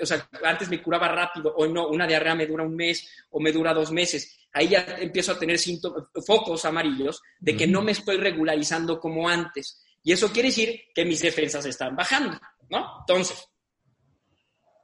O 0.01 0.05
sea, 0.05 0.27
antes 0.43 0.69
me 0.69 0.81
curaba 0.81 1.07
rápido, 1.07 1.53
o 1.55 1.65
no, 1.67 1.87
una 1.87 2.05
diarrea 2.05 2.35
me 2.35 2.45
dura 2.45 2.63
un 2.65 2.75
mes 2.75 3.09
o 3.29 3.39
me 3.39 3.51
dura 3.51 3.73
dos 3.73 3.91
meses. 3.91 4.47
Ahí 4.51 4.69
ya 4.69 4.97
empiezo 4.99 5.31
a 5.31 5.39
tener 5.39 5.57
síntomas, 5.57 6.03
focos 6.25 6.65
amarillos 6.65 7.21
de 7.39 7.55
que 7.55 7.67
no 7.67 7.81
me 7.81 7.93
estoy 7.93 8.17
regularizando 8.17 8.99
como 8.99 9.29
antes. 9.29 9.81
Y 10.03 10.11
eso 10.11 10.31
quiere 10.31 10.49
decir 10.49 10.81
que 10.93 11.05
mis 11.05 11.21
defensas 11.21 11.65
están 11.65 11.95
bajando, 11.95 12.37
¿no? 12.69 12.99
Entonces, 13.01 13.47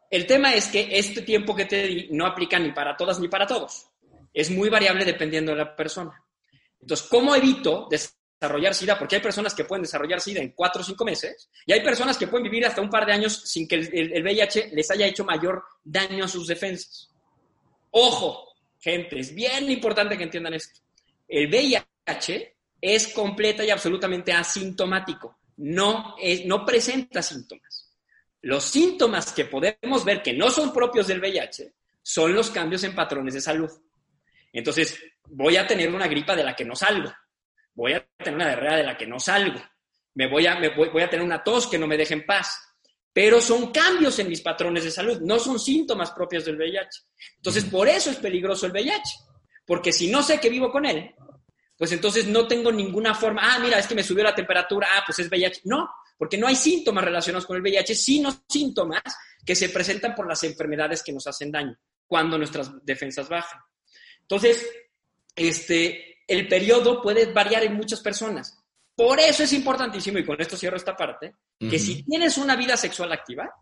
el 0.09 0.25
tema 0.25 0.53
es 0.53 0.67
que 0.67 0.88
este 0.97 1.23
tiempo 1.23 1.55
que 1.55 1.65
te 1.65 1.88
di 1.88 2.07
no 2.11 2.25
aplica 2.25 2.57
ni 2.59 2.71
para 2.71 2.95
todas 2.95 3.19
ni 3.19 3.27
para 3.27 3.45
todos 3.47 3.89
es 4.35 4.51
muy 4.51 4.69
variable 4.69 5.05
dependiendo 5.05 5.53
de 5.53 5.57
la 5.59 5.75
persona. 5.75 6.21
Entonces, 6.79 7.07
¿cómo 7.09 7.35
evito 7.35 7.88
desarrollar 8.45 8.73
SIDA? 8.73 8.97
Porque 8.97 9.15
hay 9.15 9.21
personas 9.21 9.53
que 9.53 9.65
pueden 9.65 9.84
desarrollar 9.84 10.21
SIDA 10.21 10.41
en 10.41 10.51
cuatro 10.51 10.81
o 10.81 10.86
cinco 10.86 11.03
meses 11.03 11.49
y 11.65 11.73
hay 11.73 11.81
personas 11.81 12.17
que 12.17 12.27
pueden 12.27 12.43
vivir 12.43 12.65
hasta 12.65 12.81
un 12.81 12.89
par 12.89 13.05
de 13.05 13.13
años 13.13 13.41
sin 13.45 13.67
que 13.67 13.75
el, 13.75 14.23
VIH 14.23 14.69
les 14.73 14.89
haya 14.91 15.08
hecho 15.08 15.25
mayor 15.25 15.63
daño 15.84 16.25
a 16.25 16.27
sus 16.27 16.47
defensas. 16.47 17.10
Ojo, 17.91 18.53
gente, 18.79 19.19
es 19.19 19.34
bien 19.34 19.69
importante 19.71 20.17
que 20.17 20.23
entiendan 20.23 20.53
esto. 20.53 20.79
El 21.27 21.47
VIH 21.47 22.55
es 22.81 23.08
completa 23.10 23.63
y 23.63 23.69
absolutamente 23.69 24.31
asintomático. 24.31 25.38
No, 25.58 26.15
no 26.45 26.65
presenta 26.65 27.21
síntomas. 27.21 27.91
Los 28.41 28.63
síntomas 28.63 29.31
que 29.31 29.45
podemos 29.45 30.05
ver 30.05 30.21
que 30.21 30.34
no 30.34 30.51
son 30.51 30.71
propios 30.71 31.08
del 31.08 31.19
VIH 31.19 31.73
son 32.03 32.36
los 32.36 32.51
cambios 32.51 32.84
en 32.84 32.93
patrones 32.93 33.34
de 33.34 33.41
salud. 33.41 33.71
Entonces, 34.53 34.99
voy 35.29 35.58
a 35.58 35.65
tener 35.65 35.93
una 35.93 36.08
gripa 36.08 36.36
de 36.36 36.43
la 36.43 36.55
que 36.55 36.63
no 36.63 36.75
salgo. 36.75 37.12
Voy 37.75 37.93
a 37.93 38.05
tener 38.17 38.35
una 38.35 38.47
diarrea 38.47 38.77
de 38.77 38.83
la 38.83 38.97
que 38.97 39.05
no 39.05 39.19
salgo. 39.19 39.61
Me 40.15 40.29
voy 40.29 40.47
a, 40.47 40.59
voy, 40.75 41.03
a 41.03 41.09
tener 41.09 41.25
una 41.25 41.43
tos 41.43 41.67
que 41.67 41.77
no 41.77 41.88
me 41.88 41.97
deje 41.97 42.13
en 42.13 42.25
paz. 42.25 42.57
Pero 43.13 43.39
son 43.39 43.71
cambios 43.71 44.17
en 44.19 44.27
mis 44.27 44.41
patrones 44.41 44.83
de 44.83 44.91
salud, 44.91 45.21
no 45.21 45.39
son 45.39 45.59
síntomas 45.59 46.11
propios 46.11 46.43
del 46.43 46.57
VIH. 46.57 47.03
Entonces, 47.38 47.63
por 47.65 47.88
eso 47.88 48.09
es 48.09 48.17
peligroso 48.17 48.65
el 48.65 48.73
VIH. 48.73 49.17
Porque 49.65 49.91
si 49.91 50.09
no 50.09 50.21
sé 50.21 50.39
que 50.39 50.49
vivo 50.49 50.71
con 50.71 50.85
él, 50.85 51.13
pues 51.77 51.91
entonces 51.91 52.27
no 52.27 52.47
tengo 52.47 52.71
ninguna 52.71 53.13
forma, 53.13 53.41
ah, 53.43 53.59
mira, 53.59 53.79
es 53.79 53.88
que 53.88 53.95
me 53.95 54.03
subió 54.03 54.23
la 54.23 54.35
temperatura, 54.35 54.88
ah, 54.95 55.03
pues 55.05 55.19
es 55.19 55.29
VIH. 55.29 55.61
No, 55.65 55.89
porque 56.17 56.38
no 56.38 56.47
hay 56.47 56.55
síntomas 56.55 57.03
relacionados 57.03 57.45
con 57.45 57.57
el 57.57 57.61
VIH, 57.61 57.95
sino 57.95 58.45
síntomas 58.49 59.01
que 59.45 59.55
se 59.55 59.69
presentan 59.69 60.15
por 60.15 60.27
las 60.27 60.43
enfermedades 60.43 61.03
que 61.03 61.13
nos 61.13 61.27
hacen 61.27 61.51
daño 61.51 61.77
cuando 62.07 62.38
nuestras 62.38 62.71
defensas 62.83 63.29
bajan. 63.29 63.59
Entonces, 64.21 64.67
este, 65.35 66.14
el 66.27 66.47
periodo 66.47 67.01
puede 67.01 67.31
variar 67.31 67.63
en 67.63 67.75
muchas 67.75 68.01
personas. 68.01 68.61
Por 68.95 69.19
eso 69.19 69.43
es 69.43 69.53
importantísimo, 69.53 70.17
y 70.19 70.25
con 70.25 70.39
esto 70.39 70.55
cierro 70.55 70.77
esta 70.77 70.95
parte, 70.95 71.35
que 71.59 71.79
si 71.79 72.03
tienes 72.03 72.38
una 72.38 72.55
vida 72.55 72.77
sexual 72.77 73.11
activa, 73.11 73.53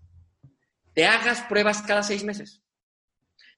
te 0.93 1.06
hagas 1.06 1.41
pruebas 1.41 1.82
cada 1.82 2.04
seis 2.04 2.23
meses. 2.23 2.62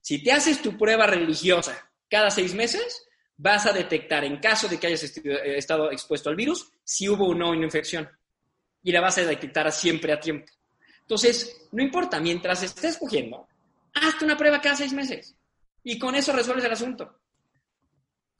Si 0.00 0.22
te 0.22 0.32
haces 0.32 0.62
tu 0.62 0.78
prueba 0.78 1.06
religiosa 1.06 1.90
cada 2.08 2.30
seis 2.30 2.54
meses, 2.54 3.06
vas 3.36 3.66
a 3.66 3.72
detectar 3.72 4.24
en 4.24 4.38
caso 4.38 4.68
de 4.68 4.78
que 4.78 4.86
hayas 4.86 5.16
eh, 5.18 5.58
estado 5.58 5.90
expuesto 5.90 6.30
al 6.30 6.36
virus 6.36 6.70
si 6.84 7.08
hubo 7.08 7.26
o 7.26 7.34
no 7.34 7.50
una 7.50 7.64
infección. 7.64 8.08
Y 8.82 8.92
la 8.92 9.00
vas 9.00 9.18
a 9.18 9.24
detectar 9.24 9.70
siempre 9.72 10.12
a 10.12 10.20
tiempo. 10.20 10.50
Entonces, 11.00 11.68
no 11.72 11.82
importa, 11.82 12.20
mientras 12.20 12.62
estés 12.62 12.96
cogiendo, 12.96 13.46
hazte 13.92 14.24
una 14.24 14.36
prueba 14.36 14.60
cada 14.60 14.76
seis 14.76 14.92
meses 14.92 15.36
y 15.82 15.98
con 15.98 16.14
eso 16.14 16.32
resuelves 16.32 16.64
el 16.64 16.72
asunto. 16.72 17.20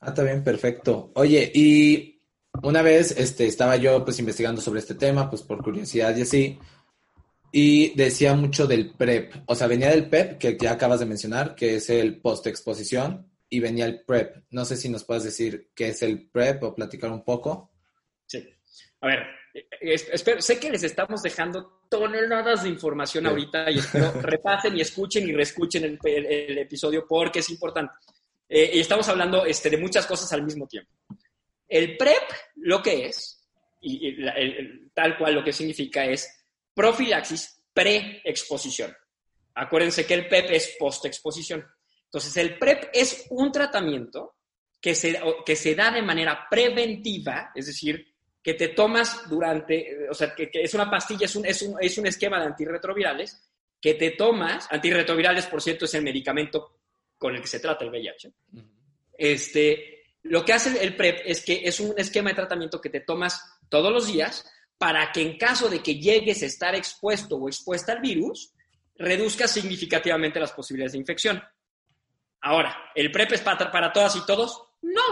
Ah, 0.00 0.08
está 0.08 0.22
bien, 0.22 0.44
perfecto. 0.44 1.10
Oye, 1.14 1.50
y 1.54 2.22
una 2.62 2.82
vez 2.82 3.12
este, 3.16 3.46
estaba 3.46 3.76
yo 3.76 4.04
pues 4.04 4.18
investigando 4.18 4.60
sobre 4.60 4.80
este 4.80 4.94
tema, 4.94 5.28
pues 5.28 5.42
por 5.42 5.62
curiosidad 5.62 6.16
y 6.16 6.22
así, 6.22 6.58
y 7.52 7.94
decía 7.94 8.34
mucho 8.34 8.66
del 8.66 8.92
PrEP, 8.92 9.32
o 9.46 9.54
sea, 9.54 9.66
venía 9.66 9.90
del 9.90 10.08
PEP, 10.08 10.38
que 10.38 10.58
ya 10.60 10.72
acabas 10.72 11.00
de 11.00 11.06
mencionar, 11.06 11.54
que 11.54 11.76
es 11.76 11.88
el 11.88 12.20
post-exposición, 12.20 13.30
y 13.48 13.60
venía 13.60 13.86
el 13.86 14.02
PrEP. 14.02 14.44
No 14.50 14.64
sé 14.64 14.76
si 14.76 14.88
nos 14.88 15.04
puedes 15.04 15.24
decir 15.24 15.70
qué 15.74 15.88
es 15.88 16.02
el 16.02 16.28
PrEP 16.28 16.62
o 16.64 16.74
platicar 16.74 17.10
un 17.10 17.24
poco. 17.24 17.72
Sí. 18.26 18.46
A 19.00 19.06
ver, 19.06 19.20
espero, 19.80 20.40
sé 20.42 20.58
que 20.58 20.70
les 20.70 20.82
estamos 20.82 21.22
dejando 21.22 21.84
toneladas 21.88 22.64
de 22.64 22.70
información 22.70 23.26
ahorita 23.26 23.70
y 23.70 23.78
espero 23.78 24.12
repasen 24.20 24.76
y 24.76 24.80
escuchen 24.80 25.28
y 25.28 25.32
reescuchen 25.32 25.98
el, 26.02 26.58
episodio 26.58 27.06
porque 27.08 27.38
es 27.38 27.50
importante. 27.50 27.92
Eh, 28.48 28.70
y 28.74 28.80
estamos 28.80 29.08
hablando 29.08 29.44
este, 29.44 29.70
de 29.70 29.78
muchas 29.78 30.06
cosas 30.06 30.32
al 30.32 30.42
mismo 30.42 30.66
tiempo. 30.66 30.90
El 31.68 31.96
PrEP 31.96 32.22
lo 32.56 32.82
que 32.82 33.06
es, 33.06 33.48
y, 33.80 34.90
tal 34.94 35.18
cual 35.18 35.34
lo 35.34 35.44
que 35.44 35.52
significa 35.52 36.04
es 36.04 36.28
profilaxis 36.74 37.62
pre-exposición. 37.72 38.94
Acuérdense 39.54 40.06
que 40.06 40.14
el 40.14 40.28
PEP 40.28 40.50
es 40.50 40.76
post-exposición. 40.78 41.64
Entonces, 42.04 42.36
el 42.36 42.58
PrEP 42.58 42.90
es 42.92 43.26
un 43.30 43.50
tratamiento 43.50 44.36
que 44.80 44.94
se, 44.94 45.20
que 45.44 45.56
se 45.56 45.74
da 45.74 45.90
de 45.90 46.02
manera 46.02 46.46
preventiva, 46.48 47.50
es 47.54 47.66
decir, 47.66 48.14
que 48.42 48.54
te 48.54 48.68
tomas 48.68 49.28
durante, 49.28 50.08
o 50.08 50.14
sea, 50.14 50.34
que, 50.34 50.48
es 50.52 50.72
una 50.74 50.88
pastilla, 50.88 51.24
es 51.24 51.34
un, 51.34 51.46
es, 51.46 51.62
un, 51.62 51.76
es 51.80 51.98
un 51.98 52.06
esquema 52.06 52.38
de 52.38 52.46
antirretrovirales 52.46 53.50
que 53.80 53.94
te 53.94 54.12
tomas, 54.12 54.68
antirretrovirales, 54.70 55.46
por 55.46 55.60
cierto, 55.60 55.86
es 55.86 55.94
el 55.94 56.02
medicamento 56.02 56.80
con 57.18 57.34
el 57.34 57.40
que 57.40 57.46
se 57.46 57.60
trata 57.60 57.84
el 57.84 57.90
VIH. 57.90 58.32
Este, 59.18 60.04
lo 60.22 60.44
que 60.44 60.52
hace 60.52 60.82
el 60.82 60.96
PrEP 60.96 61.20
es 61.24 61.44
que 61.44 61.62
es 61.64 61.80
un 61.80 61.94
esquema 61.98 62.30
de 62.30 62.36
tratamiento 62.36 62.80
que 62.80 62.90
te 62.90 63.00
tomas 63.00 63.40
todos 63.68 63.92
los 63.92 64.06
días 64.06 64.50
para 64.78 65.10
que 65.10 65.22
en 65.22 65.38
caso 65.38 65.68
de 65.68 65.82
que 65.82 65.98
llegues 65.98 66.42
a 66.42 66.46
estar 66.46 66.74
expuesto 66.74 67.36
o 67.36 67.48
expuesta 67.48 67.92
al 67.92 68.00
virus, 68.00 68.52
reduzca 68.96 69.48
significativamente 69.48 70.40
las 70.40 70.52
posibilidades 70.52 70.92
de 70.92 70.98
infección. 70.98 71.42
Ahora, 72.42 72.90
¿el 72.94 73.10
PrEP 73.10 73.32
es 73.32 73.40
para, 73.40 73.70
para 73.70 73.92
todas 73.92 74.16
y 74.16 74.26
todos? 74.26 74.62
No, 74.82 75.02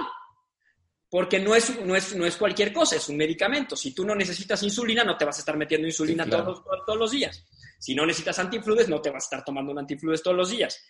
porque 1.15 1.39
no 1.39 1.55
es, 1.55 1.81
no, 1.85 1.95
es, 1.95 2.15
no 2.17 2.27
es 2.27 2.37
cualquier 2.37 2.73
cosa, 2.73 2.97
es 2.97 3.09
un 3.09 3.17
medicamento. 3.17 3.77
Si 3.77 3.95
tú 3.95 4.05
no 4.05 4.17
necesitas 4.17 4.61
insulina, 4.65 5.05
no 5.05 5.17
te 5.17 5.25
vas 5.25 5.37
a 5.37 5.41
estar 5.41 5.57
metiendo 5.57 5.87
insulina 5.87 6.29
todos, 6.29 6.65
todos 6.85 6.99
los 6.99 7.13
días. 7.13 7.45
Si 7.79 7.95
no 7.95 8.05
necesitas 8.05 8.39
antifludes, 8.41 8.89
no 8.89 9.01
te 9.01 9.11
vas 9.11 9.23
a 9.23 9.27
estar 9.27 9.45
tomando 9.45 9.71
un 9.71 9.79
antifludes 9.79 10.25
todos 10.25 10.37
los 10.37 10.51
días. 10.51 10.85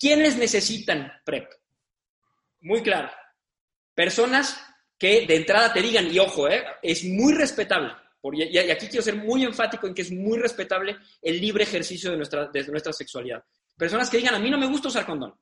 ¿Quiénes 0.00 0.38
necesitan 0.38 1.12
PrEP? 1.26 1.46
Muy 2.62 2.82
claro. 2.82 3.10
Personas 3.94 4.58
que 4.98 5.26
de 5.26 5.36
entrada 5.36 5.74
te 5.74 5.82
digan, 5.82 6.10
y 6.10 6.18
ojo, 6.18 6.48
eh, 6.48 6.64
es 6.82 7.04
muy 7.04 7.34
respetable, 7.34 7.92
y 8.32 8.58
aquí 8.58 8.86
quiero 8.88 9.02
ser 9.02 9.16
muy 9.16 9.44
enfático 9.44 9.86
en 9.86 9.94
que 9.94 10.02
es 10.02 10.10
muy 10.10 10.38
respetable 10.38 10.96
el 11.20 11.38
libre 11.38 11.64
ejercicio 11.64 12.10
de 12.10 12.16
nuestra, 12.16 12.46
de 12.46 12.66
nuestra 12.68 12.94
sexualidad. 12.94 13.44
Personas 13.76 14.08
que 14.08 14.16
digan, 14.16 14.34
a 14.34 14.38
mí 14.38 14.50
no 14.50 14.58
me 14.58 14.66
gusta 14.66 14.88
usar 14.88 15.04
condón. 15.04 15.34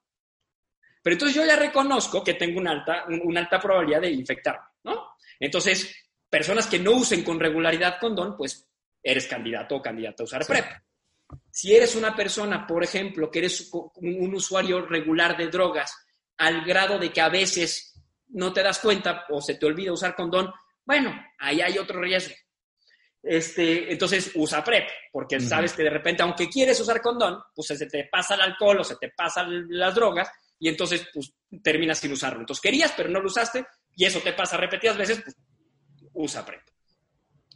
Pero 1.02 1.14
entonces 1.14 1.36
yo 1.36 1.44
ya 1.44 1.56
reconozco 1.56 2.22
que 2.24 2.34
tengo 2.34 2.58
una 2.58 2.72
alta, 2.72 3.04
una 3.08 3.40
alta 3.40 3.60
probabilidad 3.60 4.00
de 4.00 4.10
infectarme, 4.10 4.66
¿no? 4.84 5.12
Entonces, 5.38 5.94
personas 6.28 6.66
que 6.66 6.78
no 6.78 6.92
usen 6.92 7.22
con 7.22 7.38
regularidad 7.38 7.98
condón, 8.00 8.36
pues 8.36 8.68
eres 9.02 9.26
candidato 9.26 9.76
o 9.76 9.82
candidata 9.82 10.22
a 10.22 10.24
usar 10.24 10.46
PrEP. 10.46 10.66
Si 11.50 11.74
eres 11.74 11.94
una 11.94 12.14
persona, 12.14 12.66
por 12.66 12.82
ejemplo, 12.82 13.30
que 13.30 13.40
eres 13.40 13.70
un 13.72 14.34
usuario 14.34 14.86
regular 14.86 15.36
de 15.36 15.48
drogas, 15.48 15.94
al 16.36 16.64
grado 16.64 16.98
de 16.98 17.12
que 17.12 17.20
a 17.20 17.28
veces 17.28 17.94
no 18.28 18.52
te 18.52 18.62
das 18.62 18.78
cuenta 18.78 19.24
o 19.30 19.40
se 19.40 19.54
te 19.54 19.66
olvida 19.66 19.92
usar 19.92 20.14
condón, 20.14 20.52
bueno, 20.84 21.14
ahí 21.38 21.60
hay 21.60 21.78
otro 21.78 22.00
riesgo. 22.00 22.34
Este, 23.22 23.92
entonces 23.92 24.30
usa 24.36 24.62
PrEP, 24.62 24.88
porque 25.12 25.40
sabes 25.40 25.72
que 25.72 25.82
de 25.82 25.90
repente, 25.90 26.22
aunque 26.22 26.48
quieres 26.48 26.80
usar 26.80 27.02
condón, 27.02 27.38
pues 27.54 27.68
se 27.68 27.86
te 27.86 28.08
pasa 28.10 28.36
el 28.36 28.42
alcohol 28.42 28.80
o 28.80 28.84
se 28.84 28.96
te 28.96 29.10
pasan 29.10 29.66
las 29.68 29.94
drogas 29.94 30.30
y 30.58 30.68
entonces 30.68 31.06
pues 31.12 31.32
terminas 31.62 31.98
sin 31.98 32.12
usarlo. 32.12 32.40
Entonces 32.40 32.62
querías, 32.62 32.92
pero 32.96 33.08
no 33.08 33.20
lo 33.20 33.26
usaste 33.26 33.66
y 33.96 34.04
eso 34.04 34.20
te 34.20 34.32
pasa 34.32 34.56
repetidas 34.56 34.96
veces, 34.96 35.20
pues 35.22 35.36
usa 36.14 36.46
PrEP. 36.46 36.62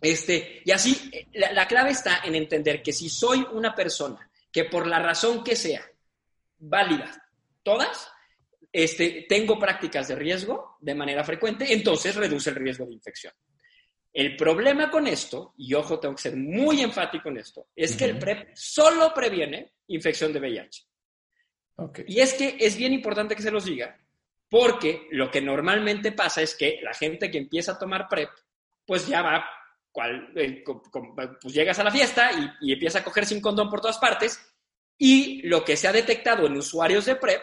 Este, 0.03 0.63
y 0.65 0.71
así, 0.73 1.11
la, 1.35 1.53
la 1.53 1.69
clave 1.69 1.93
está 1.93 2.23
en 2.25 2.35
entender 2.35 2.83
que 2.83 2.93
si 2.93 3.09
soy 3.09 3.47
una 3.53 3.73
persona 3.73 4.29
que 4.51 4.65
por 4.65 4.87
la 4.87 4.99
razón 4.99 5.45
que 5.45 5.55
sea, 5.55 5.89
válida, 6.59 7.25
todas, 7.63 8.11
este, 8.73 9.27
tengo 9.29 9.59
prácticas 9.59 10.09
de 10.09 10.17
riesgo 10.17 10.77
de 10.81 10.95
manera 10.95 11.23
frecuente, 11.23 11.73
entonces 11.73 12.17
reduce 12.17 12.51
el 12.51 12.57
riesgo 12.57 12.85
de 12.85 12.95
infección. 12.95 13.33
El 14.13 14.37
problema 14.37 14.91
con 14.91 15.07
esto, 15.07 15.55
y 15.57 15.73
ojo, 15.73 15.99
tengo 15.99 16.15
que 16.17 16.23
ser 16.23 16.37
muy 16.37 16.83
enfático 16.83 17.29
en 17.29 17.39
esto, 17.39 17.69
es 17.75 17.97
que 17.97 18.05
el 18.05 18.19
PrEP 18.19 18.51
solo 18.55 19.15
previene 19.15 19.75
infección 19.87 20.33
de 20.33 20.41
VIH. 20.41 20.83
Y 22.07 22.21
es 22.21 22.35
que 22.35 22.57
es 22.61 22.77
bien 22.77 22.93
importante 22.93 23.35
que 23.35 23.43
se 23.43 23.51
los 23.51 23.65
diga, 23.65 23.99
porque 24.49 25.07
lo 25.13 25.31
que 25.31 25.41
normalmente 25.41 26.13
pasa 26.13 26.43
es 26.43 26.55
que 26.55 26.79
la 26.83 26.93
gente 26.93 27.31
que 27.31 27.39
empieza 27.39 27.73
a 27.73 27.79
tomar 27.79 28.09
PrEP, 28.09 28.29
pues 28.85 29.07
ya 29.07 29.23
va, 29.23 29.47
eh, 30.35 30.65
pues 31.41 31.55
llegas 31.55 31.79
a 31.79 31.85
la 31.85 31.91
fiesta 31.91 32.31
y, 32.33 32.69
y 32.69 32.73
empieza 32.73 33.01
a 33.01 33.05
coger 33.05 33.27
sin 33.27 33.41
condón 33.41 33.71
por 33.71 33.81
todas 33.81 33.99
partes, 33.99 34.41
y 34.99 35.43
lo 35.43 35.65
que 35.65 35.77
se 35.77 35.89
ha 35.89 35.93
detectado 35.93 36.47
en 36.47 36.57
usuarios 36.57 37.07
de 37.07 37.17
PrEP 37.17 37.43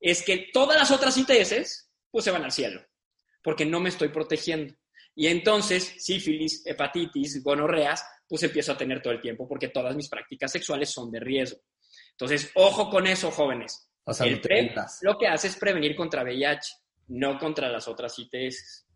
es 0.00 0.22
que 0.22 0.50
todas 0.52 0.76
las 0.76 0.90
otras 0.90 1.16
ITS, 1.16 1.90
pues 2.10 2.24
se 2.24 2.30
van 2.30 2.44
al 2.44 2.52
cielo, 2.52 2.82
porque 3.42 3.64
no 3.64 3.80
me 3.80 3.88
estoy 3.88 4.08
protegiendo. 4.08 4.74
Y 5.14 5.26
entonces, 5.26 5.94
sífilis, 5.98 6.62
hepatitis, 6.66 7.42
gonorreas, 7.42 8.04
pues 8.28 8.42
empiezo 8.42 8.72
a 8.72 8.76
tener 8.76 9.02
todo 9.02 9.12
el 9.12 9.20
tiempo 9.20 9.48
porque 9.48 9.68
todas 9.68 9.96
mis 9.96 10.08
prácticas 10.08 10.52
sexuales 10.52 10.90
son 10.90 11.10
de 11.10 11.20
riesgo. 11.20 11.58
Entonces, 12.10 12.50
ojo 12.54 12.90
con 12.90 13.06
eso, 13.06 13.30
jóvenes. 13.30 13.90
el 14.20 14.40
PrEP 14.40 14.76
lo 15.02 15.18
que 15.18 15.26
hace 15.26 15.48
es 15.48 15.56
prevenir 15.56 15.96
contra 15.96 16.22
VIH, 16.22 16.74
no 17.08 17.38
contra 17.38 17.68
las 17.68 17.88
otras 17.88 18.16
ITS. 18.18 18.86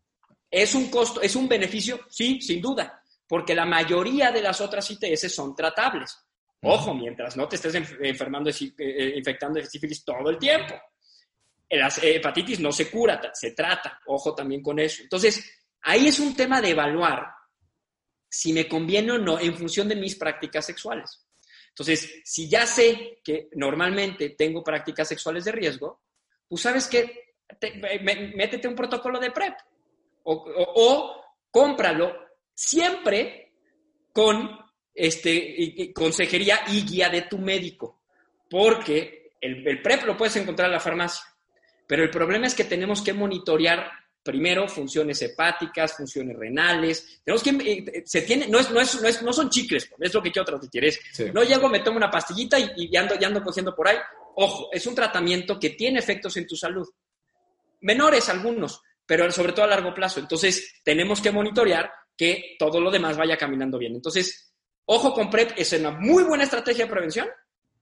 ¿Es 0.52 0.74
un 0.74 0.88
costo, 0.90 1.20
es 1.20 1.34
un 1.34 1.48
beneficio? 1.48 2.00
Sí, 2.08 2.40
sin 2.40 2.60
duda, 2.60 3.02
porque 3.26 3.54
la 3.54 3.64
mayoría 3.64 4.30
de 4.30 4.42
las 4.42 4.60
otras 4.60 4.88
ITS 4.90 5.34
son 5.34 5.56
tratables. 5.56 6.16
Ojo, 6.60 6.94
mientras 6.94 7.36
no 7.36 7.48
te 7.48 7.56
estés 7.56 7.74
enfermando, 7.74 8.50
eh, 8.50 9.14
infectando 9.16 9.58
de 9.58 9.66
sífilis 9.66 10.04
todo 10.04 10.30
el 10.30 10.38
tiempo. 10.38 10.74
La 11.70 11.90
hepatitis 12.02 12.60
no 12.60 12.70
se 12.70 12.90
cura, 12.90 13.20
se 13.32 13.52
trata. 13.52 13.98
Ojo 14.06 14.34
también 14.34 14.62
con 14.62 14.78
eso. 14.78 15.02
Entonces, 15.02 15.42
Ahí 15.82 16.06
es 16.06 16.18
un 16.20 16.34
tema 16.34 16.60
de 16.60 16.70
evaluar 16.70 17.26
si 18.28 18.52
me 18.52 18.68
conviene 18.68 19.12
o 19.12 19.18
no 19.18 19.38
en 19.38 19.54
función 19.56 19.88
de 19.88 19.96
mis 19.96 20.16
prácticas 20.16 20.64
sexuales. 20.64 21.26
Entonces, 21.68 22.20
si 22.24 22.48
ya 22.48 22.66
sé 22.66 23.20
que 23.24 23.48
normalmente 23.52 24.30
tengo 24.30 24.62
prácticas 24.62 25.08
sexuales 25.08 25.44
de 25.44 25.52
riesgo, 25.52 26.02
pues 26.48 26.62
sabes 26.62 26.86
que 26.86 27.34
métete 28.34 28.68
un 28.68 28.74
protocolo 28.74 29.18
de 29.18 29.30
PrEP 29.30 29.54
o, 30.24 31.20
cómpralo 31.50 32.12
siempre 32.54 33.52
con 34.12 34.58
este, 34.94 35.92
consejería 35.94 36.60
y 36.68 36.84
guía 36.84 37.08
de 37.08 37.22
tu 37.22 37.38
médico, 37.38 38.00
porque 38.48 39.32
el, 39.40 39.66
el 39.66 39.82
PrEP 39.82 40.04
lo 40.04 40.16
puedes 40.16 40.36
encontrar 40.36 40.68
en 40.68 40.74
la 40.74 40.80
farmacia, 40.80 41.24
pero 41.86 42.02
el 42.02 42.10
problema 42.10 42.46
es 42.46 42.54
que 42.54 42.64
tenemos 42.64 43.02
que 43.02 43.12
monitorear 43.12 43.90
primero 44.22 44.68
funciones 44.68 45.20
hepáticas, 45.22 45.96
funciones 45.96 46.36
renales. 46.36 47.20
Tenemos 47.24 47.42
que, 47.42 47.50
eh, 47.50 48.02
se 48.06 48.22
tiene, 48.22 48.46
no, 48.48 48.58
es, 48.58 48.70
no, 48.70 48.80
es, 48.80 49.22
no, 49.22 49.32
son 49.32 49.50
chicles, 49.50 49.90
es 49.98 50.14
lo 50.14 50.22
que 50.22 50.30
quiero 50.30 50.46
transmitir. 50.46 50.84
Es, 50.84 51.00
No 51.32 51.42
llego, 51.42 51.68
me 51.68 51.80
tomo 51.80 51.96
una 51.96 52.10
pastillita 52.10 52.58
y, 52.58 52.70
y 52.76 52.96
ando, 52.96 53.14
y 53.20 53.24
ando 53.24 53.42
cogiendo 53.42 53.74
por 53.74 53.88
ahí. 53.88 53.96
Ojo, 54.36 54.68
es 54.72 54.86
un 54.86 54.94
tratamiento 54.94 55.58
que 55.58 55.70
tiene 55.70 55.98
efectos 55.98 56.36
en 56.36 56.46
tu 56.46 56.56
salud. 56.56 56.88
Menores 57.80 58.28
algunos, 58.28 58.80
pero 59.06 59.30
sobre 59.30 59.52
todo 59.52 59.64
a 59.64 59.68
largo 59.68 59.94
plazo. 59.94 60.20
Entonces, 60.20 60.80
tenemos 60.84 61.20
que 61.20 61.30
monitorear 61.30 61.90
que 62.16 62.56
todo 62.58 62.80
lo 62.80 62.90
demás 62.90 63.16
vaya 63.16 63.36
caminando 63.36 63.78
bien. 63.78 63.94
Entonces, 63.94 64.54
ojo 64.84 65.12
con 65.12 65.30
PrEP, 65.30 65.52
es 65.56 65.72
una 65.72 65.90
muy 65.90 66.24
buena 66.24 66.44
estrategia 66.44 66.84
de 66.84 66.90
prevención. 66.90 67.28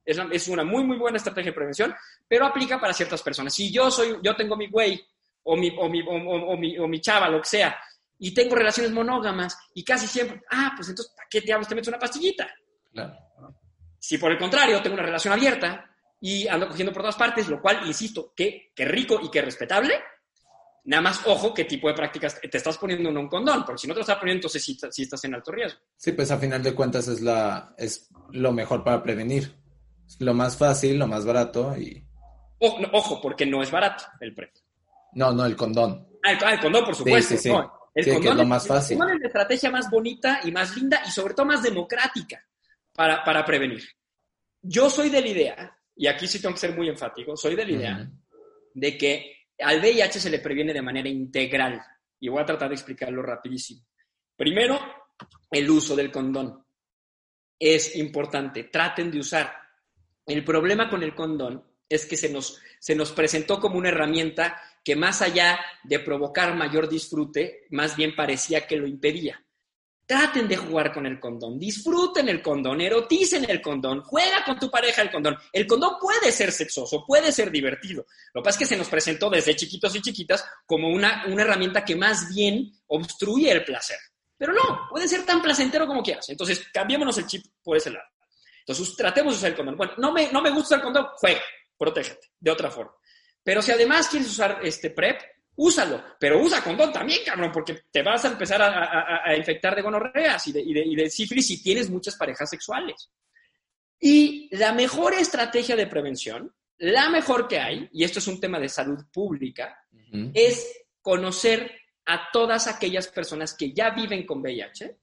Es 0.05 0.19
una, 0.19 0.35
es 0.35 0.49
una 0.49 0.65
muy, 0.65 0.83
muy 0.83 0.97
buena 0.97 1.19
estrategia 1.19 1.51
de 1.51 1.57
prevención, 1.57 1.95
pero 2.27 2.47
aplica 2.47 2.81
para 2.81 2.93
ciertas 2.93 3.23
personas. 3.23 3.55
Si 3.55 3.71
yo 3.71 3.91
soy, 3.91 4.17
yo 4.23 4.35
tengo 4.35 4.57
mi 4.57 4.69
güey 4.69 5.01
o 5.43 5.57
mi, 5.57 5.73
o 5.79 5.89
mi, 5.89 6.03
o, 6.07 6.57
mi, 6.57 6.79
o 6.79 6.89
mi 6.89 7.01
chava, 7.01 7.29
lo 7.29 7.41
que 7.41 7.49
sea, 7.49 7.79
y 8.19 8.35
tengo 8.35 8.55
relaciones 8.55 8.93
monógamas 8.93 9.57
y 9.75 9.83
casi 9.83 10.07
siempre, 10.07 10.43
ah, 10.51 10.73
pues 10.77 10.89
entonces, 10.89 11.13
¿para 11.17 11.29
qué 11.29 11.41
diablos 11.41 11.69
te 11.69 11.75
metes 11.75 11.89
una 11.89 11.99
pastillita? 11.99 12.49
Si 13.99 14.19
por 14.19 14.31
el 14.33 14.39
contrario 14.39 14.83
tengo 14.83 14.95
una 14.95 15.05
relación 15.05 15.33
abierta 15.33 15.91
y 16.21 16.47
ando 16.47 16.69
cogiendo 16.69 16.93
por 16.93 17.03
todas 17.03 17.17
partes, 17.17 17.49
lo 17.49 17.61
cual, 17.61 17.87
insisto, 17.87 18.33
que, 18.37 18.73
que 18.75 18.85
rico 18.85 19.21
y 19.23 19.31
que 19.31 19.43
respetable, 19.43 19.95
nada 20.85 21.03
más 21.03 21.21
ojo 21.27 21.53
qué 21.53 21.65
tipo 21.65 21.89
de 21.89 21.95
prácticas 21.95 22.41
te 22.41 22.57
estás 22.57 22.79
poniendo 22.79 23.09
en 23.09 23.17
un 23.17 23.29
condón, 23.29 23.65
porque 23.65 23.81
si 23.81 23.87
no 23.87 23.95
te 23.95 23.99
lo 23.99 24.03
estás 24.03 24.19
poniendo, 24.19 24.39
entonces 24.39 24.65
sí, 24.65 25.03
estás 25.03 25.25
en 25.25 25.35
alto 25.35 25.53
riesgo. 25.53 25.81
Sí, 25.97 26.13
pues 26.13 26.31
a 26.31 26.39
final 26.39 26.63
de 26.63 26.75
cuentas 26.75 27.09
es, 27.09 27.21
la, 27.21 27.75
es 27.77 28.09
lo 28.31 28.53
mejor 28.53 28.85
para 28.85 29.03
prevenir. 29.03 29.55
lo 30.19 30.35
más 30.35 30.57
fácil, 30.57 30.99
lo 30.99 31.07
más 31.07 31.25
barato 31.25 31.77
y... 31.77 32.05
ojo, 32.59 33.21
porque 33.21 33.47
no 33.47 33.63
es 33.63 33.71
barato 33.71 34.05
el 34.21 34.35
precio. 34.35 34.65
No, 35.13 35.33
no, 35.33 35.45
el 35.45 35.57
condón. 35.57 36.09
Ah, 36.23 36.33
el, 36.33 36.39
ah, 36.45 36.61
condón, 36.61 36.85
por 36.85 36.95
supuesto. 36.95 37.37
Sí, 37.37 37.49
sí, 37.49 37.51
el 37.95 38.15
condón 38.15 38.33
es 38.33 38.39
lo 38.39 38.47
más 38.47 38.67
fácil. 38.67 38.95
El 38.95 38.99
condón 38.99 39.17
es 39.17 39.21
la 39.23 39.27
estrategia 39.27 39.71
más 39.71 39.91
bonita 39.91 40.41
y 40.45 40.53
más 40.53 40.77
linda 40.77 41.03
y 41.07 41.11
sobre 41.11 41.35
todo 41.35 41.47
más 41.47 41.63
democrática 41.63 42.45
para, 42.95 43.25
para 43.25 43.45
prevenir. 43.45 43.83
Yo 44.63 44.91
soy 44.91 45.09
de 45.09 45.21
la 45.21 45.29
idea, 45.29 45.79
y 45.97 46.07
aquí 46.07 46.27
sí 46.27 46.41
tengo 46.41 46.55
que 46.55 46.61
ser 46.61 46.77
muy 46.77 46.89
enfático, 46.89 47.37
soy 47.37 47.55
de 47.55 47.65
la 47.65 47.73
idea 47.73 48.11
de 48.75 48.97
que 48.97 49.40
al 49.63 49.81
VIH 49.81 50.21
se 50.21 50.31
le 50.31 50.39
previene 50.39 50.73
de 50.73 50.83
manera 50.83 51.09
integral. 51.09 51.83
Y 52.19 52.29
voy 52.29 52.43
a 52.43 52.47
tratar 52.47 52.69
de 52.69 52.75
explicarlo 52.75 53.23
rapidísimo. 53.23 53.83
Primero, 54.37 54.79
el 55.51 55.71
uso 55.71 55.97
del 55.97 56.11
condón. 56.11 56.65
Es 57.59 57.97
importante, 57.97 58.65
traten 58.65 59.11
de 59.11 59.19
usar. 59.19 59.53
El 60.27 60.45
problema 60.45 60.89
con 60.89 61.03
el 61.03 61.15
condón 61.15 61.65
es 61.89 62.07
que 62.07 62.17
se 62.17 62.31
nos, 62.31 62.61
se 62.79 62.95
nos 62.95 63.13
presentó 63.13 63.59
como 63.59 63.77
una 63.77 63.89
herramienta 63.89 64.61
que 64.85 64.97
más 64.97 65.23
allá 65.23 65.59
de 65.83 65.99
provocar 65.99 66.55
mayor 66.55 66.89
disfrute, 66.89 67.67
más 67.71 67.97
bien 67.97 68.15
parecía 68.15 68.67
que 68.67 68.77
lo 68.77 68.87
impedía. 68.87 69.45
Traten 70.11 70.49
de 70.49 70.57
jugar 70.57 70.93
con 70.93 71.07
el 71.07 71.21
condón, 71.21 71.57
disfruten 71.57 72.29
el 72.29 72.43
condón, 72.43 72.81
eroticen 72.81 73.49
el 73.49 73.63
condón, 73.63 74.03
juega 74.03 74.43
con 74.45 74.59
tu 74.59 74.69
pareja 74.69 75.03
el 75.03 75.11
condón. 75.13 75.37
El 75.53 75.69
condón 75.69 76.01
puede 76.01 76.33
ser 76.33 76.51
sexoso, 76.51 77.05
puede 77.07 77.31
ser 77.31 77.49
divertido. 77.49 78.05
Lo 78.35 78.43
que 78.43 78.45
pasa 78.45 78.57
es 78.57 78.59
que 78.59 78.75
se 78.75 78.77
nos 78.77 78.89
presentó 78.89 79.31
desde 79.31 79.55
chiquitos 79.55 79.95
y 79.95 80.03
chiquitas 80.03 80.45
como 80.67 80.89
una, 80.89 81.27
una 81.29 81.43
herramienta 81.43 81.85
que 81.85 81.95
más 81.95 82.29
bien 82.35 82.73
obstruye 82.89 83.53
el 83.53 83.65
placer. 83.65 83.99
Pero 84.37 84.53
no, 84.53 84.89
puede 84.91 85.07
ser 85.07 85.25
tan 85.25 85.41
placentero 85.41 85.87
como 85.87 86.03
quieras. 86.03 86.29
Entonces, 86.29 86.61
cambiémonos 86.73 87.17
el 87.19 87.29
chip 87.29 87.47
por 87.63 87.77
ese 87.77 87.93
lado. 87.93 88.09
Entonces, 88.67 88.97
tratemos 88.97 89.35
de 89.35 89.39
usar 89.39 89.51
el 89.51 89.57
condón. 89.57 89.77
Bueno, 89.77 89.93
no 89.99 90.11
me, 90.13 90.33
no 90.33 90.43
me 90.43 90.51
gusta 90.51 90.75
el 90.75 90.83
condón, 90.83 91.07
juega, 91.19 91.41
protégete, 91.79 92.33
de 92.41 92.51
otra 92.51 92.69
forma. 92.69 92.97
Pero 93.45 93.63
si 93.63 93.71
además 93.71 94.09
quieres 94.09 94.29
usar 94.29 94.59
este 94.65 94.91
PrEP, 94.91 95.21
úsalo, 95.61 96.03
pero 96.19 96.41
usa 96.41 96.65
condón 96.65 96.91
también, 96.91 97.21
cabrón, 97.25 97.53
porque 97.53 97.83
te 97.91 98.03
vas 98.03 98.25
a 98.25 98.29
empezar 98.29 98.63
a, 98.63 99.37
infectar 99.37 99.77
de 99.77 99.83
gonorreas 99.83 100.47
y 100.49 100.53
de, 100.53 100.61
y, 100.63 100.97
de, 100.97 101.11
sífilis 101.11 101.47
si 101.47 101.63
tienes 101.63 101.91
muchas 101.91 102.17
parejas 102.17 102.49
sexuales. 102.49 103.11
Y 104.01 104.49
la 104.57 104.73
mejor 104.73 105.13
estrategia 105.13 105.77
de 105.77 105.87
prevención, 105.87 106.55
la 106.79 107.11
mejor 107.11 107.47
que 107.47 107.59
hay, 107.59 107.89
y 107.93 108.05
esto 108.05 108.21
es 108.21 108.27
un 108.27 108.41
tema 108.41 108.59
de 108.59 108.71
salud 108.71 109.05
pública, 109.13 109.77
es 110.33 110.83
conocer 111.03 111.71
a 112.07 112.31
todas 112.33 112.67
aquellas 112.67 113.09
personas 113.09 113.55
que 113.55 113.73
ya 113.73 113.91
viven 113.91 114.25
con 114.25 114.41
VIH, 114.41 114.97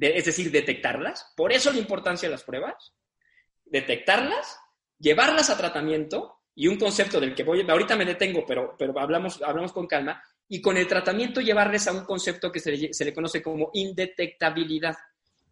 es 0.00 0.24
decir, 0.24 0.50
detectarlas. 0.50 1.30
Por 1.36 1.52
eso 1.52 1.70
la 1.72 1.78
importancia 1.78 2.26
de 2.26 2.32
las 2.32 2.42
pruebas. 2.42 2.94
Detectarlas, 3.66 4.58
llevarlas 4.98 5.50
a 5.50 5.58
tratamiento 5.58 6.39
y 6.60 6.68
un 6.68 6.76
concepto 6.76 7.18
del 7.18 7.34
que 7.34 7.42
voy, 7.42 7.64
ahorita 7.66 7.96
me 7.96 8.04
detengo, 8.04 8.44
pero, 8.46 8.76
pero 8.78 8.92
hablamos, 9.00 9.40
hablamos 9.40 9.72
con 9.72 9.86
calma, 9.86 10.22
y 10.46 10.60
con 10.60 10.76
el 10.76 10.86
tratamiento 10.86 11.40
llevarles 11.40 11.88
a 11.88 11.92
un 11.92 12.04
concepto 12.04 12.52
que 12.52 12.60
se 12.60 12.72
le, 12.72 12.92
se 12.92 13.06
le 13.06 13.14
conoce 13.14 13.40
como 13.40 13.70
indetectabilidad. 13.72 14.94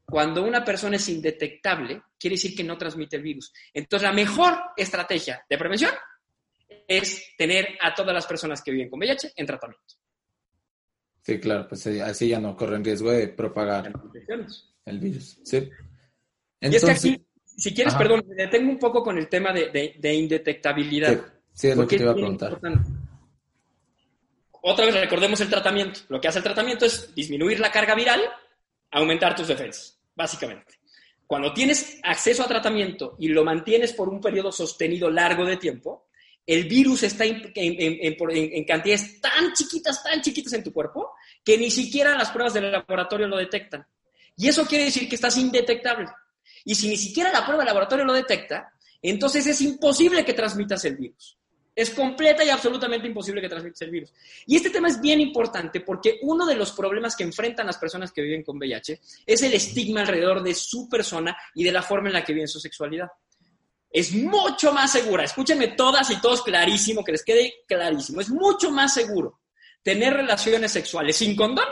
Cuando 0.04 0.44
una 0.44 0.62
persona 0.62 0.96
es 0.96 1.09
indetectable, 1.09 2.02
quiere 2.18 2.34
decir 2.34 2.54
que 2.54 2.62
no 2.62 2.76
transmite 2.76 3.16
el 3.16 3.22
virus. 3.22 3.54
Entonces, 3.72 4.06
la 4.06 4.14
mejor 4.14 4.52
estrategia 4.76 5.42
de 5.48 5.56
prevención 5.56 5.92
es 6.86 7.34
tener 7.38 7.78
a 7.80 7.94
todas 7.94 8.12
las 8.12 8.26
personas 8.26 8.61
que 8.61 8.72
viven 8.72 8.90
con 8.90 8.98
VIH 8.98 9.32
en 9.34 9.46
tratamiento. 9.46 9.94
Sí, 11.22 11.40
claro, 11.40 11.66
pues 11.68 11.86
eh, 11.86 12.02
así 12.02 12.28
ya 12.28 12.38
no 12.38 12.54
corren 12.54 12.84
riesgo 12.84 13.11
de 13.11 13.28
propagar 13.28 13.90
el 14.84 14.98
virus. 14.98 15.40
Sí. 15.42 15.70
y 16.61 16.76
es 16.76 16.84
que 16.84 16.90
aquí, 16.90 17.26
si 17.59 17.74
quieres, 17.74 17.94
perdón, 17.96 18.24
me 18.28 18.36
detengo 18.36 18.70
un 18.70 18.78
poco 18.78 19.02
con 19.02 19.18
el 19.18 19.28
tema 19.28 19.52
de, 19.52 20.14
indetectabilidad. 20.14 21.20
Sí, 21.52 21.68
es 21.68 21.76
lo 21.76 21.88
que 21.88 21.96
te 21.96 22.04
iba 22.04 22.12
a 22.12 22.14
preguntar. 22.14 22.59
Otra 24.61 24.86
vez 24.86 24.94
recordemos 24.94 25.40
el 25.40 25.50
tratamiento. 25.50 26.00
Lo 26.09 26.20
que 26.20 26.28
hace 26.28 26.38
el 26.38 26.44
tratamiento 26.44 26.86
es 26.86 27.12
disminuir 27.14 27.59
la 27.59 27.72
carga 27.72 27.96
viral, 27.96 28.20
aumentar 28.92 29.34
tus 29.34 29.48
defensas, 29.48 29.98
básicamente. 30.14 30.74
Cuando 31.26 31.52
tienes 31.52 31.98
acceso 32.04 32.44
a 32.44 32.48
tratamiento 32.48 33.16
y 33.18 33.28
lo 33.28 33.44
mantienes 33.44 33.92
por 33.92 34.09
un 34.09 34.20
periodo 34.20 34.52
sostenido 34.52 35.11
largo 35.11 35.44
de 35.44 35.56
tiempo, 35.56 36.06
el 36.46 36.64
virus 36.64 37.02
está 37.02 37.24
en, 37.26 38.64
cantidades 38.64 39.20
tan 39.20 39.52
chiquitas, 39.52 40.02
tan 40.02 40.22
chiquitas 40.22 40.52
en 40.52 40.62
tu 40.62 40.72
cuerpo, 40.72 41.12
que 41.44 41.59
ni 41.59 41.70
siquiera 41.72 42.16
las 42.16 42.30
pruebas 42.30 42.54
del 42.54 42.70
laboratorio 42.70 43.26
lo 43.26 43.36
detectan. 43.36 43.84
Y 44.36 44.46
eso 44.46 44.64
quiere 44.64 44.84
decir 44.84 45.09
que 45.09 45.16
estás 45.16 45.36
indetectable. 45.36 46.09
Y 46.64 46.74
si 46.74 46.88
ni 46.88 46.96
siquiera 46.96 47.32
la 47.32 47.44
prueba 47.44 47.62
del 47.62 47.68
laboratorio 47.68 48.04
lo 48.04 48.12
detecta, 48.12 48.72
entonces 49.02 49.46
es 49.46 49.61
imposible 49.61 50.24
que 50.24 50.34
transmitas 50.34 50.84
el 50.84 50.96
virus. 50.96 51.36
Es 51.74 51.90
completa 51.90 52.44
y 52.44 52.50
absolutamente 52.50 53.06
imposible 53.06 53.40
que 53.40 53.48
transmitas 53.48 53.82
el 53.82 53.90
virus. 53.90 54.12
Y 54.46 54.56
este 54.56 54.70
tema 54.70 54.88
es 54.88 55.00
bien 55.00 55.20
importante 55.20 55.80
porque 55.80 56.18
uno 56.22 56.44
de 56.44 56.56
los 56.56 56.72
problemas 56.72 57.14
que 57.14 57.22
enfrentan 57.22 57.66
las 57.66 57.78
personas 57.78 58.11
que 58.11 58.22
viven 58.22 58.42
con 58.42 58.56
VIH 58.59 59.00
es 59.24 59.42
el 59.42 59.54
estigma 59.54 60.00
alrededor 60.00 60.42
de 60.42 60.54
su 60.54 60.88
persona 60.88 61.36
y 61.54 61.62
de 61.62 61.70
la 61.70 61.82
forma 61.82 62.09
en 62.09 62.14
la 62.14 62.24
que 62.24 62.32
viven 62.32 62.48
su 62.48 62.59
sexualidad 62.59 63.09
es 63.90 64.12
mucho 64.12 64.72
más 64.72 64.92
segura. 64.92 65.24
Escúchenme 65.24 65.68
todas 65.68 66.11
y 66.11 66.20
todos 66.20 66.42
clarísimo, 66.42 67.04
que 67.04 67.12
les 67.12 67.24
quede 67.24 67.64
clarísimo. 67.66 68.20
Es 68.20 68.30
mucho 68.30 68.70
más 68.70 68.94
seguro 68.94 69.40
tener 69.82 70.12
relaciones 70.12 70.72
sexuales 70.72 71.16
sin 71.16 71.34
condón 71.34 71.66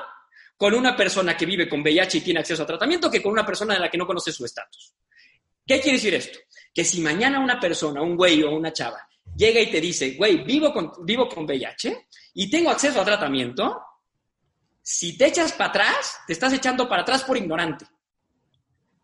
con 0.56 0.74
una 0.74 0.96
persona 0.96 1.36
que 1.36 1.46
vive 1.46 1.68
con 1.68 1.82
VIH 1.82 2.18
y 2.18 2.20
tiene 2.22 2.40
acceso 2.40 2.62
a 2.62 2.66
tratamiento 2.66 3.10
que 3.10 3.22
con 3.22 3.32
una 3.32 3.44
persona 3.44 3.74
de 3.74 3.80
la 3.80 3.90
que 3.90 3.98
no 3.98 4.06
conoce 4.06 4.32
su 4.32 4.44
estatus. 4.44 4.94
¿Qué 5.66 5.80
quiere 5.80 5.98
decir 5.98 6.14
esto? 6.14 6.38
Que 6.72 6.84
si 6.84 7.00
mañana 7.00 7.40
una 7.40 7.58
persona, 7.60 8.02
un 8.02 8.16
güey 8.16 8.42
o 8.42 8.50
una 8.50 8.72
chava, 8.72 9.06
llega 9.36 9.60
y 9.60 9.70
te 9.70 9.80
dice, 9.80 10.14
güey, 10.14 10.44
vivo 10.44 10.72
con, 10.72 10.92
vivo 11.04 11.28
con 11.28 11.44
VIH 11.44 12.08
y 12.34 12.50
tengo 12.50 12.70
acceso 12.70 13.00
a 13.00 13.04
tratamiento, 13.04 13.80
si 14.80 15.18
te 15.18 15.26
echas 15.26 15.52
para 15.52 15.70
atrás, 15.70 16.18
te 16.26 16.32
estás 16.32 16.52
echando 16.52 16.88
para 16.88 17.02
atrás 17.02 17.24
por 17.24 17.36
ignorante, 17.36 17.84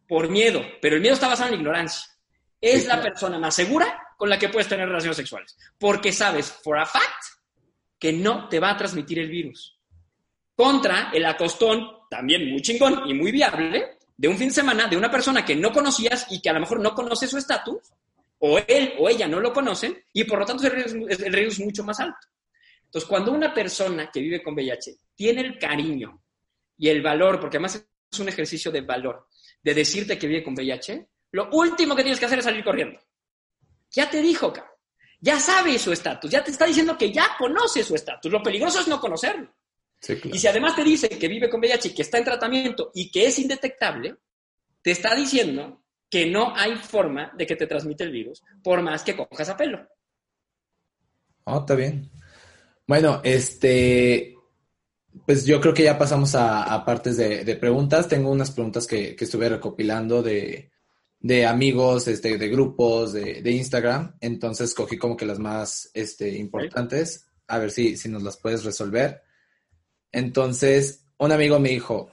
por 0.06 0.28
miedo, 0.28 0.62
pero 0.80 0.96
el 0.96 1.02
miedo 1.02 1.14
está 1.14 1.28
basado 1.28 1.48
en 1.48 1.54
la 1.56 1.60
ignorancia 1.60 2.12
es 2.62 2.86
la 2.86 3.02
persona 3.02 3.38
más 3.40 3.56
segura 3.56 4.14
con 4.16 4.30
la 4.30 4.38
que 4.38 4.48
puedes 4.48 4.68
tener 4.68 4.86
relaciones 4.86 5.16
sexuales. 5.16 5.58
Porque 5.78 6.12
sabes, 6.12 6.50
for 6.50 6.78
a 6.78 6.86
fact, 6.86 7.24
que 7.98 8.12
no 8.12 8.48
te 8.48 8.60
va 8.60 8.70
a 8.70 8.76
transmitir 8.76 9.18
el 9.18 9.28
virus. 9.28 9.78
Contra 10.62 11.10
el 11.12 11.26
acostón, 11.26 12.06
también 12.08 12.48
muy 12.48 12.62
chingón 12.62 13.02
y 13.10 13.14
muy 13.14 13.32
viable, 13.32 13.98
de 14.16 14.28
un 14.28 14.38
fin 14.38 14.46
de 14.46 14.54
semana 14.54 14.86
de 14.86 14.96
una 14.96 15.10
persona 15.10 15.44
que 15.44 15.56
no 15.56 15.72
conocías 15.72 16.28
y 16.30 16.40
que 16.40 16.50
a 16.50 16.52
lo 16.52 16.60
mejor 16.60 16.78
no 16.78 16.94
conoce 16.94 17.26
su 17.26 17.36
estatus, 17.36 17.80
o 18.38 18.58
él 18.58 18.94
o 19.00 19.08
ella 19.08 19.26
no 19.26 19.40
lo 19.40 19.52
conocen, 19.52 20.04
y 20.12 20.22
por 20.22 20.38
lo 20.38 20.46
tanto 20.46 20.64
el 20.64 20.72
riesgo, 20.72 21.08
es 21.08 21.58
mucho 21.58 21.82
más 21.82 21.98
alto. 21.98 22.28
Entonces, 22.84 23.08
cuando 23.08 23.32
una 23.32 23.52
persona 23.52 24.08
que 24.08 24.20
vive 24.20 24.40
con 24.40 24.54
VIH 24.54 24.98
tiene 25.16 25.40
el 25.40 25.58
cariño 25.58 26.22
y 26.78 26.88
el 26.88 27.02
valor, 27.02 27.40
porque 27.40 27.56
además 27.56 27.84
es 28.12 28.20
un 28.20 28.28
ejercicio 28.28 28.70
de 28.70 28.82
valor, 28.82 29.26
de 29.60 29.74
decirte 29.74 30.16
que 30.16 30.28
vive 30.28 30.44
con 30.44 30.54
VIH, 30.54 31.08
lo 31.32 31.50
último 31.50 31.96
que 31.96 32.02
tienes 32.04 32.20
que 32.20 32.26
hacer 32.26 32.38
es 32.38 32.44
salir 32.44 32.62
corriendo. 32.62 33.00
Ya 33.90 34.08
te 34.08 34.22
dijo. 34.22 34.52
Ya 35.20 35.40
sabe 35.40 35.76
su 35.76 35.90
estatus, 35.90 36.30
ya 36.30 36.44
te 36.44 36.52
está 36.52 36.66
diciendo 36.66 36.96
que 36.96 37.10
ya 37.10 37.30
conoce 37.36 37.82
su 37.82 37.96
estatus. 37.96 38.30
Lo 38.30 38.40
peligroso 38.44 38.78
es 38.78 38.86
no 38.86 39.00
conocerlo. 39.00 39.52
Y 40.24 40.38
si 40.38 40.46
además 40.46 40.74
te 40.74 40.82
dice 40.82 41.08
que 41.08 41.28
vive 41.28 41.48
con 41.48 41.60
VIH 41.60 41.88
y 41.88 41.94
que 41.94 42.02
está 42.02 42.18
en 42.18 42.24
tratamiento 42.24 42.90
y 42.94 43.10
que 43.10 43.26
es 43.26 43.38
indetectable, 43.38 44.16
te 44.82 44.90
está 44.90 45.14
diciendo 45.14 45.84
que 46.10 46.26
no 46.26 46.54
hay 46.56 46.74
forma 46.76 47.32
de 47.36 47.46
que 47.46 47.56
te 47.56 47.66
transmite 47.66 48.04
el 48.04 48.10
virus, 48.10 48.42
por 48.62 48.82
más 48.82 49.02
que 49.02 49.16
cojas 49.16 49.48
a 49.48 49.56
pelo. 49.56 49.86
Oh, 51.44 51.60
está 51.60 51.74
bien. 51.74 52.10
Bueno, 52.86 53.20
este, 53.24 54.34
pues 55.24 55.46
yo 55.46 55.60
creo 55.60 55.72
que 55.72 55.84
ya 55.84 55.96
pasamos 55.96 56.34
a, 56.34 56.84
partes 56.84 57.16
de, 57.16 57.56
preguntas. 57.56 58.08
Tengo 58.08 58.30
unas 58.30 58.50
preguntas 58.50 58.86
que 58.86 59.16
estuve 59.18 59.48
recopilando 59.48 60.22
de, 60.22 60.72
de 61.22 61.46
amigos, 61.46 62.08
este, 62.08 62.36
de 62.36 62.48
grupos, 62.48 63.12
de, 63.12 63.42
de, 63.42 63.50
Instagram. 63.52 64.16
Entonces 64.20 64.74
cogí 64.74 64.98
como 64.98 65.16
que 65.16 65.24
las 65.24 65.38
más 65.38 65.88
este, 65.94 66.28
importantes. 66.36 67.28
A 67.46 67.58
ver 67.58 67.70
si, 67.70 67.96
si 67.96 68.08
nos 68.08 68.22
las 68.24 68.36
puedes 68.36 68.64
resolver. 68.64 69.22
Entonces, 70.12 71.06
un 71.18 71.32
amigo 71.32 71.58
me 71.58 71.70
dijo, 71.70 72.12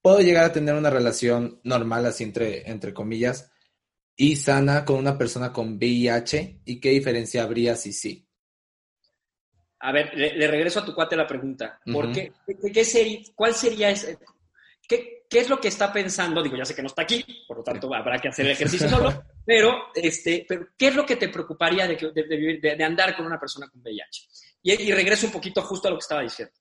¿puedo 0.00 0.20
llegar 0.20 0.44
a 0.44 0.52
tener 0.52 0.74
una 0.74 0.90
relación 0.90 1.60
normal, 1.64 2.06
así 2.06 2.24
entre, 2.24 2.70
entre 2.70 2.94
comillas, 2.94 3.50
y 4.16 4.36
sana 4.36 4.84
con 4.84 4.96
una 4.96 5.18
persona 5.18 5.52
con 5.52 5.76
VIH? 5.76 6.60
¿Y 6.64 6.80
qué 6.80 6.90
diferencia 6.90 7.42
habría 7.42 7.74
si 7.74 7.92
sí? 7.92 8.28
A 9.80 9.90
ver, 9.90 10.14
le, 10.14 10.46
regreso 10.46 10.80
a 10.80 10.84
tu 10.84 10.94
cuate 10.94 11.16
la 11.16 11.26
pregunta. 11.26 11.80
¿Por 11.92 12.12
qué, 12.12 12.32
qué 12.72 12.84
sería, 12.84 13.20
¿Cuál 13.34 13.54
sería 13.54 13.90
ese, 13.90 14.16
qué, 14.86 15.22
¿Qué 15.32 15.38
es 15.38 15.48
lo 15.48 15.58
que 15.58 15.68
está 15.68 15.90
pensando? 15.90 16.42
Digo, 16.42 16.58
ya 16.58 16.66
sé 16.66 16.74
que 16.74 16.82
no 16.82 16.88
está 16.88 17.02
aquí, 17.02 17.24
por 17.48 17.56
lo 17.56 17.62
tanto 17.64 17.94
habrá 17.94 18.18
que 18.18 18.28
hacer 18.28 18.44
el 18.44 18.52
ejercicio 18.52 18.86
solo, 18.86 19.24
pero, 19.46 19.86
este, 19.94 20.44
pero 20.46 20.68
¿qué 20.76 20.88
es 20.88 20.94
lo 20.94 21.06
que 21.06 21.16
te 21.16 21.30
preocuparía 21.30 21.88
de, 21.88 21.96
de, 21.96 22.76
de, 22.76 22.84
andar 22.84 23.16
con 23.16 23.24
una 23.24 23.40
persona 23.40 23.66
con 23.66 23.80
VIH? 23.80 24.28
Y, 24.62 24.92
regreso 24.92 25.24
un 25.24 25.32
poquito 25.32 25.62
justo 25.62 25.88
a 25.88 25.90
lo 25.90 25.96
que 25.96 26.02
estaba 26.02 26.20
diciendo. 26.20 26.52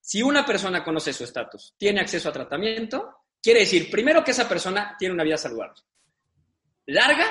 Si 0.00 0.22
una 0.22 0.46
persona 0.46 0.84
conoce 0.84 1.12
su 1.12 1.24
estatus, 1.24 1.74
tiene 1.76 2.00
acceso 2.00 2.28
a 2.28 2.32
tratamiento, 2.32 3.24
quiere 3.42 3.60
decir, 3.60 3.90
primero, 3.90 4.22
que 4.22 4.30
esa 4.30 4.48
persona 4.48 4.94
tiene 4.98 5.14
una 5.14 5.24
vida 5.24 5.36
saludable. 5.36 5.82
Larga, 6.86 7.26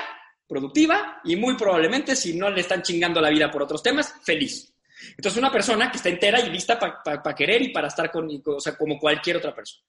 productiva 0.46 1.20
y 1.24 1.36
muy 1.36 1.56
probablemente, 1.56 2.14
si 2.14 2.34
no 2.34 2.50
le 2.50 2.60
están 2.60 2.82
chingando 2.82 3.20
la 3.20 3.30
vida 3.30 3.50
por 3.50 3.62
otros 3.62 3.82
temas, 3.82 4.14
feliz. 4.22 4.72
Entonces, 5.10 5.38
una 5.38 5.50
persona 5.50 5.90
que 5.90 5.96
está 5.96 6.08
entera 6.08 6.40
y 6.40 6.50
lista 6.50 6.78
para 6.78 7.34
querer 7.34 7.62
y 7.62 7.72
para 7.72 7.88
estar 7.88 8.10
con, 8.10 8.28
o 8.44 8.60
sea, 8.60 8.76
como 8.76 8.98
cualquier 8.98 9.36
otra 9.36 9.54
persona. 9.54 9.84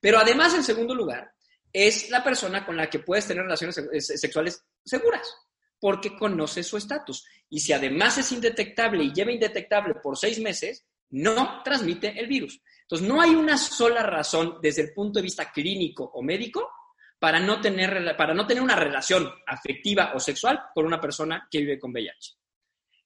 Pero 0.00 0.18
además, 0.18 0.54
en 0.54 0.64
segundo 0.64 0.94
lugar, 0.94 1.32
es 1.72 2.10
la 2.10 2.22
persona 2.22 2.66
con 2.66 2.76
la 2.76 2.90
que 2.90 2.98
puedes 2.98 3.26
tener 3.26 3.44
relaciones 3.44 3.80
sexuales 3.98 4.64
seguras, 4.84 5.32
porque 5.80 6.16
conoce 6.16 6.62
su 6.62 6.76
estatus. 6.76 7.24
Y 7.48 7.60
si 7.60 7.72
además 7.72 8.18
es 8.18 8.30
indetectable 8.32 9.04
y 9.04 9.12
lleva 9.12 9.32
indetectable 9.32 9.94
por 9.94 10.18
seis 10.18 10.38
meses, 10.38 10.84
no 11.12 11.62
transmite 11.62 12.18
el 12.18 12.26
virus. 12.26 12.60
Entonces, 12.82 13.08
no 13.08 13.20
hay 13.20 13.30
una 13.30 13.56
sola 13.56 14.02
razón 14.02 14.58
desde 14.60 14.82
el 14.82 14.92
punto 14.92 15.18
de 15.18 15.22
vista 15.22 15.50
clínico 15.50 16.04
o 16.14 16.22
médico 16.22 16.70
para 17.18 17.38
no 17.38 17.60
tener, 17.60 18.16
para 18.16 18.34
no 18.34 18.46
tener 18.46 18.62
una 18.62 18.76
relación 18.76 19.30
afectiva 19.46 20.12
o 20.14 20.20
sexual 20.20 20.60
con 20.74 20.84
una 20.84 21.00
persona 21.00 21.46
que 21.50 21.60
vive 21.60 21.78
con 21.78 21.92
VIH. 21.92 22.32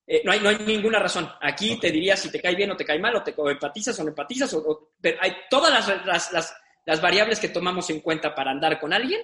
Eh, 0.08 0.22
no, 0.24 0.32
hay, 0.32 0.40
no 0.40 0.48
hay 0.48 0.58
ninguna 0.64 0.98
razón. 0.98 1.28
Aquí 1.40 1.78
te 1.78 1.90
diría 1.90 2.16
si 2.16 2.30
te 2.30 2.40
cae 2.40 2.54
bien 2.54 2.70
o 2.70 2.76
te 2.76 2.84
cae 2.84 2.98
mal, 2.98 3.16
o 3.16 3.22
te 3.22 3.34
empatizas 3.36 3.98
o 3.98 4.02
no 4.04 4.10
empatizas, 4.10 4.54
o, 4.54 4.92
pero 5.00 5.18
hay 5.20 5.32
todas 5.50 5.70
las, 5.70 6.32
las, 6.32 6.56
las 6.86 7.02
variables 7.02 7.40
que 7.40 7.48
tomamos 7.48 7.90
en 7.90 8.00
cuenta 8.00 8.34
para 8.34 8.52
andar 8.52 8.80
con 8.80 8.92
alguien, 8.92 9.20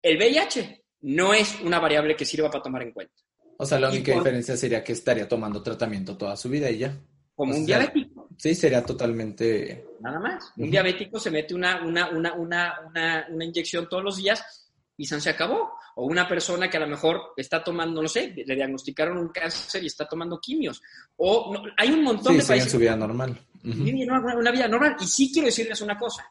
el 0.00 0.16
VIH 0.16 0.84
no 1.02 1.34
es 1.34 1.60
una 1.60 1.78
variable 1.78 2.16
que 2.16 2.24
sirva 2.24 2.50
para 2.50 2.62
tomar 2.62 2.82
en 2.82 2.92
cuenta. 2.92 3.14
O 3.58 3.66
sea, 3.66 3.78
la 3.78 3.90
única 3.90 4.12
diferencia 4.12 4.56
sería 4.56 4.82
que 4.82 4.92
estaría 4.92 5.28
tomando 5.28 5.62
tratamiento 5.62 6.16
toda 6.16 6.36
su 6.36 6.48
vida 6.48 6.70
y 6.70 6.78
ya. 6.78 6.98
Como 7.42 7.56
un 7.56 7.66
diabético. 7.66 8.28
Sí, 8.38 8.54
sería 8.54 8.84
totalmente... 8.84 9.84
Nada 10.00 10.20
más. 10.20 10.52
Un 10.56 10.70
diabético 10.70 11.18
se 11.18 11.28
mete 11.28 11.54
una, 11.56 11.84
una, 11.84 12.08
una, 12.08 12.34
una, 12.34 13.26
una 13.28 13.44
inyección 13.44 13.88
todos 13.88 14.04
los 14.04 14.16
días 14.16 14.70
y 14.96 15.06
se 15.06 15.28
acabó. 15.28 15.72
O 15.96 16.06
una 16.06 16.28
persona 16.28 16.70
que 16.70 16.76
a 16.76 16.80
lo 16.80 16.86
mejor 16.86 17.32
está 17.36 17.64
tomando, 17.64 18.00
no 18.00 18.06
sé, 18.06 18.32
le 18.46 18.54
diagnosticaron 18.54 19.18
un 19.18 19.30
cáncer 19.30 19.82
y 19.82 19.88
está 19.88 20.06
tomando 20.06 20.38
quimios. 20.38 20.80
O 21.16 21.52
hay 21.76 21.90
un 21.90 22.04
montón 22.04 22.36
de 22.36 22.44
países. 22.44 22.70
su 22.70 22.78
vida 22.78 22.94
normal. 22.94 23.36
una, 23.64 24.52
vida 24.52 24.68
normal. 24.68 24.94
Y 25.00 25.06
sí 25.06 25.30
quiero 25.32 25.46
decirles 25.46 25.80
una 25.80 25.98
cosa. 25.98 26.24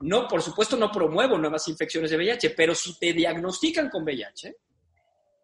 No, 0.00 0.28
por 0.28 0.40
supuesto, 0.40 0.76
no 0.76 0.92
promuevo 0.92 1.36
nuevas 1.36 1.66
infecciones 1.66 2.12
de 2.12 2.16
VIH, 2.16 2.50
pero 2.50 2.76
si 2.76 2.96
te 2.96 3.12
diagnostican 3.12 3.90
con 3.90 4.04
VIH, 4.04 4.54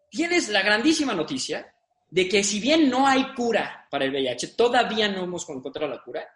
tienes 0.09 0.47
la 0.47 0.61
grandísima 0.61 1.13
noticia 1.13 1.67
de 2.11 2.27
que 2.27 2.43
si 2.43 2.59
bien 2.59 2.89
no 2.89 3.07
hay 3.07 3.33
cura 3.33 3.87
para 3.89 4.05
el 4.05 4.11
VIH, 4.11 4.49
todavía 4.49 5.07
no 5.07 5.23
hemos 5.23 5.49
encontrado 5.49 5.89
la 5.89 6.03
cura, 6.03 6.27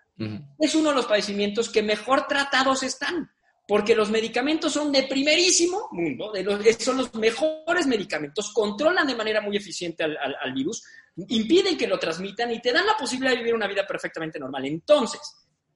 Es 0.57 0.73
uno 0.73 0.89
de 0.89 0.95
los 0.95 1.05
padecimientos 1.05 1.69
que 1.69 1.83
mejor 1.83 2.25
tratados 2.27 2.81
están, 2.83 3.29
porque 3.67 3.93
los 3.93 4.09
medicamentos 4.09 4.71
son 4.71 4.91
de 4.93 5.03
primerísimo 5.03 5.89
mundo, 5.91 6.31
de 6.31 6.43
los, 6.43 6.63
son 6.79 6.97
los 6.97 7.13
mejores 7.15 7.85
medicamentos, 7.87 8.53
controlan 8.53 9.05
de 9.05 9.15
manera 9.15 9.41
muy 9.41 9.57
eficiente 9.57 10.05
al, 10.05 10.17
al 10.17 10.53
virus, 10.53 10.81
impiden 11.27 11.77
que 11.77 11.87
lo 11.87 11.99
transmitan 11.99 12.51
y 12.51 12.61
te 12.61 12.71
dan 12.71 12.85
la 12.85 12.95
posibilidad 12.95 13.31
de 13.33 13.39
vivir 13.39 13.53
una 13.53 13.67
vida 13.67 13.85
perfectamente 13.85 14.39
normal. 14.39 14.65
Entonces, 14.65 15.19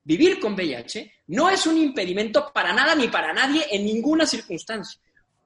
vivir 0.02 0.40
con 0.40 0.54
VIH 0.54 1.12
no 1.28 1.50
es 1.50 1.68
un 1.68 1.78
impedimento 1.78 2.52
para 2.54 2.72
nada 2.72 2.96
ni 2.96 3.10
para 3.10 3.34
nadie 3.34 3.66
en 3.70 3.84
ninguna 3.84 4.26
circunstancia. 4.26 5.02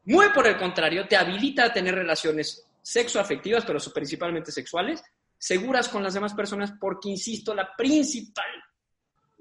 Muy 0.06 0.28
por 0.30 0.46
el 0.46 0.58
contrario, 0.58 1.08
te 1.08 1.16
habilita 1.16 1.66
a 1.66 1.74
tener 1.74 1.96
relaciones 1.96 2.68
sexoafectivas, 2.84 3.66
pero 3.66 3.80
principalmente 3.94 4.52
sexuales, 4.52 5.02
seguras 5.38 5.90
con 5.90 6.04
las 6.04 6.14
demás 6.14 6.34
personas, 6.34 6.74
porque, 6.80 7.10
insisto, 7.10 7.56
la 7.56 7.70
principal, 7.76 8.46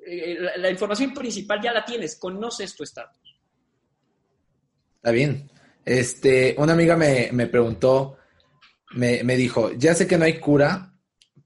eh, 0.06 0.38
la, 0.56 0.70
información 0.70 1.12
principal 1.12 1.60
ya 1.60 1.72
la 1.72 1.84
tienes, 1.84 2.16
conoces 2.16 2.74
tu 2.74 2.84
estatus. 2.84 3.36
Está 4.96 5.10
bien. 5.10 5.50
Este, 5.84 6.54
una 6.58 6.72
amiga 6.72 6.96
me, 6.96 7.46
preguntó, 7.48 8.16
me, 8.92 9.24
me, 9.24 9.36
dijo, 9.36 9.72
ya 9.72 9.94
sé 9.94 10.06
que 10.06 10.16
no 10.16 10.24
hay 10.24 10.38
cura, 10.38 10.94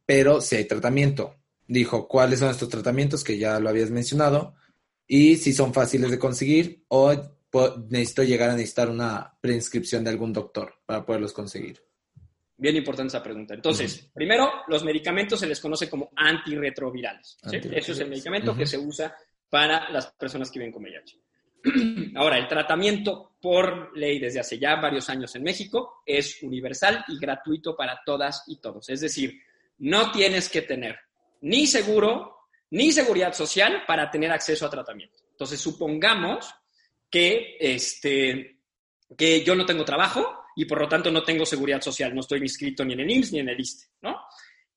pero 0.04 0.40
sí 0.42 0.56
hay 0.56 0.66
tratamiento. 0.66 1.36
Dijo, 1.66 2.06
¿cuáles 2.06 2.38
son 2.38 2.50
estos 2.50 2.68
tratamientos? 2.68 3.24
Que 3.24 3.38
ya 3.38 3.58
lo 3.58 3.70
habías 3.70 3.90
mencionado. 3.90 4.54
Y 5.06 5.36
si 5.38 5.54
son 5.54 5.72
fáciles 5.72 6.10
de 6.10 6.18
conseguir 6.18 6.84
o 6.88 7.14
necesito 7.88 8.22
llegar 8.22 8.50
a 8.50 8.54
necesitar 8.54 8.90
una 8.90 9.36
preinscripción 9.40 10.04
de 10.04 10.10
algún 10.10 10.32
doctor 10.32 10.74
para 10.84 11.04
poderlos 11.04 11.32
conseguir. 11.32 11.85
Bien 12.58 12.76
importante 12.76 13.08
esa 13.08 13.22
pregunta. 13.22 13.54
Entonces, 13.54 14.10
primero, 14.14 14.50
los 14.68 14.82
medicamentos 14.82 15.38
se 15.38 15.46
les 15.46 15.60
conoce 15.60 15.90
como 15.90 16.10
antirretrovirales. 16.16 17.38
Eso 17.42 17.92
es 17.92 18.00
el 18.00 18.08
medicamento 18.08 18.56
que 18.56 18.66
se 18.66 18.78
usa 18.78 19.14
para 19.48 19.90
las 19.90 20.06
personas 20.12 20.50
que 20.50 20.58
viven 20.58 20.72
con 20.72 20.82
VIH. 20.82 21.18
Ahora, 22.16 22.38
el 22.38 22.48
tratamiento 22.48 23.36
por 23.40 23.96
ley 23.96 24.18
desde 24.18 24.40
hace 24.40 24.58
ya 24.58 24.76
varios 24.76 25.08
años 25.10 25.34
en 25.34 25.42
México 25.42 26.02
es 26.06 26.42
universal 26.42 27.04
y 27.08 27.18
gratuito 27.18 27.76
para 27.76 28.00
todas 28.04 28.44
y 28.46 28.60
todos. 28.60 28.88
Es 28.88 29.00
decir, 29.00 29.38
no 29.78 30.10
tienes 30.10 30.48
que 30.48 30.62
tener 30.62 30.98
ni 31.42 31.66
seguro 31.66 32.36
ni 32.70 32.90
seguridad 32.90 33.32
social 33.32 33.84
para 33.86 34.10
tener 34.10 34.32
acceso 34.32 34.66
a 34.66 34.70
tratamiento. 34.70 35.18
Entonces, 35.30 35.60
supongamos 35.60 36.52
que, 37.10 37.56
este, 37.60 38.60
que 39.16 39.44
yo 39.44 39.54
no 39.54 39.66
tengo 39.66 39.84
trabajo 39.84 40.45
y 40.56 40.64
por 40.64 40.80
lo 40.80 40.88
tanto 40.88 41.10
no 41.10 41.22
tengo 41.22 41.46
seguridad 41.46 41.80
social, 41.80 42.14
no 42.14 42.22
estoy 42.22 42.40
inscrito 42.40 42.84
ni 42.84 42.94
en 42.94 43.00
el 43.00 43.10
IMSS 43.10 43.32
ni 43.32 43.38
en 43.40 43.48
el 43.50 43.60
ISTE, 43.60 43.86
¿no? 44.00 44.22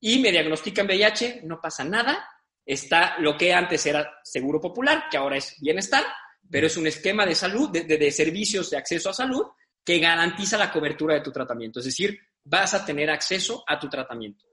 Y 0.01 0.19
me 0.19 0.32
diagnostican 0.32 0.86
VIH, 0.86 1.41
no 1.45 1.59
pasa 1.59 1.84
nada, 1.84 2.30
está 2.65 3.17
lo 3.19 3.38
que 3.38 3.53
antes 3.53 3.86
era 3.86 4.19
Seguro 4.23 4.59
Popular, 4.59 5.05
que 5.09 5.17
ahora 5.17 5.38
es 5.38 5.55
Bienestar, 5.59 6.03
pero 6.49 6.67
es 6.67 6.77
un 6.77 6.88
esquema 6.88 7.25
de 7.25 7.34
salud, 7.34 7.69
de, 7.69 7.84
de 7.84 8.11
servicios 8.11 8.69
de 8.69 8.77
acceso 8.77 9.09
a 9.09 9.13
salud 9.13 9.45
que 9.84 9.99
garantiza 9.99 10.57
la 10.57 10.71
cobertura 10.71 11.15
de 11.15 11.21
tu 11.21 11.32
tratamiento, 11.32 11.80
es 11.80 11.86
decir, 11.86 12.19
vas 12.43 12.73
a 12.73 12.86
tener 12.86 13.09
acceso 13.09 13.63
a 13.65 13.80
tu 13.80 13.89
tratamiento. 13.89 14.45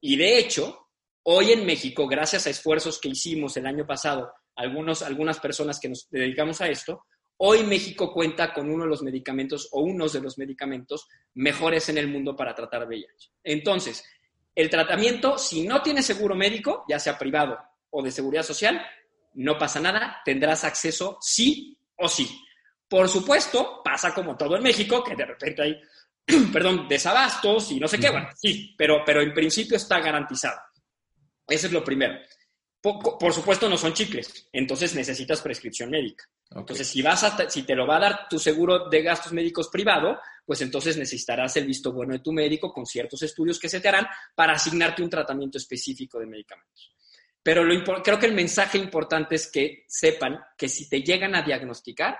Y 0.00 0.16
de 0.16 0.38
hecho, 0.38 0.88
hoy 1.22 1.52
en 1.52 1.64
México, 1.64 2.06
gracias 2.08 2.46
a 2.46 2.50
esfuerzos 2.50 3.00
que 3.00 3.08
hicimos 3.08 3.56
el 3.56 3.66
año 3.66 3.86
pasado, 3.86 4.32
algunos, 4.56 5.02
algunas 5.02 5.38
personas 5.38 5.78
que 5.78 5.88
nos 5.88 6.08
dedicamos 6.10 6.60
a 6.60 6.68
esto, 6.68 7.06
Hoy 7.38 7.64
México 7.64 8.12
cuenta 8.12 8.52
con 8.52 8.70
uno 8.70 8.84
de 8.84 8.90
los 8.90 9.02
medicamentos 9.02 9.68
o 9.72 9.80
unos 9.80 10.12
de 10.12 10.20
los 10.20 10.38
medicamentos 10.38 11.06
mejores 11.34 11.88
en 11.88 11.98
el 11.98 12.08
mundo 12.08 12.34
para 12.34 12.54
tratar 12.54 12.86
VIH. 12.86 13.30
Entonces, 13.44 14.04
el 14.54 14.70
tratamiento, 14.70 15.36
si 15.36 15.66
no 15.66 15.82
tienes 15.82 16.06
seguro 16.06 16.34
médico, 16.34 16.84
ya 16.88 16.98
sea 16.98 17.18
privado 17.18 17.58
o 17.90 18.02
de 18.02 18.10
seguridad 18.10 18.42
social, 18.42 18.84
no 19.34 19.58
pasa 19.58 19.80
nada, 19.80 20.22
tendrás 20.24 20.64
acceso 20.64 21.18
sí 21.20 21.78
o 21.96 22.08
sí. 22.08 22.40
Por 22.88 23.08
supuesto, 23.08 23.82
pasa 23.84 24.14
como 24.14 24.36
todo 24.36 24.56
en 24.56 24.62
México, 24.62 25.04
que 25.04 25.14
de 25.14 25.26
repente 25.26 25.62
hay, 25.62 25.80
perdón, 26.52 26.88
desabastos 26.88 27.70
y 27.72 27.80
no 27.80 27.88
sé 27.88 27.98
qué, 27.98 28.10
bueno, 28.10 28.28
sí, 28.34 28.74
pero, 28.78 29.02
pero 29.04 29.20
en 29.20 29.34
principio 29.34 29.76
está 29.76 30.00
garantizado. 30.00 30.58
Eso 31.46 31.66
es 31.66 31.72
lo 31.72 31.84
primero. 31.84 32.14
Por, 32.80 33.32
supuesto, 33.32 33.68
no 33.68 33.76
son 33.76 33.94
chicles, 33.94 34.48
entonces 34.52 34.94
necesitas 34.94 35.42
prescripción 35.42 35.90
médica. 35.90 36.24
Entonces, 36.50 36.86
si, 36.86 37.02
vas 37.02 37.24
a, 37.24 37.50
si 37.50 37.64
te 37.64 37.74
lo 37.74 37.86
va 37.86 37.96
a 37.96 38.00
dar 38.00 38.28
tu 38.28 38.38
seguro 38.38 38.88
de 38.88 39.02
gastos 39.02 39.32
médicos 39.32 39.68
privado, 39.68 40.18
pues 40.44 40.60
entonces 40.60 40.96
necesitarás 40.96 41.56
el 41.56 41.66
visto 41.66 41.92
bueno 41.92 42.12
de 42.12 42.20
tu 42.20 42.32
médico 42.32 42.72
con 42.72 42.86
ciertos 42.86 43.22
estudios 43.22 43.58
que 43.58 43.68
se 43.68 43.80
te 43.80 43.88
harán 43.88 44.06
para 44.34 44.52
asignarte 44.52 45.02
un 45.02 45.10
tratamiento 45.10 45.58
específico 45.58 46.18
de 46.18 46.26
medicamentos. 46.26 46.94
Pero 47.42 47.64
lo, 47.64 48.02
creo 48.02 48.18
que 48.18 48.26
el 48.26 48.34
mensaje 48.34 48.78
importante 48.78 49.34
es 49.34 49.50
que 49.50 49.84
sepan 49.88 50.38
que 50.56 50.68
si 50.68 50.88
te 50.88 51.02
llegan 51.02 51.34
a 51.34 51.42
diagnosticar, 51.42 52.16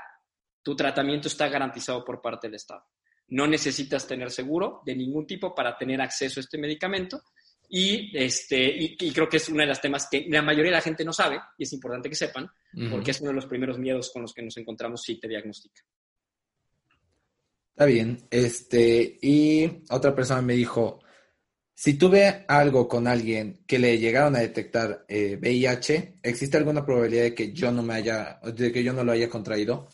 tu 0.63 0.75
tratamiento 0.75 1.29
está 1.29 1.49
garantizado 1.49 2.05
por 2.05 2.21
parte 2.21 2.49
del 2.49 2.57
Estado. 2.57 2.85
No 3.29 3.47
necesitas 3.47 4.07
tener 4.07 4.31
seguro 4.31 4.83
de 4.85 4.97
ningún 4.97 5.27
tipo 5.27 5.55
para 5.55 5.77
tener 5.77 6.01
acceso 6.01 6.41
a 6.41 6.43
este 6.43 6.59
medicamento 6.59 7.23
y, 7.69 8.17
este, 8.17 8.65
y, 8.65 9.13
creo 9.13 9.29
que 9.29 9.39
es 9.39 9.49
uno 9.49 9.61
de 9.61 9.67
los 9.67 9.81
temas 9.81 10.09
que 10.11 10.27
la 10.29 10.43
mayoría 10.43 10.71
de 10.71 10.77
la 10.77 10.83
gente 10.83 11.05
no 11.05 11.13
sabe 11.13 11.41
y 11.59 11.65
es 11.65 11.73
importante 11.73 12.09
que 12.09 12.15
sepan, 12.15 12.49
porque 12.91 13.11
es 13.11 13.21
uno 13.21 13.31
de 13.31 13.37
los 13.37 13.47
primeros 13.47 13.79
miedos 13.79 14.11
con 14.13 14.23
los 14.23 14.33
que 14.33 14.43
nos 14.43 14.57
encontramos 14.57 15.03
si 15.03 15.19
te 15.19 15.29
diagnostica. 15.29 15.83
Está 17.71 17.85
bien. 17.85 18.27
Este, 18.31 19.19
y 19.21 19.83
otra 19.91 20.15
persona 20.15 20.41
me 20.41 20.55
dijo, 20.55 21.01
si 21.75 21.99
tuve 21.99 22.47
algo 22.49 22.89
con 22.89 23.07
alguien 23.07 23.61
que 23.67 23.79
le 23.79 23.99
llegaron 23.99 24.35
a 24.35 24.39
detectar 24.39 25.05
VIH, 25.09 25.95
eh, 25.95 26.15
¿existe 26.23 26.57
alguna 26.57 26.87
probabilidad 26.87 27.25
de 27.25 27.35
que 27.35 27.53
yo 27.53 27.71
no 27.71 27.83
me 27.83 27.93
haya, 27.93 28.41
de 28.43 28.73
que 28.73 28.83
yo 28.83 28.95
no 28.95 29.05
lo 29.05 29.13
haya 29.13 29.29
contraído? 29.29 29.89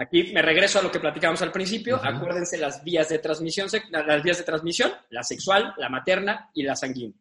Aquí 0.00 0.32
me 0.32 0.40
regreso 0.40 0.78
a 0.78 0.82
lo 0.82 0.90
que 0.90 0.98
platicamos 0.98 1.42
al 1.42 1.52
principio. 1.52 2.00
Acuérdense 2.02 2.56
las 2.56 2.82
vías 2.82 3.10
de 3.10 3.18
transmisión, 3.18 3.68
las 3.90 4.22
vías 4.22 4.38
de 4.38 4.44
transmisión, 4.44 4.90
la 5.10 5.22
sexual, 5.22 5.74
la 5.76 5.90
materna 5.90 6.50
y 6.54 6.62
la 6.62 6.74
sanguínea. 6.74 7.18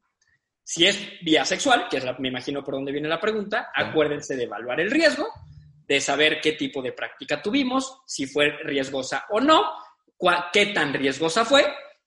Si 0.64 0.86
es 0.86 0.98
vía 1.22 1.44
sexual, 1.44 1.88
que 1.90 1.98
es 1.98 2.06
me 2.20 2.30
imagino 2.30 2.64
por 2.64 2.76
dónde 2.76 2.94
viene 2.94 3.10
la 3.10 3.20
pregunta, 3.20 3.70
acuérdense 3.76 4.38
de 4.38 4.44
evaluar 4.44 4.80
el 4.80 4.90
riesgo, 4.90 5.28
de 5.86 6.00
saber 6.00 6.40
qué 6.40 6.54
tipo 6.54 6.82
de 6.82 6.94
práctica 6.94 7.42
tuvimos, 7.42 8.02
si 8.06 8.28
fue 8.28 8.52
riesgosa 8.64 9.26
o 9.32 9.42
no, 9.42 9.62
qué 10.54 10.68
tan 10.68 10.94
riesgosa 10.94 11.44
fue, 11.44 11.66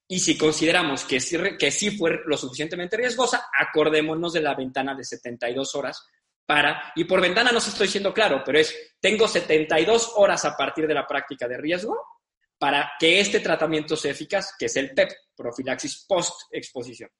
y 0.08 0.20
si 0.20 0.38
consideramos 0.38 1.04
que 1.04 1.18
que 1.58 1.70
sí 1.70 1.90
fue 1.90 2.18
lo 2.24 2.38
suficientemente 2.38 2.96
riesgosa, 2.96 3.50
acordémonos 3.52 4.32
de 4.32 4.40
la 4.40 4.54
ventana 4.54 4.94
de 4.94 5.04
72 5.04 5.74
horas 5.74 6.08
para, 6.46 6.92
y 6.96 7.04
por 7.04 7.20
ventana 7.20 7.52
no 7.52 7.60
se 7.60 7.70
estoy 7.70 7.88
siendo 7.88 8.12
claro, 8.12 8.42
pero 8.44 8.58
es, 8.58 8.94
tengo 9.00 9.28
72 9.28 10.12
horas 10.16 10.44
a 10.44 10.56
partir 10.56 10.86
de 10.86 10.94
la 10.94 11.06
práctica 11.06 11.46
de 11.48 11.56
riesgo 11.56 11.96
para 12.58 12.92
que 12.98 13.20
este 13.20 13.40
tratamiento 13.40 13.96
sea 13.96 14.12
eficaz, 14.12 14.54
que 14.58 14.66
es 14.66 14.76
el 14.76 14.92
PEP, 14.92 15.10
profilaxis 15.34 16.04
post-exposición. 16.06 17.10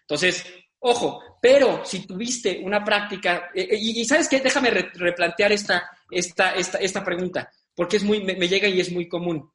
Entonces, 0.00 0.44
ojo, 0.78 1.38
pero 1.40 1.84
si 1.84 2.06
tuviste 2.06 2.60
una 2.62 2.84
práctica, 2.84 3.50
eh, 3.54 3.68
eh, 3.70 3.76
y, 3.76 4.04
sabes 4.04 4.28
qué, 4.28 4.40
déjame 4.40 4.70
replantear 4.70 5.52
esta, 5.52 5.90
esta, 6.10 6.54
esta, 6.54 6.78
esta 6.78 7.04
pregunta, 7.04 7.50
porque 7.74 7.96
es 7.96 8.04
muy, 8.04 8.22
me, 8.22 8.48
llega 8.48 8.68
y 8.68 8.80
es 8.80 8.92
muy 8.92 9.08
común. 9.08 9.50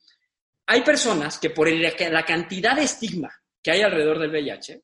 Hay 0.65 0.82
personas 0.82 1.38
que 1.38 1.49
por 1.49 1.70
la 1.72 2.26
cantidad 2.26 2.76
de 2.76 2.84
estigma 2.84 3.34
que 3.63 3.72
hay 3.72 3.82
alrededor 3.82 4.20
del 4.20 4.32
VIH, 4.32 4.84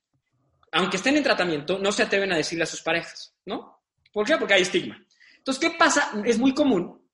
aunque 0.72 0.98
estén 0.98 1.18
en 1.18 1.24
tratamiento, 1.24 1.80
no 1.80 1.92
se 1.92 2.04
atreven 2.04 2.32
a 2.34 2.38
decirle 2.38 2.64
a 2.64 2.68
sus 2.68 2.82
parejas, 2.82 3.36
¿no? 3.46 3.75
¿Por 4.16 4.26
qué? 4.26 4.38
Porque 4.38 4.54
hay 4.54 4.62
estigma. 4.62 4.98
Entonces, 5.40 5.62
¿qué 5.62 5.76
pasa? 5.78 6.10
Es 6.24 6.40
muy 6.40 6.54
común 6.54 7.06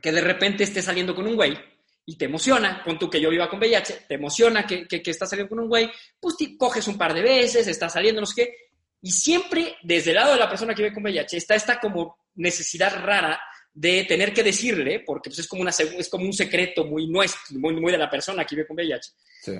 que 0.00 0.12
de 0.12 0.20
repente 0.20 0.62
estés 0.62 0.84
saliendo 0.84 1.12
con 1.12 1.26
un 1.26 1.34
güey 1.34 1.58
y 2.06 2.16
te 2.16 2.26
emociona, 2.26 2.80
con 2.84 2.96
tú 2.96 3.10
que 3.10 3.20
yo 3.20 3.28
viva 3.28 3.50
con 3.50 3.58
VIH, 3.58 4.04
te 4.06 4.14
emociona 4.14 4.64
que, 4.64 4.86
que, 4.86 5.02
estás 5.04 5.30
saliendo 5.30 5.48
con 5.48 5.64
un 5.64 5.68
güey, 5.68 5.90
pues 6.20 6.36
te 6.36 6.56
coges 6.56 6.86
un 6.86 6.96
par 6.96 7.12
de 7.12 7.22
veces, 7.22 7.66
estás 7.66 7.94
saliendo, 7.94 8.20
no 8.20 8.26
sé 8.26 8.34
qué, 8.36 8.56
y 9.02 9.10
siempre 9.10 9.78
desde 9.82 10.10
el 10.12 10.16
lado 10.16 10.34
de 10.34 10.38
la 10.38 10.48
persona 10.48 10.76
que 10.76 10.82
vive 10.82 10.94
con 10.94 11.02
VIH 11.02 11.38
está 11.38 11.56
esta 11.56 11.80
como 11.80 12.28
necesidad 12.36 13.02
rara 13.02 13.40
de 13.72 14.04
tener 14.04 14.32
que 14.32 14.44
decirle, 14.44 15.00
porque 15.00 15.30
pues, 15.30 15.40
es, 15.40 15.48
como 15.48 15.62
una, 15.62 15.72
es 15.72 16.08
como 16.08 16.24
un 16.24 16.32
secreto 16.32 16.84
muy 16.84 17.08
nuestro, 17.08 17.58
muy, 17.58 17.74
muy 17.80 17.90
de 17.90 17.98
la 17.98 18.08
persona 18.08 18.44
que 18.44 18.54
vive 18.54 18.68
con 18.68 18.76
VIH. 18.76 19.10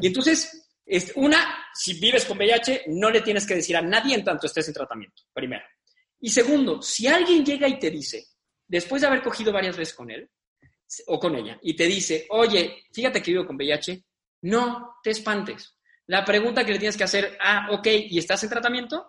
Y 0.01 0.07
entonces, 0.07 0.71
una, 1.17 1.67
si 1.75 1.95
vives 1.95 2.25
con 2.25 2.39
VIH, 2.39 2.85
no 2.87 3.11
le 3.11 3.21
tienes 3.21 3.45
que 3.45 3.57
decir 3.57 3.77
a 3.77 3.83
nadie 3.83 4.15
en 4.15 4.23
tanto 4.23 4.47
estés 4.47 4.69
en 4.69 4.75
tratamiento, 4.75 5.25
primero. 5.33 5.65
Y 6.25 6.31
segundo, 6.31 6.81
si 6.81 7.07
alguien 7.07 7.45
llega 7.45 7.69
y 7.69 7.79
te 7.79 7.91
dice, 7.91 8.29
después 8.67 9.03
de 9.03 9.09
haber 9.09 9.23
cogido 9.23 9.53
varias 9.53 9.77
veces 9.77 9.93
con 9.93 10.11
él 10.11 10.31
o 11.09 11.21
con 11.21 11.37
ella, 11.37 11.59
y 11.61 11.77
te 11.77 11.85
dice, 11.85 12.27
oye, 12.31 12.85
fíjate 12.91 13.23
que 13.23 13.33
vivo 13.33 13.45
con 13.45 13.57
VIH, 13.57 14.03
no 14.41 14.97
te 15.03 15.11
espantes. 15.11 15.77
La 16.07 16.25
pregunta 16.25 16.65
que 16.65 16.73
le 16.73 16.79
tienes 16.79 16.97
que 16.97 17.05
hacer, 17.05 17.37
ah, 17.43 17.69
ok, 17.73 17.87
¿y 18.09 18.19
estás 18.19 18.43
en 18.43 18.49
tratamiento? 18.49 19.07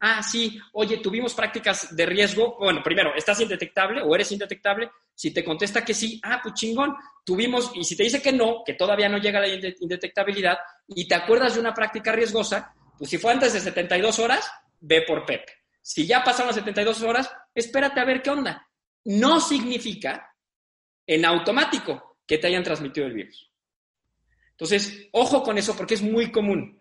Ah, 0.00 0.22
sí, 0.22 0.58
oye, 0.72 0.96
tuvimos 0.96 1.34
prácticas 1.34 1.94
de 1.94 2.06
riesgo. 2.06 2.56
Bueno, 2.58 2.82
primero, 2.82 3.14
¿estás 3.14 3.38
indetectable 3.40 4.00
o 4.00 4.14
eres 4.14 4.32
indetectable? 4.32 4.90
Si 5.14 5.32
te 5.32 5.44
contesta 5.44 5.84
que 5.84 5.92
sí, 5.92 6.18
ah, 6.24 6.40
pues 6.42 6.54
chingón, 6.54 6.96
tuvimos, 7.26 7.72
y 7.74 7.84
si 7.84 7.94
te 7.94 8.04
dice 8.04 8.22
que 8.22 8.32
no, 8.32 8.62
que 8.64 8.72
todavía 8.72 9.10
no 9.10 9.18
llega 9.18 9.38
la 9.38 9.48
indetectabilidad, 9.48 10.56
y 10.86 11.06
te 11.06 11.14
acuerdas 11.14 11.56
de 11.56 11.60
una 11.60 11.74
práctica 11.74 12.10
riesgosa, 12.10 12.74
pues 12.96 13.10
si 13.10 13.18
fue 13.18 13.32
antes 13.32 13.52
de 13.52 13.60
72 13.60 14.18
horas, 14.18 14.50
ve 14.80 15.02
por 15.02 15.26
PEP. 15.26 15.46
Si 15.88 16.06
ya 16.06 16.22
pasaron 16.22 16.52
72 16.52 17.00
horas, 17.00 17.30
espérate 17.54 17.98
a 17.98 18.04
ver 18.04 18.20
qué 18.20 18.28
onda. 18.28 18.68
No 19.06 19.40
significa 19.40 20.36
en 21.06 21.24
automático 21.24 22.18
que 22.26 22.36
te 22.36 22.46
hayan 22.46 22.62
transmitido 22.62 23.06
el 23.06 23.14
virus. 23.14 23.50
Entonces, 24.50 25.08
ojo 25.12 25.42
con 25.42 25.56
eso 25.56 25.74
porque 25.74 25.94
es 25.94 26.02
muy 26.02 26.30
común. 26.30 26.78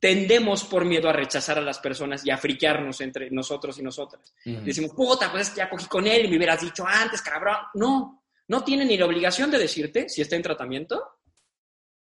Tendemos 0.00 0.64
por 0.64 0.84
miedo 0.84 1.08
a 1.08 1.12
rechazar 1.12 1.56
a 1.56 1.62
las 1.62 1.78
personas 1.78 2.26
y 2.26 2.30
a 2.32 2.36
friquearnos 2.36 3.00
entre 3.00 3.30
nosotros 3.30 3.78
y 3.78 3.82
nosotras. 3.84 4.34
Decimos, 4.44 4.90
puta, 4.90 5.30
pues 5.30 5.54
ya 5.54 5.70
cogí 5.70 5.86
con 5.86 6.08
él 6.08 6.24
y 6.24 6.28
me 6.28 6.36
hubieras 6.36 6.60
dicho 6.60 6.84
antes, 6.84 7.22
cabrón. 7.22 7.58
No, 7.74 8.24
no 8.48 8.64
tiene 8.64 8.84
ni 8.84 8.98
la 8.98 9.06
obligación 9.06 9.52
de 9.52 9.58
decirte 9.58 10.08
si 10.08 10.20
está 10.20 10.34
en 10.34 10.42
tratamiento. 10.42 11.00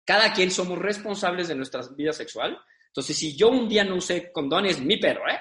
Cada 0.03 0.33
quien 0.33 0.51
somos 0.51 0.77
responsables 0.77 1.47
de 1.47 1.55
nuestra 1.55 1.81
vida 1.95 2.11
sexual. 2.11 2.59
Entonces, 2.87 3.15
si 3.15 3.37
yo 3.37 3.47
un 3.47 3.69
día 3.69 3.85
no 3.85 3.95
usé 3.95 4.33
condones, 4.33 4.81
mi 4.81 4.97
perro, 4.97 5.29
¿eh? 5.29 5.39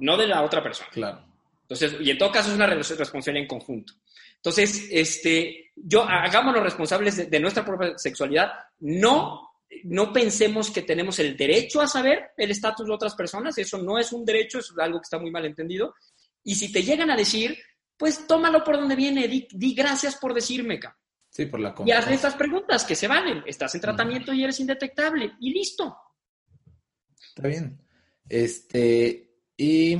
No 0.00 0.16
de 0.16 0.26
la 0.26 0.42
otra 0.42 0.62
persona. 0.62 0.88
Claro. 0.90 1.24
Entonces, 1.62 1.96
y 2.00 2.10
en 2.10 2.18
todo 2.18 2.32
caso 2.32 2.48
es 2.48 2.56
una 2.56 2.66
responsabilidad 2.66 3.42
en 3.42 3.46
conjunto. 3.46 3.92
Entonces, 4.36 4.88
este, 4.90 5.72
yo, 5.74 6.04
hagámonos 6.04 6.62
responsables 6.62 7.30
de, 7.30 7.40
nuestra 7.40 7.64
propia 7.64 7.98
sexualidad. 7.98 8.52
No, 8.80 9.50
no 9.84 10.12
pensemos 10.12 10.70
que 10.70 10.82
tenemos 10.82 11.18
el 11.18 11.36
derecho 11.36 11.80
a 11.80 11.88
saber 11.88 12.30
el 12.36 12.50
estatus 12.50 12.86
de 12.86 12.92
otras 12.94 13.14
personas. 13.14 13.58
Eso 13.58 13.78
no 13.78 13.98
es 13.98 14.12
un 14.12 14.24
derecho, 14.24 14.60
es 14.60 14.72
algo 14.78 15.00
que 15.00 15.04
está 15.04 15.18
muy 15.18 15.30
mal 15.30 15.44
entendido. 15.44 15.94
Y 16.44 16.54
si 16.54 16.72
te 16.72 16.82
llegan 16.82 17.10
a 17.10 17.16
decir, 17.16 17.58
pues 17.96 18.26
tómalo 18.26 18.62
por 18.62 18.76
donde 18.76 18.94
viene, 18.94 19.26
di, 19.26 19.74
gracias 19.74 20.16
por 20.16 20.32
decirme, 20.32 20.80
Sí, 21.30 21.46
por 21.46 21.60
la 21.60 21.74
Y 21.84 21.90
hazle 21.90 22.14
estas 22.14 22.34
preguntas 22.36 22.84
que 22.84 22.94
se 22.94 23.06
valen. 23.08 23.42
Estás 23.44 23.74
en 23.74 23.82
tratamiento 23.82 24.32
y 24.32 24.42
eres 24.42 24.58
indetectable. 24.60 25.32
Y 25.40 25.52
listo. 25.52 25.94
Está 27.20 27.48
bien. 27.48 27.78
Este, 28.28 29.27
y 29.58 29.98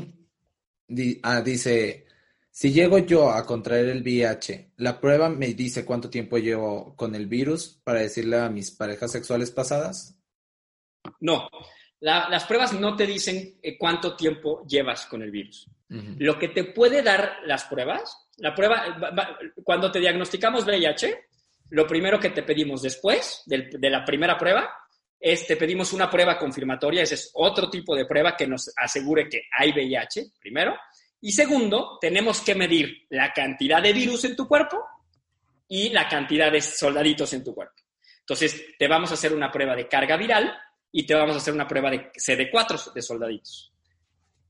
ah, 1.22 1.42
dice, 1.42 2.06
si 2.50 2.72
llego 2.72 2.98
yo 2.98 3.30
a 3.30 3.44
contraer 3.44 3.88
el 3.88 4.02
VIH, 4.02 4.72
¿la 4.76 5.00
prueba 5.00 5.28
me 5.28 5.48
dice 5.48 5.84
cuánto 5.84 6.08
tiempo 6.08 6.38
llevo 6.38 6.94
con 6.96 7.14
el 7.14 7.26
virus 7.26 7.80
para 7.84 8.00
decirle 8.00 8.38
a 8.38 8.48
mis 8.48 8.70
parejas 8.70 9.12
sexuales 9.12 9.50
pasadas? 9.50 10.16
No, 11.20 11.48
las 12.00 12.44
pruebas 12.44 12.72
no 12.72 12.96
te 12.96 13.06
dicen 13.06 13.58
eh, 13.62 13.76
cuánto 13.76 14.14
tiempo 14.16 14.64
llevas 14.66 15.06
con 15.06 15.22
el 15.22 15.30
virus. 15.30 15.68
Lo 16.18 16.38
que 16.38 16.48
te 16.48 16.64
puede 16.64 17.02
dar 17.02 17.38
las 17.46 17.64
pruebas, 17.64 18.28
la 18.36 18.54
prueba, 18.54 18.84
cuando 19.64 19.90
te 19.90 19.98
diagnosticamos 19.98 20.66
VIH, 20.66 21.28
lo 21.70 21.86
primero 21.86 22.20
que 22.20 22.28
te 22.28 22.42
pedimos 22.42 22.82
después 22.82 23.42
de 23.46 23.90
la 23.90 24.04
primera 24.04 24.36
prueba 24.36 24.68
es 25.20 25.46
te 25.46 25.56
pedimos 25.56 25.92
una 25.92 26.08
prueba 26.08 26.38
confirmatoria, 26.38 27.02
ese 27.02 27.14
es 27.14 27.30
otro 27.34 27.68
tipo 27.68 27.96
de 27.96 28.06
prueba 28.06 28.36
que 28.36 28.46
nos 28.46 28.72
asegure 28.76 29.28
que 29.28 29.42
hay 29.56 29.72
VIH, 29.72 30.32
primero. 30.40 30.76
Y 31.20 31.32
segundo, 31.32 31.98
tenemos 32.00 32.40
que 32.40 32.54
medir 32.54 33.06
la 33.10 33.32
cantidad 33.32 33.82
de 33.82 33.92
virus 33.92 34.24
en 34.24 34.36
tu 34.36 34.46
cuerpo 34.46 34.84
y 35.66 35.90
la 35.90 36.08
cantidad 36.08 36.52
de 36.52 36.60
soldaditos 36.60 37.32
en 37.32 37.44
tu 37.44 37.54
cuerpo. 37.54 37.74
Entonces, 38.20 38.76
te 38.78 38.86
vamos 38.86 39.10
a 39.10 39.14
hacer 39.14 39.32
una 39.32 39.50
prueba 39.50 39.74
de 39.74 39.88
carga 39.88 40.16
viral 40.16 40.56
y 40.92 41.04
te 41.04 41.14
vamos 41.14 41.34
a 41.34 41.38
hacer 41.38 41.54
una 41.54 41.66
prueba 41.66 41.90
de 41.90 42.12
CD4 42.12 42.92
de 42.92 43.02
soldaditos. 43.02 43.72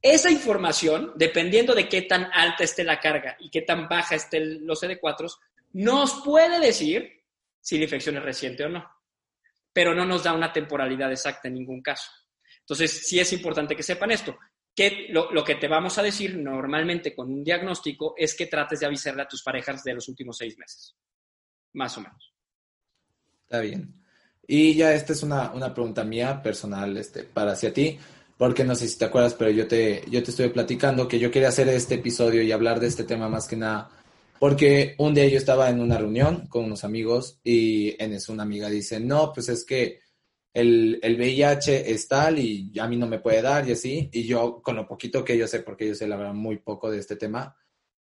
Esa 0.00 0.30
información, 0.30 1.12
dependiendo 1.16 1.74
de 1.74 1.88
qué 1.88 2.02
tan 2.02 2.30
alta 2.32 2.64
esté 2.64 2.84
la 2.84 3.00
carga 3.00 3.36
y 3.40 3.50
qué 3.50 3.62
tan 3.62 3.88
baja 3.88 4.14
estén 4.14 4.66
los 4.66 4.82
CD4, 4.82 5.28
nos 5.72 6.22
puede 6.24 6.60
decir 6.60 7.24
si 7.60 7.78
la 7.78 7.84
infección 7.84 8.16
es 8.16 8.22
reciente 8.22 8.64
o 8.64 8.68
no, 8.68 8.88
pero 9.78 9.94
no 9.94 10.04
nos 10.04 10.24
da 10.24 10.32
una 10.32 10.52
temporalidad 10.52 11.12
exacta 11.12 11.46
en 11.46 11.54
ningún 11.54 11.80
caso. 11.80 12.10
Entonces, 12.62 13.06
sí 13.06 13.20
es 13.20 13.32
importante 13.32 13.76
que 13.76 13.84
sepan 13.84 14.10
esto, 14.10 14.36
que 14.74 15.06
lo, 15.10 15.30
lo, 15.30 15.44
que 15.44 15.54
te 15.54 15.68
vamos 15.68 15.96
a 15.98 16.02
decir 16.02 16.36
normalmente 16.36 17.14
con 17.14 17.32
un 17.32 17.44
diagnóstico 17.44 18.12
es 18.16 18.34
que 18.34 18.46
trates 18.46 18.80
de 18.80 18.86
avisarle 18.86 19.22
a 19.22 19.28
tus 19.28 19.40
parejas 19.40 19.84
de 19.84 19.94
los 19.94 20.08
últimos 20.08 20.36
seis 20.36 20.58
meses, 20.58 20.96
más 21.74 21.96
o 21.96 22.00
menos. 22.00 22.34
Está 23.44 23.60
bien. 23.60 24.02
Y 24.48 24.74
ya 24.74 24.92
esta 24.92 25.12
es 25.12 25.22
una, 25.22 25.52
una 25.52 25.72
pregunta 25.72 26.02
mía 26.02 26.42
personal 26.42 26.96
este, 26.96 27.22
para 27.22 27.52
hacia 27.52 27.72
ti 27.72 28.00
porque 28.38 28.62
no 28.62 28.76
sé 28.76 28.88
si 28.88 28.96
te 28.96 29.04
acuerdas, 29.04 29.34
pero 29.34 29.50
yo 29.50 29.66
te, 29.66 30.04
yo 30.08 30.22
te 30.22 30.30
estuve 30.30 30.50
platicando 30.50 31.08
que 31.08 31.18
yo 31.18 31.30
quería 31.30 31.48
hacer 31.48 31.68
este 31.68 31.96
episodio 31.96 32.40
y 32.40 32.52
hablar 32.52 32.78
de 32.78 32.86
este 32.86 33.02
tema 33.02 33.28
más 33.28 33.48
que 33.48 33.56
nada, 33.56 33.90
porque 34.38 34.94
un 34.98 35.14
día 35.14 35.26
yo 35.28 35.38
estaba 35.38 35.68
en 35.70 35.80
una 35.80 35.98
reunión 35.98 36.46
con 36.48 36.64
unos 36.64 36.84
amigos 36.84 37.40
y 37.42 38.00
en 38.02 38.12
eso 38.12 38.32
una 38.32 38.42
amiga 38.42 38.68
dice, 38.68 39.00
no, 39.00 39.32
pues 39.32 39.48
es 39.48 39.64
que 39.64 40.00
el, 40.52 40.98
el 41.02 41.16
VIH 41.16 41.90
es 41.90 42.08
tal 42.08 42.38
y 42.38 42.72
a 42.78 42.86
mí 42.86 42.96
no 42.96 43.06
me 43.06 43.20
puede 43.20 43.42
dar 43.42 43.68
y 43.68 43.72
así, 43.72 44.08
y 44.12 44.24
yo 44.24 44.60
con 44.62 44.76
lo 44.76 44.86
poquito 44.86 45.24
que 45.24 45.36
yo 45.36 45.46
sé, 45.46 45.60
porque 45.60 45.86
yo 45.86 45.94
sé 45.94 46.08
la 46.08 46.16
verdad 46.16 46.34
muy 46.34 46.58
poco 46.58 46.90
de 46.90 46.98
este 46.98 47.16
tema, 47.16 47.56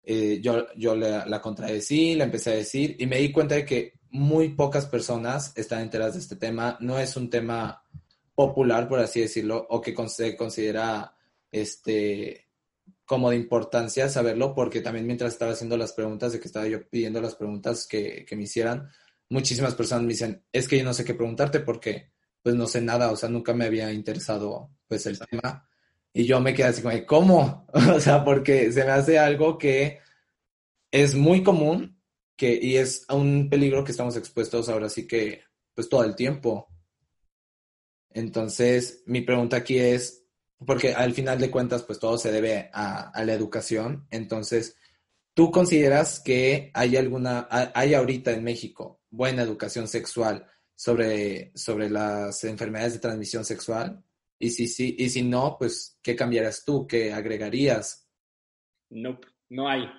eh, 0.03 0.39
yo, 0.41 0.67
yo 0.75 0.95
la, 0.95 1.25
la 1.25 1.41
contradecí, 1.41 2.15
la 2.15 2.23
empecé 2.23 2.51
a 2.51 2.55
decir 2.55 2.95
y 2.99 3.05
me 3.07 3.17
di 3.17 3.31
cuenta 3.31 3.55
de 3.55 3.65
que 3.65 3.93
muy 4.11 4.49
pocas 4.49 4.85
personas 4.85 5.51
están 5.57 5.81
enteradas 5.81 6.13
de 6.13 6.21
este 6.21 6.37
tema, 6.37 6.77
no 6.79 6.97
es 6.97 7.17
un 7.17 7.29
tema 7.29 7.83
popular, 8.33 8.87
por 8.87 8.99
así 8.99 9.19
decirlo, 9.19 9.65
o 9.69 9.81
que 9.81 9.95
se 10.07 10.37
considera 10.37 11.13
este 11.51 12.46
como 13.07 13.31
de 13.31 13.37
importancia 13.37 14.09
saberlo, 14.09 14.53
porque 14.53 14.81
también 14.81 15.07
mientras 15.07 15.33
estaba 15.33 15.53
haciendo 15.53 15.77
las 15.77 15.93
preguntas, 15.93 16.33
de 16.33 16.39
que 16.39 16.47
estaba 16.47 16.67
yo 16.67 16.87
pidiendo 16.87 17.21
las 17.21 17.35
preguntas 17.35 17.87
que, 17.87 18.25
que 18.25 18.35
me 18.35 18.43
hicieran, 18.43 18.89
muchísimas 19.29 19.73
personas 19.73 20.03
me 20.03 20.09
dicen, 20.09 20.43
es 20.51 20.67
que 20.67 20.77
yo 20.77 20.83
no 20.83 20.93
sé 20.93 21.05
qué 21.05 21.15
preguntarte 21.15 21.61
porque 21.61 22.11
pues 22.43 22.55
no 22.55 22.67
sé 22.67 22.81
nada, 22.81 23.11
o 23.11 23.15
sea, 23.15 23.29
nunca 23.29 23.53
me 23.53 23.65
había 23.65 23.91
interesado 23.91 24.71
pues 24.87 25.05
el 25.05 25.19
tema. 25.19 25.67
Y 26.13 26.25
yo 26.25 26.39
me 26.39 26.53
quedé 26.53 26.67
así 26.67 26.81
como, 26.81 27.05
¿cómo? 27.05 27.67
o 27.95 27.99
sea, 27.99 28.23
porque 28.23 28.71
se 28.71 28.83
me 28.83 28.91
hace 28.91 29.17
algo 29.17 29.57
que 29.57 29.99
es 30.91 31.15
muy 31.15 31.43
común 31.43 32.01
que, 32.35 32.59
y 32.61 32.77
es 32.77 33.05
un 33.09 33.49
peligro 33.49 33.83
que 33.83 33.91
estamos 33.91 34.17
expuestos 34.17 34.69
ahora 34.69 34.89
sí 34.89 35.07
que 35.07 35.43
pues 35.73 35.89
todo 35.89 36.03
el 36.03 36.15
tiempo. 36.15 36.67
Entonces, 38.09 39.03
mi 39.05 39.21
pregunta 39.21 39.57
aquí 39.57 39.77
es, 39.77 40.26
porque 40.65 40.93
al 40.93 41.13
final 41.13 41.39
de 41.39 41.51
cuentas, 41.51 41.83
pues 41.83 41.99
todo 41.99 42.17
se 42.17 42.31
debe 42.31 42.69
a, 42.73 43.11
la 43.23 43.33
educación. 43.33 44.07
Entonces, 44.09 44.75
¿tú 45.33 45.51
consideras 45.51 46.19
que 46.19 46.71
hay 46.73 46.97
alguna, 46.97 47.47
hay 47.49 47.93
ahorita 47.93 48.31
en 48.31 48.43
México 48.43 49.01
buena 49.09 49.43
educación 49.43 49.87
sexual 49.87 50.47
sobre, 50.75 51.51
sobre 51.55 51.89
las 51.89 52.43
enfermedades 52.43 52.93
de 52.93 52.99
transmisión 52.99 53.45
sexual? 53.45 54.03
Y 54.39 54.51
si 54.51 54.67
sí, 54.67 54.95
y 54.97 55.09
si 55.09 55.23
no, 55.23 55.57
pues, 55.57 55.97
¿qué 56.01 56.15
cambiarías 56.15 56.63
tú? 56.63 56.85
¿Qué 56.87 57.11
agregarías? 57.11 58.07
No, 58.89 59.19
no 59.49 59.67
hay. 59.67 59.89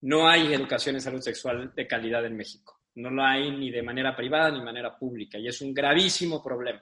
No 0.00 0.28
hay 0.28 0.52
educación 0.52 0.94
en 0.94 1.00
salud 1.00 1.20
sexual 1.20 1.72
de 1.74 1.86
calidad 1.86 2.24
en 2.24 2.36
México. 2.36 2.80
No 2.94 3.10
lo 3.10 3.24
hay 3.24 3.50
ni 3.50 3.70
de 3.70 3.82
manera 3.82 4.14
privada 4.14 4.50
ni 4.50 4.58
de 4.58 4.64
manera 4.64 4.96
pública. 4.96 5.38
Y 5.38 5.48
es 5.48 5.60
un 5.60 5.72
gravísimo 5.72 6.42
problema. 6.42 6.80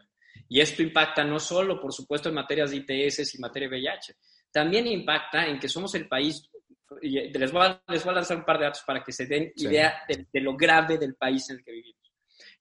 Y 0.48 0.60
esto 0.60 0.82
impacta 0.82 1.24
no 1.24 1.38
solo, 1.40 1.80
por 1.80 1.92
supuesto, 1.92 2.28
en 2.28 2.36
materias 2.36 2.70
de 2.70 2.76
ITS 2.76 3.34
y 3.34 3.38
materia 3.38 3.68
de 3.68 3.76
VIH, 3.76 4.14
también 4.50 4.86
impacta 4.86 5.46
en 5.46 5.58
que 5.58 5.68
somos 5.68 5.94
el 5.94 6.08
país, 6.08 6.48
y 7.02 7.30
les 7.30 7.52
voy 7.52 7.66
a, 7.66 7.82
les 7.88 8.04
voy 8.04 8.12
a 8.12 8.16
lanzar 8.16 8.36
un 8.36 8.44
par 8.44 8.58
de 8.58 8.64
datos 8.64 8.82
para 8.86 9.02
que 9.02 9.12
se 9.12 9.26
den 9.26 9.52
idea 9.56 10.02
de, 10.08 10.40
lo 10.40 10.56
grave 10.56 10.98
del 10.98 11.14
país 11.14 11.50
en 11.50 11.56
el 11.56 11.64
que 11.64 11.72
vivimos. 11.72 12.12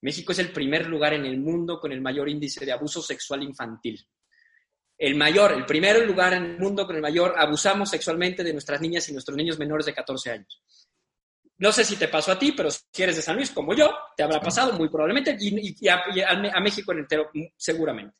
México 0.01 0.31
es 0.31 0.39
el 0.39 0.51
primer 0.51 0.88
lugar 0.88 1.13
en 1.13 1.25
el 1.25 1.38
mundo 1.38 1.79
con 1.79 1.91
el 1.91 2.01
mayor 2.01 2.27
índice 2.27 2.65
de 2.65 2.71
abuso 2.71 3.01
sexual 3.01 3.43
infantil. 3.43 4.05
El 4.97 5.15
mayor, 5.15 5.51
el 5.53 5.65
primer 5.65 6.05
lugar 6.05 6.33
en 6.33 6.45
el 6.45 6.59
mundo 6.59 6.86
con 6.86 6.95
el 6.95 7.01
mayor, 7.01 7.36
abusamos 7.38 7.89
sexualmente 7.89 8.43
de 8.43 8.53
nuestras 8.53 8.79
niñas 8.81 9.07
y 9.09 9.13
nuestros 9.13 9.36
niños 9.36 9.59
menores 9.59 9.86
de 9.86 9.93
14 9.93 10.31
años. 10.31 10.84
No 11.58 11.72
sé 11.72 11.86
si 11.86 11.95
te 11.95 12.10
pasó 12.10 12.32
a 12.32 12.39
ti, 12.39 12.51
pero 12.51 12.70
si 12.70 13.03
eres 13.03 13.16
de 13.16 13.22
San 13.22 13.38
Luis 13.38 13.51
como 13.51 13.74
yo, 13.74 13.89
te 14.16 14.24
habrá 14.24 14.41
pasado 14.41 14.74
muy 14.74 14.89
probablemente 14.89 15.38
y, 15.39 15.88
a, 15.88 16.60
México 16.60 16.91
en 16.91 16.99
entero 16.99 17.30
seguramente. 17.56 18.16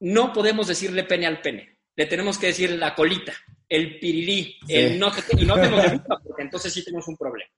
No 0.00 0.32
podemos 0.32 0.68
decirle 0.68 1.02
pene 1.04 1.26
al 1.26 1.40
pene, 1.40 1.78
le 1.96 2.06
tenemos 2.06 2.38
que 2.38 2.48
decir 2.48 2.70
la 2.70 2.94
colita, 2.94 3.34
el 3.68 3.98
pirilí, 3.98 4.56
el 4.68 4.98
no 4.98 5.10
y 5.36 5.44
no 5.44 5.54
tenemos 5.54 5.84
porque 6.24 6.42
entonces 6.42 6.72
sí 6.72 6.84
tenemos 6.84 7.08
un 7.08 7.16
problema. 7.16 7.50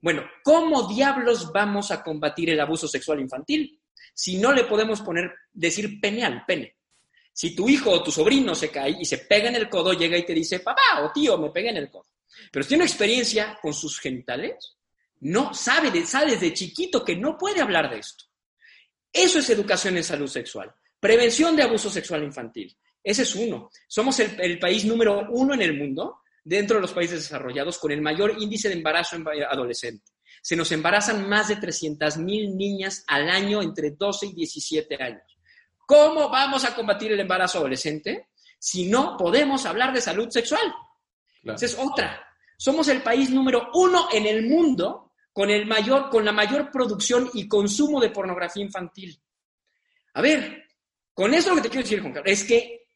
Bueno, 0.00 0.24
¿cómo 0.44 0.88
diablos 0.88 1.50
vamos 1.52 1.90
a 1.90 2.02
combatir 2.02 2.50
el 2.50 2.60
abuso 2.60 2.86
sexual 2.86 3.20
infantil 3.20 3.80
si 4.14 4.36
no 4.36 4.52
le 4.52 4.64
podemos 4.64 5.00
poner, 5.00 5.32
decir 5.52 6.00
pene 6.00 6.24
al 6.24 6.44
pene? 6.44 6.76
Si 7.32 7.54
tu 7.54 7.68
hijo 7.68 7.90
o 7.90 8.02
tu 8.02 8.12
sobrino 8.12 8.54
se 8.54 8.70
cae 8.70 8.96
y 9.00 9.04
se 9.04 9.18
pega 9.18 9.48
en 9.48 9.56
el 9.56 9.68
codo, 9.68 9.92
llega 9.92 10.18
y 10.18 10.26
te 10.26 10.34
dice, 10.34 10.60
papá 10.60 11.02
o 11.02 11.10
tío, 11.10 11.38
me 11.38 11.50
pegué 11.50 11.70
en 11.70 11.78
el 11.78 11.90
codo. 11.90 12.11
Pero 12.50 12.62
si 12.62 12.68
tiene 12.70 12.84
experiencia 12.84 13.58
con 13.60 13.72
sus 13.72 13.98
genitales, 13.98 14.76
no 15.20 15.54
sabe, 15.54 16.04
sabe 16.06 16.32
desde 16.32 16.52
chiquito 16.52 17.04
que 17.04 17.16
no 17.16 17.36
puede 17.36 17.60
hablar 17.60 17.90
de 17.90 17.98
esto. 17.98 18.24
Eso 19.12 19.38
es 19.38 19.50
educación 19.50 19.96
en 19.96 20.04
salud 20.04 20.28
sexual. 20.28 20.74
Prevención 20.98 21.54
de 21.54 21.62
abuso 21.62 21.90
sexual 21.90 22.22
infantil. 22.24 22.76
Ese 23.02 23.22
es 23.22 23.34
uno. 23.34 23.70
Somos 23.88 24.18
el, 24.20 24.58
país 24.58 24.84
número 24.84 25.26
uno 25.30 25.54
en 25.54 25.62
el 25.62 25.76
mundo, 25.76 26.20
dentro 26.42 26.76
de 26.76 26.82
los 26.82 26.92
países 26.92 27.22
desarrollados, 27.22 27.78
con 27.78 27.92
el 27.92 28.00
mayor 28.00 28.36
índice 28.38 28.68
de 28.68 28.74
embarazo 28.74 29.16
en 29.16 29.26
adolescente. 29.44 30.12
Se 30.40 30.56
nos 30.56 30.72
embarazan 30.72 31.28
más 31.28 31.48
de 31.48 31.56
300.000 31.56 32.56
niñas 32.56 33.04
al 33.06 33.28
año 33.28 33.62
entre 33.62 33.90
12 33.90 34.26
y 34.26 34.32
17 34.32 35.02
años. 35.02 35.38
¿Cómo 35.86 36.30
vamos 36.30 36.64
a 36.64 36.74
combatir 36.74 37.12
el 37.12 37.20
embarazo 37.20 37.58
adolescente? 37.58 38.28
si 38.62 38.86
no 38.86 39.16
podemos 39.16 39.66
hablar 39.66 39.92
de 39.92 40.00
salud 40.00 40.30
sexual. 40.30 40.72
Esa 41.44 41.66
es 41.66 41.78
otra. 41.78 42.24
Somos 42.56 42.88
el 42.88 43.02
país 43.02 43.30
número 43.30 43.70
uno 43.74 44.08
en 44.12 44.26
el 44.26 44.46
mundo 44.46 45.12
con, 45.32 45.50
el 45.50 45.66
mayor, 45.66 46.10
con 46.10 46.24
la 46.24 46.32
mayor 46.32 46.70
producción 46.70 47.30
y 47.34 47.48
consumo 47.48 48.00
de 48.00 48.10
pornografía 48.10 48.62
infantil. 48.62 49.20
A 50.14 50.20
ver, 50.20 50.68
con 51.12 51.34
eso 51.34 51.50
lo 51.50 51.56
que 51.56 51.62
te 51.62 51.68
quiero 51.70 51.82
decir, 51.82 52.00
Juan 52.00 52.12
Carlos, 52.12 52.32
es 52.32 52.44
que 52.44 52.86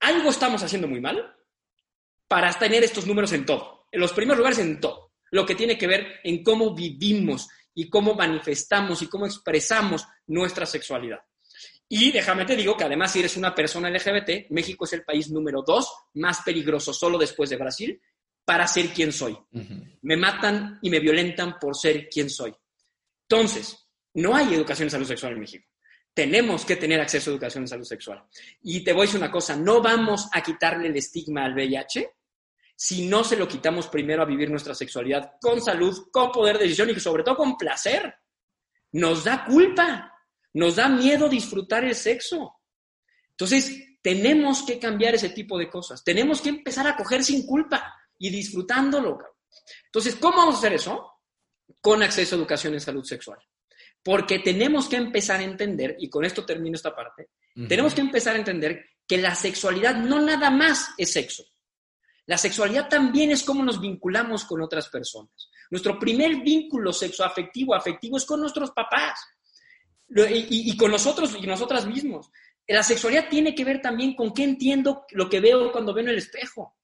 algo 0.00 0.30
estamos 0.30 0.62
haciendo 0.62 0.88
muy 0.88 1.00
mal 1.00 1.34
para 2.28 2.52
tener 2.58 2.82
estos 2.82 3.06
números 3.06 3.32
en 3.32 3.46
todo, 3.46 3.86
en 3.92 4.00
los 4.00 4.12
primeros 4.12 4.38
lugares 4.38 4.58
en 4.58 4.80
todo, 4.80 5.12
lo 5.30 5.46
que 5.46 5.54
tiene 5.54 5.78
que 5.78 5.86
ver 5.86 6.20
en 6.24 6.42
cómo 6.42 6.74
vivimos 6.74 7.48
y 7.74 7.88
cómo 7.88 8.14
manifestamos 8.14 9.02
y 9.02 9.08
cómo 9.08 9.26
expresamos 9.26 10.06
nuestra 10.26 10.66
sexualidad. 10.66 11.20
Y 11.88 12.10
déjame 12.10 12.44
te 12.44 12.56
digo 12.56 12.76
que 12.76 12.84
además 12.84 13.12
si 13.12 13.20
eres 13.20 13.36
una 13.36 13.54
persona 13.54 13.90
LGBT, 13.90 14.50
México 14.50 14.84
es 14.84 14.92
el 14.94 15.04
país 15.04 15.30
número 15.30 15.62
dos 15.62 15.92
más 16.14 16.42
peligroso 16.42 16.92
solo 16.92 17.16
después 17.16 17.50
de 17.50 17.56
Brasil 17.56 18.00
para 18.44 18.66
ser 18.66 18.88
quien 18.88 19.12
soy. 19.12 19.36
Me 20.02 20.16
matan 20.16 20.78
y 20.82 20.90
me 20.90 21.00
violentan 21.00 21.58
por 21.58 21.76
ser 21.76 22.08
quien 22.08 22.30
soy. 22.30 22.54
Entonces, 23.28 23.88
no 24.14 24.34
hay 24.34 24.54
educación 24.54 24.86
en 24.86 24.90
salud 24.90 25.06
sexual 25.06 25.32
en 25.32 25.40
México. 25.40 25.68
Tenemos 26.14 26.64
que 26.64 26.76
tener 26.76 27.00
acceso 27.00 27.30
a 27.30 27.34
educación 27.34 27.64
en 27.64 27.68
salud 27.68 27.84
sexual. 27.84 28.24
Y 28.62 28.82
te 28.82 28.92
voy 28.92 29.02
a 29.02 29.06
decir 29.06 29.20
una 29.20 29.30
cosa, 29.30 29.54
no 29.56 29.82
vamos 29.82 30.28
a 30.32 30.42
quitarle 30.42 30.88
el 30.88 30.96
estigma 30.96 31.44
al 31.44 31.54
VIH 31.54 32.10
si 32.76 33.08
no 33.08 33.24
se 33.24 33.36
lo 33.36 33.48
quitamos 33.48 33.88
primero 33.88 34.22
a 34.22 34.26
vivir 34.26 34.50
nuestra 34.50 34.74
sexualidad 34.74 35.32
con 35.40 35.60
salud, 35.62 36.08
con 36.12 36.30
poder 36.30 36.58
de 36.58 36.64
decisión 36.64 36.90
y 36.90 37.00
sobre 37.00 37.22
todo 37.22 37.36
con 37.36 37.56
placer. 37.56 38.14
Nos 38.92 39.24
da 39.24 39.44
culpa, 39.44 40.12
nos 40.56 40.76
da 40.76 40.88
miedo 40.88 41.28
disfrutar 41.28 41.84
el 41.84 41.94
sexo. 41.94 42.54
Entonces, 43.32 43.98
tenemos 44.00 44.62
que 44.62 44.78
cambiar 44.78 45.14
ese 45.14 45.28
tipo 45.28 45.58
de 45.58 45.68
cosas. 45.68 46.02
Tenemos 46.02 46.40
que 46.40 46.48
empezar 46.48 46.86
a 46.86 46.96
coger 46.96 47.22
sin 47.22 47.46
culpa 47.46 47.94
y 48.18 48.30
disfrutándolo. 48.30 49.18
Entonces, 49.84 50.16
¿cómo 50.16 50.38
vamos 50.38 50.54
a 50.54 50.58
hacer 50.58 50.72
eso? 50.72 51.12
Con 51.78 52.02
acceso 52.02 52.34
a 52.34 52.38
educación 52.38 52.72
en 52.72 52.80
salud 52.80 53.04
sexual. 53.04 53.38
Porque 54.02 54.38
tenemos 54.38 54.88
que 54.88 54.96
empezar 54.96 55.40
a 55.40 55.44
entender, 55.44 55.96
y 55.98 56.08
con 56.08 56.24
esto 56.24 56.46
termino 56.46 56.76
esta 56.76 56.94
parte, 56.94 57.28
tenemos 57.68 57.92
que 57.94 58.00
empezar 58.00 58.34
a 58.34 58.38
entender 58.38 58.82
que 59.06 59.18
la 59.18 59.34
sexualidad 59.34 59.96
no 59.96 60.20
nada 60.20 60.50
más 60.50 60.88
es 60.96 61.12
sexo. 61.12 61.44
La 62.24 62.38
sexualidad 62.38 62.88
también 62.88 63.30
es 63.30 63.42
cómo 63.42 63.62
nos 63.62 63.80
vinculamos 63.80 64.44
con 64.46 64.62
otras 64.62 64.88
personas. 64.88 65.50
Nuestro 65.70 65.98
primer 65.98 66.36
vínculo 66.36 66.92
sexoafectivo, 66.92 67.74
afectivo, 67.74 68.16
es 68.16 68.24
con 68.24 68.40
nuestros 68.40 68.70
papás 68.70 69.20
y, 70.08 70.76
con 70.76 70.90
nosotros 70.90 71.36
y 71.40 71.46
nosotras 71.46 71.86
mismos. 71.86 72.30
La 72.66 72.82
sexualidad 72.82 73.28
tiene 73.28 73.54
que 73.54 73.64
ver 73.64 73.80
también 73.80 74.14
con 74.14 74.32
qué 74.32 74.44
entiendo 74.44 75.04
lo 75.10 75.28
que 75.28 75.40
veo 75.40 75.70
cuando 75.72 75.94
veo 75.94 76.04
en 76.04 76.10
el 76.10 76.18
espejo. 76.18 76.76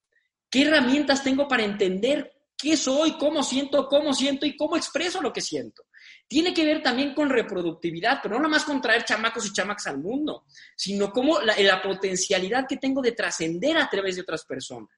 ¿Qué 0.48 0.62
herramientas 0.62 1.24
tengo 1.24 1.48
para 1.48 1.64
entender 1.64 2.32
qué 2.56 2.76
soy, 2.76 3.12
cómo 3.12 3.42
siento, 3.42 3.88
cómo 3.88 4.12
siento 4.14 4.46
y 4.46 4.56
cómo 4.56 4.76
expreso 4.76 5.20
lo 5.20 5.32
que 5.32 5.40
siento? 5.40 5.86
Tiene 6.28 6.54
que 6.54 6.64
ver 6.64 6.82
también 6.82 7.14
con 7.14 7.30
reproductividad, 7.30 8.20
pero 8.22 8.34
no 8.34 8.42
nada 8.42 8.50
más 8.50 8.64
con 8.64 8.80
traer 8.80 9.04
chamacos 9.04 9.46
y 9.46 9.52
chamacas 9.52 9.88
al 9.88 9.98
mundo, 9.98 10.44
sino 10.76 11.10
como 11.10 11.40
la, 11.40 11.58
la 11.58 11.82
potencialidad 11.82 12.66
que 12.68 12.76
tengo 12.76 13.02
de 13.02 13.12
trascender 13.12 13.76
a 13.76 13.88
través 13.88 14.16
de 14.16 14.22
otras 14.22 14.44
personas. 14.44 14.90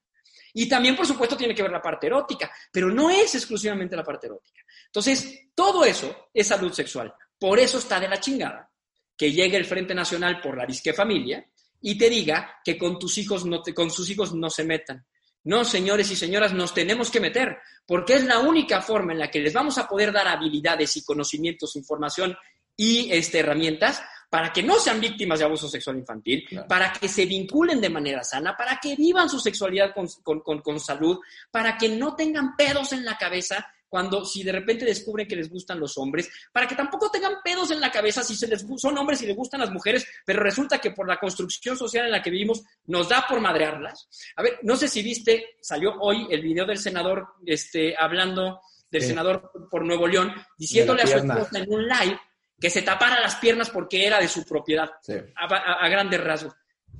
Y 0.53 0.69
también, 0.69 0.95
por 0.95 1.05
supuesto, 1.05 1.35
tiene 1.35 1.53
que 1.53 1.63
ver 1.63 1.71
la 1.71 1.81
parte 1.81 2.07
erótica, 2.07 2.49
pero 2.71 2.89
no 2.89 3.09
es 3.09 3.35
exclusivamente 3.35 3.95
la 3.95 4.03
parte 4.03 4.27
erótica. 4.27 4.61
Entonces, 4.85 5.49
todo 5.53 5.83
eso 5.83 6.29
es 6.33 6.47
salud 6.47 6.71
sexual. 6.71 7.13
Por 7.39 7.59
eso 7.59 7.77
está 7.77 7.99
de 7.99 8.07
la 8.07 8.19
chingada 8.19 8.71
que 9.17 9.31
llegue 9.31 9.57
el 9.57 9.65
Frente 9.65 9.95
Nacional 9.95 10.41
por 10.41 10.57
la 10.57 10.65
disque 10.65 10.93
familia 10.93 11.45
y 11.81 11.97
te 11.97 12.09
diga 12.09 12.59
que 12.63 12.77
con 12.77 12.99
tus 12.99 13.17
hijos 13.17 13.45
no 13.45 13.61
te, 13.61 13.73
con 13.73 13.89
sus 13.89 14.09
hijos 14.09 14.33
no 14.33 14.49
se 14.49 14.63
metan, 14.63 15.05
no, 15.45 15.63
señores 15.63 16.09
y 16.09 16.15
señoras, 16.15 16.53
nos 16.53 16.73
tenemos 16.73 17.11
que 17.11 17.19
meter, 17.19 17.59
porque 17.85 18.15
es 18.15 18.25
la 18.25 18.39
única 18.39 18.81
forma 18.81 19.13
en 19.13 19.19
la 19.19 19.29
que 19.29 19.39
les 19.39 19.53
vamos 19.53 19.77
a 19.77 19.87
poder 19.87 20.11
dar 20.11 20.27
habilidades 20.27 20.97
y 20.97 21.05
conocimientos, 21.05 21.75
información 21.75 22.35
y 22.75 23.11
este, 23.11 23.39
herramientas 23.39 24.01
para 24.27 24.51
que 24.51 24.63
no 24.63 24.79
sean 24.79 24.99
víctimas 24.99 25.37
de 25.37 25.45
abuso 25.45 25.69
sexual 25.69 25.97
infantil, 25.97 26.45
para 26.67 26.91
que 26.91 27.07
se 27.07 27.27
vinculen 27.27 27.79
de 27.79 27.89
manera 27.89 28.23
sana, 28.23 28.57
para 28.57 28.79
que 28.81 28.95
vivan 28.95 29.29
su 29.29 29.39
sexualidad 29.39 29.93
con, 29.93 30.41
con 30.41 30.79
salud, 30.79 31.19
para 31.51 31.77
que 31.77 31.89
no 31.89 32.15
tengan 32.15 32.55
pedos 32.55 32.91
en 32.91 33.05
la 33.05 33.15
cabeza 33.15 33.67
cuando 33.95 34.25
si 34.25 34.43
de 34.43 34.51
repente 34.51 34.83
descubren 34.83 35.25
que 35.25 35.37
les 35.37 35.49
gustan 35.49 35.79
los 35.79 35.97
hombres, 35.97 36.29
para 36.51 36.67
que 36.67 36.75
tampoco 36.75 37.09
tengan 37.09 37.35
pedos 37.41 37.71
en 37.71 37.79
la 37.79 37.89
cabeza 37.89 38.25
si 38.25 38.35
se 38.35 38.45
les, 38.45 38.65
son 38.75 38.97
hombres 38.97 39.21
y 39.21 39.25
les 39.25 39.37
gustan 39.37 39.61
las 39.61 39.71
mujeres, 39.71 40.05
pero 40.25 40.43
resulta 40.43 40.79
que 40.79 40.91
por 40.91 41.07
la 41.07 41.17
construcción 41.17 41.77
social 41.77 42.03
en 42.03 42.11
la 42.11 42.21
que 42.21 42.29
vivimos 42.29 42.61
nos 42.87 43.07
da 43.07 43.25
por 43.25 43.39
madrearlas. 43.39 44.09
A 44.35 44.41
ver, 44.41 44.59
no 44.63 44.75
sé 44.75 44.89
si 44.89 45.01
viste, 45.01 45.55
salió 45.61 45.93
hoy 46.01 46.27
el 46.29 46.41
video 46.41 46.65
del 46.65 46.77
senador 46.77 47.25
este, 47.45 47.95
hablando 47.97 48.59
del 48.91 49.01
senador 49.01 49.49
por 49.71 49.85
Nuevo 49.85 50.09
León, 50.09 50.33
diciéndole 50.57 51.03
a 51.03 51.07
su 51.07 51.15
esposa 51.15 51.57
en 51.57 51.73
un 51.73 51.87
live 51.87 52.19
que 52.59 52.69
se 52.69 52.81
tapara 52.81 53.21
las 53.21 53.35
piernas 53.35 53.69
porque 53.69 54.05
era 54.05 54.19
de 54.19 54.27
su 54.27 54.43
propiedad, 54.43 54.91
a 55.37 55.87
grandes 55.87 56.21
rasgos. 56.21 56.53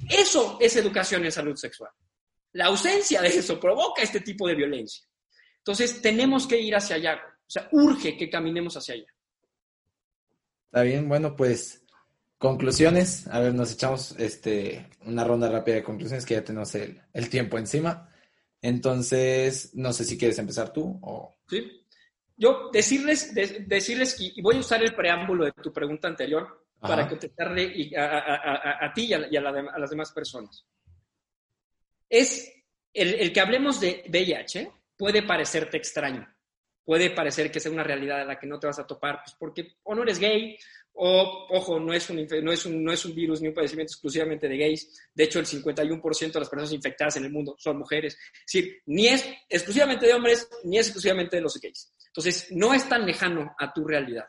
Eso 0.10 0.58
es 0.62 0.74
educación 0.78 1.26
en 1.26 1.34
salud 1.34 1.58
sexual. 1.58 1.92
La 2.54 2.68
ausencia 2.68 3.22
de 3.22 3.28
eso 3.28 3.60
provoca 3.60 4.02
este 4.02 4.22
tipo 4.22 4.48
de 4.48 4.56
violencia. 4.56 5.06
Entonces, 5.66 6.00
tenemos 6.00 6.46
que 6.46 6.62
ir 6.62 6.76
hacia 6.76 6.98
allá. 6.98 7.20
O 7.40 7.50
sea, 7.50 7.68
urge 7.72 8.16
que 8.16 8.30
caminemos 8.30 8.78
hacia 8.78 8.94
allá. 8.94 9.08
Está 10.66 10.84
bien, 10.84 11.10
bueno, 11.10 11.36
pues 11.36 11.84
conclusiones. 12.38 13.28
A 13.30 13.40
ver, 13.40 13.56
nos 13.56 13.74
echamos 13.74 14.12
este, 14.20 14.88
una 15.06 15.24
ronda 15.24 15.50
rápida 15.50 15.78
de 15.78 15.84
conclusiones 15.84 16.24
que 16.24 16.36
ya 16.36 16.44
tenemos 16.44 16.76
el, 16.76 17.30
tiempo 17.32 17.58
encima. 17.58 18.12
Entonces, 18.62 19.72
no 19.74 19.92
sé 19.92 20.06
si 20.06 20.20
quieres 20.20 20.38
empezar 20.38 20.72
tú 20.72 21.00
o... 21.02 21.36
Sí. 21.50 21.84
Yo 22.38 22.70
decirles, 22.72 23.34
decirles 23.34 24.20
y 24.20 24.40
voy 24.44 24.58
a 24.58 24.60
usar 24.60 24.84
el 24.84 24.94
preámbulo 24.94 25.46
de 25.46 25.54
tu 25.54 25.74
pregunta 25.74 26.08
anterior 26.08 26.68
para 26.80 27.08
contestarle 27.10 27.92
a, 27.98 28.86
a, 28.86 28.94
ti 28.94 29.06
y, 29.06 29.14
a, 29.14 29.42
las 29.80 29.90
demás 29.90 30.12
personas. 30.12 30.64
Es 32.08 32.54
el, 32.94 33.16
el 33.16 33.34
que 33.34 33.40
hablemos 33.40 33.80
de 33.80 34.04
VIH, 34.10 34.72
puede 34.98 35.24
parecerte 35.24 35.78
extraño, 35.78 36.28
puede 36.84 37.10
parecer 37.10 37.52
que 37.52 37.60
sea 37.60 37.72
una 37.72 37.84
realidad 37.84 38.22
a 38.22 38.26
la 38.26 38.40
que 38.40 38.48
no 38.48 38.60
te 38.60 38.68
vas 38.68 38.80
a 38.80 38.88
topar, 38.88 39.22
pues 39.24 39.36
porque 39.40 39.78
o 39.84 39.96
no 39.96 40.04
eres 40.04 40.20
gay, 40.20 40.58
o, 40.98 41.48
ojo, 41.50 41.78
no 41.80 41.94
es, 41.94 42.10
un, 42.10 42.26
no, 42.42 42.52
es 42.54 42.66
un, 42.66 42.84
no 42.84 42.94
es 42.94 43.04
un 43.04 43.14
virus 43.14 43.42
ni 43.42 43.50
un 43.50 43.54
padecimiento 43.54 43.92
exclusivamente 43.92 44.48
de 44.48 44.58
gays. 44.58 44.98
De 45.14 45.26
hecho, 45.26 45.40
el 45.40 45.46
51% 45.46 46.32
de 46.32 46.40
las 46.40 46.50
personas 46.50 46.72
infectadas 46.72 47.18
en 47.18 47.26
el 47.26 47.32
mundo 47.32 47.56
son 47.60 47.78
mujeres. 47.78 48.14
Es 48.14 48.54
decir, 48.54 48.82
ni 48.86 49.08
es 49.08 49.26
exclusivamente 49.50 50.06
de 50.06 50.14
hombres, 50.14 50.48
ni 50.64 50.78
es 50.78 50.88
exclusivamente 50.88 51.36
de 51.36 51.42
los 51.42 51.60
gays. 51.60 51.94
Entonces, 52.08 52.48
no 52.52 52.74
es 52.74 52.88
tan 52.88 53.06
lejano 53.06 53.54
a 53.60 53.74
tu 53.74 53.86
realidad. 53.86 54.26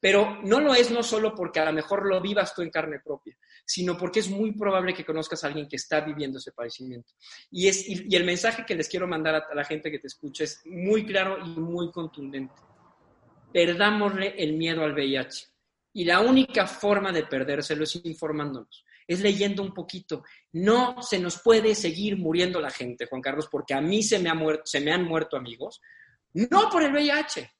Pero 0.00 0.38
no 0.42 0.60
lo 0.60 0.74
es 0.74 0.90
no 0.90 1.02
solo 1.02 1.34
porque 1.34 1.60
a 1.60 1.66
lo 1.66 1.72
mejor 1.72 2.06
lo 2.06 2.20
vivas 2.20 2.54
tú 2.54 2.62
en 2.62 2.70
carne 2.70 3.00
propia, 3.04 3.36
sino 3.66 3.98
porque 3.98 4.20
es 4.20 4.30
muy 4.30 4.52
probable 4.52 4.94
que 4.94 5.04
conozcas 5.04 5.44
a 5.44 5.48
alguien 5.48 5.68
que 5.68 5.76
está 5.76 6.00
viviendo 6.00 6.38
ese 6.38 6.52
padecimiento. 6.52 7.12
Y, 7.50 7.68
es, 7.68 7.86
y, 7.86 8.16
el 8.16 8.24
mensaje 8.24 8.64
que 8.64 8.74
les 8.74 8.88
quiero 8.88 9.06
mandar 9.06 9.34
a, 9.34 9.54
la 9.54 9.64
gente 9.64 9.90
que 9.90 9.98
te 9.98 10.06
escucha 10.06 10.44
es 10.44 10.62
muy 10.64 11.04
claro 11.04 11.38
y 11.44 11.50
muy 11.60 11.92
contundente. 11.92 12.54
Perdámosle 13.52 14.34
el 14.38 14.54
miedo 14.54 14.82
al 14.82 14.94
VIH. 14.94 15.48
Y 15.92 16.04
la 16.04 16.20
única 16.20 16.66
forma 16.66 17.12
de 17.12 17.24
perdérselo 17.24 17.84
es 17.84 18.00
informándonos, 18.04 18.84
es 19.06 19.20
leyendo 19.20 19.62
un 19.62 19.74
poquito. 19.74 20.22
No 20.52 21.02
se 21.02 21.18
nos 21.18 21.42
puede 21.42 21.74
seguir 21.74 22.16
muriendo 22.16 22.60
la 22.60 22.70
gente, 22.70 23.06
Juan 23.06 23.20
Carlos, 23.20 23.48
porque 23.50 23.74
a 23.74 23.80
mí 23.80 24.02
se 24.02 24.20
me, 24.20 24.30
ha 24.30 24.34
muerto, 24.34 24.62
se 24.64 24.80
me 24.80 24.92
han 24.92 25.04
muerto 25.04 25.36
amigos, 25.36 25.80
no 26.32 26.70
por 26.70 26.84
el 26.84 26.92
VIH, 26.92 27.50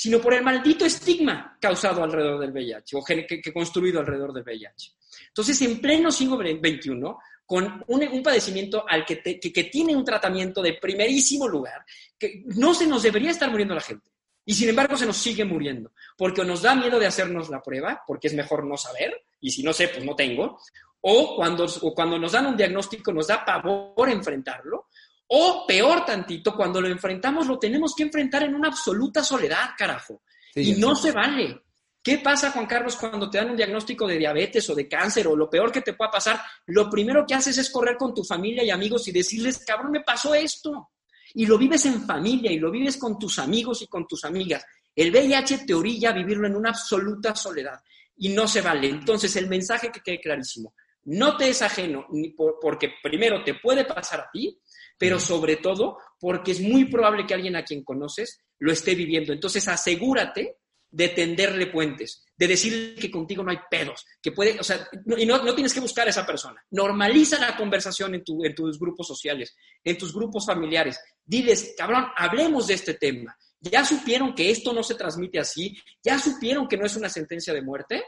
sino 0.00 0.18
por 0.18 0.32
el 0.32 0.42
maldito 0.42 0.86
estigma 0.86 1.58
causado 1.60 2.02
alrededor 2.02 2.40
del 2.40 2.52
VIH 2.52 2.96
o 2.96 3.04
que, 3.04 3.26
que 3.26 3.52
construido 3.52 4.00
alrededor 4.00 4.32
del 4.32 4.44
VIH. 4.44 4.92
Entonces, 5.28 5.60
en 5.60 5.78
pleno 5.78 6.10
siglo 6.10 6.38
XXI, 6.38 7.02
con 7.44 7.84
un, 7.86 8.22
padecimiento 8.22 8.82
al 8.88 9.04
que, 9.04 9.20
que, 9.20 9.64
tiene 9.64 9.94
un 9.94 10.02
tratamiento 10.02 10.62
de 10.62 10.78
primerísimo 10.80 11.46
lugar, 11.46 11.84
que 12.18 12.44
no 12.46 12.72
se 12.72 12.86
nos 12.86 13.02
debería 13.02 13.30
estar 13.30 13.50
muriendo 13.50 13.74
la 13.74 13.82
gente. 13.82 14.10
Y 14.46 14.54
sin 14.54 14.70
embargo 14.70 14.96
se 14.96 15.04
nos 15.04 15.18
sigue 15.18 15.44
muriendo, 15.44 15.92
porque 16.16 16.46
nos 16.46 16.62
da 16.62 16.74
miedo 16.74 16.98
de 16.98 17.06
hacernos 17.06 17.50
la 17.50 17.60
prueba, 17.60 18.02
porque 18.06 18.28
es 18.28 18.34
mejor 18.34 18.64
no 18.64 18.78
saber, 18.78 19.26
y 19.38 19.50
si 19.50 19.62
no 19.62 19.74
sé, 19.74 19.88
pues 19.88 20.02
no 20.02 20.16
tengo, 20.16 20.58
o 21.02 21.36
cuando, 21.36 21.66
o 21.82 21.94
cuando 21.94 22.18
nos 22.18 22.32
dan 22.32 22.46
un 22.46 22.56
diagnóstico 22.56 23.12
nos 23.12 23.26
da 23.26 23.44
pavor 23.44 24.08
enfrentarlo, 24.08 24.86
o 25.32 25.64
peor 25.66 26.04
tantito, 26.04 26.56
cuando 26.56 26.80
lo 26.80 26.88
enfrentamos, 26.88 27.46
lo 27.46 27.58
tenemos 27.58 27.94
que 27.94 28.02
enfrentar 28.02 28.42
en 28.42 28.54
una 28.54 28.68
absoluta 28.68 29.22
soledad, 29.22 29.70
carajo. 29.78 30.22
y 30.56 30.72
no 30.72 30.96
se 30.96 31.12
vale. 31.12 31.62
¿Qué 32.02 32.18
pasa, 32.18 32.50
Juan 32.50 32.66
Carlos, 32.66 32.96
cuando 32.96 33.30
te 33.30 33.38
dan 33.38 33.50
un 33.50 33.56
diagnóstico 33.56 34.08
de 34.08 34.18
diabetes 34.18 34.68
o 34.70 34.74
de 34.74 34.88
cáncer 34.88 35.28
o 35.28 35.36
lo 35.36 35.48
peor 35.48 35.70
que 35.70 35.82
te 35.82 35.92
pueda 35.92 36.10
pasar? 36.10 36.40
Lo 36.66 36.90
primero 36.90 37.24
que 37.24 37.34
haces 37.34 37.56
es 37.58 37.70
correr 37.70 37.96
con 37.96 38.12
tu 38.12 38.24
familia 38.24 38.64
y 38.64 38.70
amigos 38.70 39.06
y 39.06 39.12
decirles, 39.12 39.64
cabrón, 39.64 39.92
me 39.92 40.00
pasó 40.00 40.34
esto. 40.34 40.90
Y 41.34 41.46
lo 41.46 41.56
vives 41.56 41.86
en 41.86 42.04
familia 42.04 42.50
y 42.50 42.58
lo 42.58 42.70
vives 42.72 42.96
con 42.96 43.16
tus 43.16 43.38
amigos 43.38 43.82
y 43.82 43.86
con 43.86 44.08
tus 44.08 44.24
amigas. 44.24 44.64
El 44.96 45.12
VIH 45.12 45.58
te 45.58 45.74
orilla 45.74 46.10
a 46.10 46.14
vivirlo 46.14 46.48
en 46.48 46.56
una 46.56 46.70
absoluta 46.70 47.36
soledad 47.36 47.78
y 48.16 48.30
no 48.30 48.48
se 48.48 48.62
vale. 48.62 48.88
Entonces, 48.88 49.36
el 49.36 49.46
mensaje 49.46 49.92
que 49.92 50.00
quede 50.00 50.20
clarísimo, 50.20 50.74
No 51.04 51.36
te 51.36 51.50
es 51.50 51.62
ajeno, 51.62 52.06
ni 52.10 52.30
porque 52.30 52.94
primero 53.02 53.44
te 53.44 53.54
puede 53.54 53.84
pasar 53.84 54.20
a 54.20 54.30
ti, 54.32 54.60
pero 55.00 55.18
sobre 55.18 55.56
todo 55.56 55.96
porque 56.18 56.52
es 56.52 56.60
muy 56.60 56.84
probable 56.84 57.26
que 57.26 57.32
alguien 57.32 57.56
a 57.56 57.64
quien 57.64 57.82
conoces 57.82 58.38
lo 58.58 58.70
esté 58.70 58.94
viviendo. 58.94 59.32
Entonces 59.32 59.66
asegúrate 59.66 60.58
de 60.90 61.08
tenderle 61.08 61.68
puentes, 61.68 62.26
de 62.36 62.48
decir 62.48 62.96
que 62.96 63.10
contigo 63.10 63.42
no 63.42 63.50
hay 63.50 63.60
pedos, 63.70 64.04
que 64.20 64.32
puede, 64.32 64.60
o 64.60 64.62
sea, 64.62 64.86
y 65.16 65.24
no, 65.24 65.42
no, 65.42 65.54
tienes 65.54 65.72
que 65.72 65.80
buscar 65.80 66.06
a 66.06 66.10
esa 66.10 66.26
persona. 66.26 66.62
Normaliza 66.72 67.38
la 67.38 67.56
conversación 67.56 68.14
en, 68.14 68.22
tu, 68.22 68.44
en 68.44 68.54
tus 68.54 68.78
grupos 68.78 69.06
sociales, 69.06 69.56
en 69.82 69.96
tus 69.96 70.12
grupos 70.12 70.44
familiares. 70.44 71.00
Diles, 71.24 71.72
cabrón, 71.78 72.08
hablemos 72.14 72.66
de 72.66 72.74
este 72.74 72.92
tema. 72.92 73.34
Ya 73.58 73.86
supieron 73.86 74.34
que 74.34 74.50
esto 74.50 74.74
no 74.74 74.82
se 74.82 74.96
transmite 74.96 75.38
así, 75.38 75.78
ya 76.02 76.18
supieron 76.18 76.68
que 76.68 76.76
no 76.76 76.84
es 76.84 76.94
una 76.94 77.08
sentencia 77.08 77.54
de 77.54 77.62
muerte. 77.62 78.04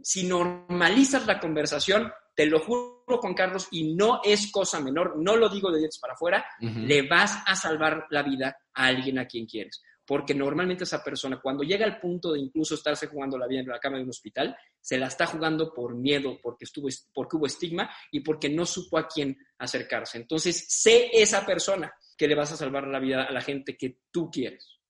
Si 0.00 0.24
normalizas 0.24 1.26
la 1.26 1.40
conversación, 1.40 2.10
te 2.34 2.46
lo 2.46 2.60
juro, 2.60 3.04
Juan 3.20 3.34
Carlos, 3.34 3.68
y 3.70 3.94
no 3.94 4.20
es 4.24 4.50
cosa 4.50 4.80
menor, 4.80 5.16
no 5.18 5.36
lo 5.36 5.48
digo 5.48 5.70
de 5.70 5.78
dientes 5.78 5.98
para 5.98 6.14
afuera, 6.14 6.44
le 6.60 7.08
vas 7.08 7.42
a 7.46 7.54
salvar 7.54 8.06
la 8.10 8.22
vida 8.22 8.56
a 8.74 8.86
alguien 8.86 9.18
a 9.18 9.26
quien 9.26 9.46
quieres 9.46 9.82
porque 10.06 10.34
normalmente 10.34 10.84
esa 10.84 11.02
persona 11.02 11.40
cuando 11.40 11.62
llega 11.62 11.86
al 11.86 12.00
punto 12.00 12.32
de 12.32 12.40
incluso 12.40 12.74
estarse 12.74 13.06
jugando 13.06 13.38
la 13.38 13.46
vida 13.46 13.60
en 13.60 13.68
la 13.68 13.78
cama 13.78 13.96
de 13.96 14.02
un 14.02 14.10
hospital, 14.10 14.56
se 14.80 14.98
la 14.98 15.06
está 15.06 15.26
jugando 15.26 15.72
por 15.72 15.94
miedo, 15.94 16.38
porque, 16.42 16.64
estuvo, 16.64 16.88
porque 17.14 17.36
hubo 17.36 17.46
estigma 17.46 17.90
y 18.10 18.20
porque 18.20 18.48
no 18.48 18.66
supo 18.66 18.98
a 18.98 19.06
quién 19.06 19.36
acercarse. 19.58 20.18
Entonces, 20.18 20.66
sé 20.68 21.10
esa 21.12 21.46
persona 21.46 21.92
que 22.16 22.26
le 22.26 22.34
vas 22.34 22.52
a 22.52 22.56
salvar 22.56 22.86
la 22.88 22.98
vida 22.98 23.24
a 23.24 23.32
la 23.32 23.40
gente 23.40 23.76
que 23.76 24.00
tú 24.10 24.30
quieres. 24.30 24.80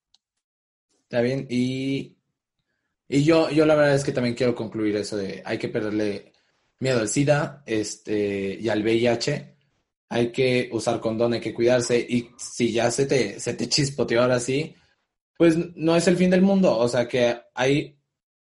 Está 1.02 1.20
bien, 1.20 1.46
y, 1.50 2.16
y 3.12 3.24
yo, 3.24 3.50
yo 3.50 3.66
la 3.66 3.74
verdad 3.74 3.94
es 3.94 4.04
que 4.04 4.12
también 4.12 4.34
quiero 4.34 4.54
concluir 4.54 4.96
eso 4.96 5.18
de 5.18 5.42
hay 5.44 5.58
que 5.58 5.68
perderle 5.68 6.32
miedo 6.80 6.98
al 6.98 7.10
SIDA 7.10 7.62
este, 7.66 8.56
y 8.58 8.70
al 8.70 8.82
VIH. 8.82 9.54
Hay 10.08 10.32
que 10.32 10.70
usar 10.72 10.98
condón, 10.98 11.34
hay 11.34 11.40
que 11.40 11.52
cuidarse. 11.52 11.98
Y 12.08 12.30
si 12.38 12.72
ya 12.72 12.90
se 12.90 13.04
te, 13.04 13.38
se 13.38 13.52
te 13.52 14.16
ahora 14.16 14.40
sí, 14.40 14.74
pues 15.36 15.58
no 15.76 15.94
es 15.94 16.08
el 16.08 16.16
fin 16.16 16.30
del 16.30 16.40
mundo, 16.40 16.74
o 16.78 16.88
sea 16.88 17.06
que 17.06 17.38
hay, 17.54 18.00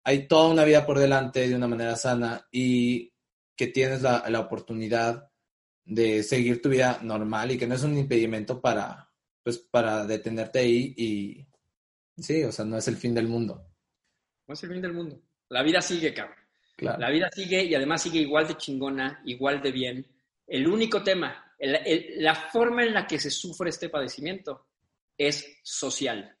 hay 0.04 0.28
toda 0.28 0.50
una 0.50 0.64
vida 0.64 0.86
por 0.86 1.00
delante 1.00 1.48
de 1.48 1.56
una 1.56 1.66
manera 1.66 1.96
sana 1.96 2.46
y 2.52 3.12
que 3.56 3.66
tienes 3.66 4.02
la, 4.02 4.22
oportunidad 4.38 5.28
de 5.84 6.22
seguir 6.22 6.62
tu 6.62 6.68
vida 6.68 7.00
normal 7.02 7.50
y 7.50 7.58
que 7.58 7.66
no 7.66 7.74
es 7.74 7.82
un 7.82 7.98
impedimento 7.98 8.60
para, 8.60 9.10
pues, 9.42 9.58
para 9.58 10.06
detenerte 10.06 10.60
ahí 10.60 10.94
y 10.96 11.48
sí, 12.22 12.44
o 12.44 12.52
sea, 12.52 12.64
no 12.64 12.78
es 12.78 12.86
el 12.86 12.96
fin 12.96 13.12
del 13.12 13.26
mundo. 13.26 13.71
No 14.52 14.54
es 14.54 14.62
el 14.64 14.68
fin 14.68 14.82
del 14.82 14.92
mundo. 14.92 15.18
La 15.48 15.62
vida 15.62 15.80
sigue, 15.80 16.12
cabrón. 16.12 16.36
La 16.76 17.08
vida 17.08 17.30
sigue 17.32 17.64
y 17.64 17.74
además 17.74 18.02
sigue 18.02 18.18
igual 18.18 18.46
de 18.46 18.58
chingona, 18.58 19.22
igual 19.24 19.62
de 19.62 19.72
bien. 19.72 20.06
El 20.46 20.68
único 20.68 21.02
tema, 21.02 21.54
la 21.58 22.34
forma 22.34 22.84
en 22.84 22.92
la 22.92 23.06
que 23.06 23.18
se 23.18 23.30
sufre 23.30 23.70
este 23.70 23.88
padecimiento 23.88 24.66
es 25.16 25.58
social. 25.62 26.36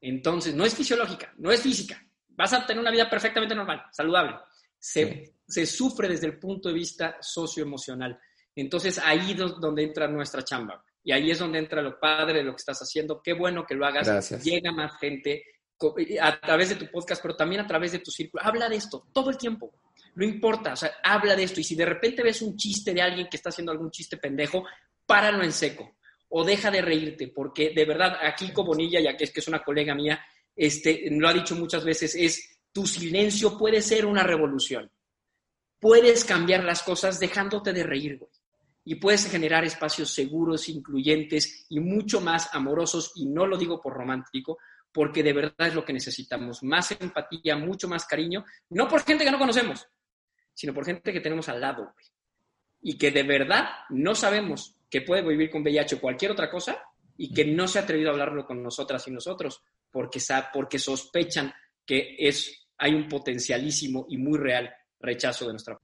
Entonces, 0.00 0.54
no 0.54 0.64
es 0.64 0.72
fisiológica, 0.72 1.34
no 1.38 1.50
es 1.50 1.60
física. 1.60 2.00
Vas 2.28 2.52
a 2.52 2.64
tener 2.64 2.80
una 2.80 2.92
vida 2.92 3.10
perfectamente 3.10 3.56
normal, 3.56 3.86
saludable. 3.90 4.36
Se, 4.78 5.32
sufre 5.66 6.06
desde 6.06 6.28
el 6.28 6.38
punto 6.38 6.68
de 6.68 6.76
vista 6.76 7.16
socioemocional. 7.20 8.20
Entonces, 8.54 9.00
ahí 9.00 9.32
es 9.32 9.36
donde 9.36 9.82
entra 9.82 10.06
nuestra 10.06 10.44
chamba. 10.44 10.84
Y 11.02 11.10
ahí 11.10 11.32
es 11.32 11.40
donde 11.40 11.58
entra 11.58 11.82
lo 11.82 11.98
padre 11.98 12.38
de 12.38 12.44
lo 12.44 12.52
que 12.52 12.60
estás 12.60 12.80
haciendo. 12.82 13.20
Qué 13.20 13.32
bueno 13.32 13.66
que 13.66 13.74
lo 13.74 13.84
hagas. 13.84 14.44
Llega 14.44 14.70
más 14.70 14.96
gente 15.00 15.44
a 16.20 16.40
través 16.40 16.70
de 16.70 16.76
tu 16.76 16.90
podcast, 16.90 17.20
pero 17.22 17.36
también 17.36 17.60
a 17.60 17.66
través 17.66 17.92
de 17.92 17.98
tu 17.98 18.10
círculo. 18.10 18.42
Habla 18.44 18.68
de 18.68 18.76
esto 18.76 19.06
todo 19.12 19.30
el 19.30 19.36
tiempo. 19.36 19.72
No 20.14 20.24
importa, 20.24 20.74
o 20.74 20.76
sea, 20.76 20.92
habla 21.02 21.34
de 21.34 21.44
esto. 21.44 21.60
Y 21.60 21.64
si 21.64 21.74
de 21.74 21.86
repente 21.86 22.22
ves 22.22 22.42
un 22.42 22.56
chiste 22.56 22.92
de 22.92 23.02
alguien 23.02 23.28
que 23.28 23.36
está 23.36 23.48
haciendo 23.48 23.72
algún 23.72 23.90
chiste 23.90 24.16
pendejo, 24.16 24.64
páralo 25.06 25.42
en 25.42 25.52
seco 25.52 25.96
o 26.34 26.44
deja 26.44 26.70
de 26.70 26.80
reírte, 26.80 27.28
porque 27.28 27.72
de 27.74 27.84
verdad, 27.84 28.16
aquí 28.22 28.50
Bonilla, 28.54 29.00
ya 29.00 29.16
que 29.16 29.24
es 29.24 29.30
que 29.30 29.40
es 29.40 29.48
una 29.48 29.62
colega 29.62 29.94
mía, 29.94 30.18
este, 30.56 31.06
lo 31.10 31.28
ha 31.28 31.32
dicho 31.32 31.54
muchas 31.54 31.84
veces, 31.84 32.14
es 32.14 32.58
tu 32.72 32.86
silencio 32.86 33.58
puede 33.58 33.82
ser 33.82 34.06
una 34.06 34.22
revolución. 34.22 34.90
Puedes 35.78 36.24
cambiar 36.24 36.64
las 36.64 36.82
cosas 36.82 37.20
dejándote 37.20 37.72
de 37.72 37.82
reír, 37.82 38.18
güey. 38.18 38.30
Y 38.84 38.94
puedes 38.96 39.30
generar 39.30 39.64
espacios 39.64 40.12
seguros, 40.12 40.68
incluyentes 40.68 41.66
y 41.68 41.80
mucho 41.80 42.20
más 42.20 42.48
amorosos, 42.54 43.12
y 43.14 43.26
no 43.26 43.46
lo 43.46 43.58
digo 43.58 43.80
por 43.80 43.92
romántico, 43.92 44.58
porque 44.92 45.22
de 45.22 45.32
verdad 45.32 45.68
es 45.68 45.74
lo 45.74 45.84
que 45.84 45.92
necesitamos. 45.92 46.62
Más 46.62 46.92
empatía, 46.92 47.56
mucho 47.56 47.88
más 47.88 48.04
cariño, 48.04 48.44
no 48.70 48.88
por 48.88 49.02
gente 49.02 49.24
que 49.24 49.30
no 49.30 49.38
conocemos, 49.38 49.88
sino 50.54 50.74
por 50.74 50.84
gente 50.84 51.12
que 51.12 51.20
tenemos 51.20 51.48
al 51.48 51.60
lado, 51.60 51.92
güey. 51.92 52.06
Y 52.82 52.98
que 52.98 53.10
de 53.10 53.22
verdad 53.22 53.68
no 53.90 54.14
sabemos 54.14 54.76
que 54.90 55.02
puede 55.02 55.22
vivir 55.22 55.50
con 55.50 55.62
VIH 55.62 55.96
o 55.96 56.00
cualquier 56.00 56.32
otra 56.32 56.50
cosa 56.50 56.82
y 57.16 57.32
que 57.32 57.44
no 57.44 57.68
se 57.68 57.78
ha 57.78 57.82
atrevido 57.82 58.10
a 58.10 58.12
hablarlo 58.12 58.44
con 58.44 58.62
nosotras 58.62 59.06
y 59.06 59.10
nosotros 59.10 59.62
porque, 59.90 60.20
porque 60.52 60.78
sospechan 60.78 61.52
que 61.86 62.16
es, 62.18 62.66
hay 62.78 62.94
un 62.94 63.08
potencialísimo 63.08 64.06
y 64.08 64.16
muy 64.16 64.38
real 64.38 64.72
rechazo 64.98 65.46
de 65.46 65.52
nuestra 65.52 65.78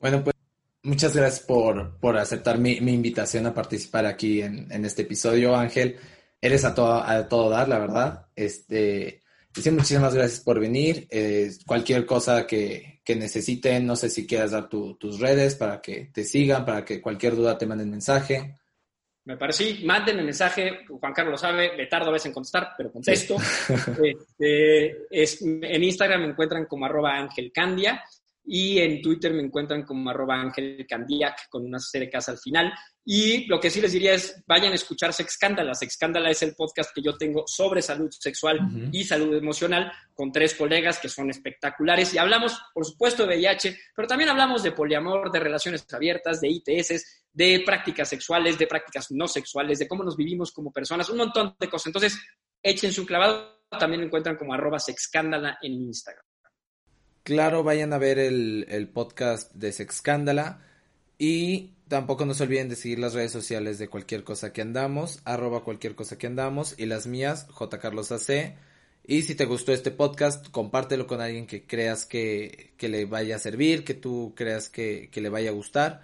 Bueno, 0.00 0.24
pues 0.24 0.34
muchas 0.82 1.14
gracias 1.14 1.46
por, 1.46 1.98
por 1.98 2.16
aceptar 2.16 2.58
mi, 2.58 2.80
mi, 2.80 2.92
invitación 2.92 3.46
a 3.46 3.54
participar 3.54 4.06
aquí 4.06 4.42
en, 4.42 4.70
en, 4.72 4.84
este 4.84 5.02
episodio, 5.02 5.54
Ángel. 5.54 5.96
Eres 6.44 6.62
a 6.66 6.74
todo, 6.74 6.92
a 7.02 7.26
todo 7.26 7.48
dar, 7.48 7.66
la 7.66 7.78
verdad. 7.78 8.26
Este, 8.36 9.22
sí, 9.54 9.70
muchísimas 9.70 10.14
gracias 10.14 10.40
por 10.40 10.60
venir. 10.60 11.08
Eh, 11.10 11.50
cualquier 11.64 12.04
cosa 12.04 12.46
que, 12.46 13.00
que, 13.02 13.16
necesiten, 13.16 13.86
no 13.86 13.96
sé 13.96 14.10
si 14.10 14.26
quieras 14.26 14.50
dar 14.50 14.68
tus 14.68 15.20
redes 15.20 15.54
para 15.54 15.80
que 15.80 16.10
te 16.12 16.22
sigan, 16.22 16.66
para 16.66 16.84
que 16.84 17.00
cualquier 17.00 17.34
duda 17.34 17.56
te 17.56 17.64
manden 17.64 17.90
mensaje. 17.90 18.58
Me 19.24 19.38
parece, 19.38 19.64
sí, 19.64 19.84
manden 19.86 20.18
el 20.18 20.26
mensaje, 20.26 20.84
Juan 20.86 21.14
Carlos 21.14 21.32
lo 21.32 21.38
sabe, 21.38 21.74
me 21.78 21.86
tardo 21.86 22.10
a 22.10 22.12
veces 22.12 22.26
en 22.26 22.34
contestar, 22.34 22.74
pero 22.76 22.92
contesto. 22.92 23.36
Este, 24.04 25.06
es, 25.10 25.40
en 25.40 25.82
Instagram 25.82 26.20
me 26.20 26.28
encuentran 26.28 26.66
como 26.66 26.84
arroba 26.84 27.16
angelcandia 27.16 28.04
y 28.46 28.78
en 28.78 29.00
Twitter 29.00 29.32
me 29.32 29.42
encuentran 29.42 29.84
como 29.84 30.10
arroba 30.10 30.40
angelcandiac 30.40 31.48
con 31.48 31.64
una 31.64 31.78
CDKs 31.78 32.28
al 32.28 32.38
final. 32.38 32.72
Y 33.06 33.46
lo 33.46 33.58
que 33.58 33.70
sí 33.70 33.80
les 33.80 33.92
diría 33.92 34.14
es, 34.14 34.42
vayan 34.46 34.72
a 34.72 34.74
escuchar 34.74 35.12
Sexcándala. 35.12 35.74
Sexcándala 35.74 36.30
es 36.30 36.42
el 36.42 36.54
podcast 36.54 36.90
que 36.94 37.02
yo 37.02 37.16
tengo 37.16 37.44
sobre 37.46 37.82
salud 37.82 38.10
sexual 38.10 38.58
y 38.92 39.04
salud 39.04 39.34
emocional 39.34 39.90
con 40.14 40.30
tres 40.30 40.54
colegas 40.54 40.98
que 40.98 41.08
son 41.08 41.30
espectaculares. 41.30 42.12
Y 42.14 42.18
hablamos, 42.18 42.58
por 42.72 42.84
supuesto, 42.84 43.26
de 43.26 43.36
VIH, 43.36 43.78
pero 43.96 44.08
también 44.08 44.30
hablamos 44.30 44.62
de 44.62 44.72
poliamor, 44.72 45.30
de 45.30 45.40
relaciones 45.40 45.86
abiertas, 45.92 46.40
de 46.40 46.48
ITS, 46.48 47.24
de 47.32 47.62
prácticas 47.64 48.08
sexuales, 48.08 48.58
de 48.58 48.66
prácticas 48.66 49.10
no 49.10 49.26
sexuales, 49.26 49.78
de 49.78 49.88
cómo 49.88 50.04
nos 50.04 50.16
vivimos 50.16 50.52
como 50.52 50.72
personas, 50.72 51.08
un 51.08 51.18
montón 51.18 51.56
de 51.58 51.68
cosas. 51.68 51.86
Entonces, 51.86 52.18
echen 52.62 52.92
su 52.92 53.06
clavado. 53.06 53.54
También 53.78 54.02
lo 54.02 54.06
encuentran 54.06 54.36
como 54.36 54.54
arroba 54.54 54.78
sexcándala 54.78 55.58
en 55.60 55.72
Instagram. 55.72 56.24
Claro, 57.24 57.64
vayan 57.64 57.92
a 57.92 57.98
ver 57.98 58.18
el, 58.18 58.66
el 58.68 58.88
podcast 58.88 59.52
de 59.54 59.72
Sexcándala. 59.72 60.60
Y 61.18 61.72
tampoco 61.88 62.26
no 62.26 62.34
se 62.34 62.42
olviden 62.44 62.68
de 62.68 62.76
seguir 62.76 62.98
las 62.98 63.14
redes 63.14 63.32
sociales 63.32 63.78
de 63.78 63.88
cualquier 63.88 64.24
cosa 64.24 64.52
que 64.52 64.62
andamos, 64.62 65.20
arroba 65.24 65.64
cualquier 65.64 65.94
cosa 65.94 66.18
que 66.18 66.26
andamos, 66.26 66.74
y 66.78 66.86
las 66.86 67.06
mías, 67.06 67.46
jcarlosac. 67.50 68.56
Y 69.06 69.22
si 69.22 69.34
te 69.34 69.44
gustó 69.44 69.72
este 69.72 69.90
podcast, 69.90 70.48
compártelo 70.50 71.06
con 71.06 71.20
alguien 71.20 71.46
que 71.46 71.66
creas 71.66 72.06
que, 72.06 72.72
que 72.78 72.88
le 72.88 73.04
vaya 73.04 73.36
a 73.36 73.38
servir, 73.38 73.84
que 73.84 73.94
tú 73.94 74.32
creas 74.34 74.70
que, 74.70 75.10
que, 75.10 75.20
le 75.20 75.28
vaya 75.28 75.50
a 75.50 75.52
gustar. 75.52 76.02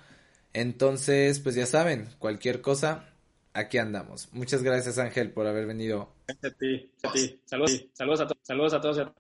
Entonces, 0.53 1.41
pues 1.41 1.55
ya 1.55 1.67
saben, 1.67 2.09
cualquier 2.19 2.61
cosa, 2.61 3.09
aquí 3.55 3.79
andamos. 3.79 4.29
Muchas 4.33 4.63
gracias 4.63 4.99
Ángel 4.99 5.33
por 5.33 5.47
haber 5.47 5.67
venido. 5.67 6.13
Gracias 6.29 6.53
a 6.53 6.57
ti, 6.57 6.91
a 7.03 7.13
ti. 7.13 7.41
Saludos, 7.47 7.87
saludos 7.95 8.21
a 8.21 8.27
todos, 8.27 8.39
saludos 8.43 8.75
a 8.75 8.81
todos. 8.81 9.20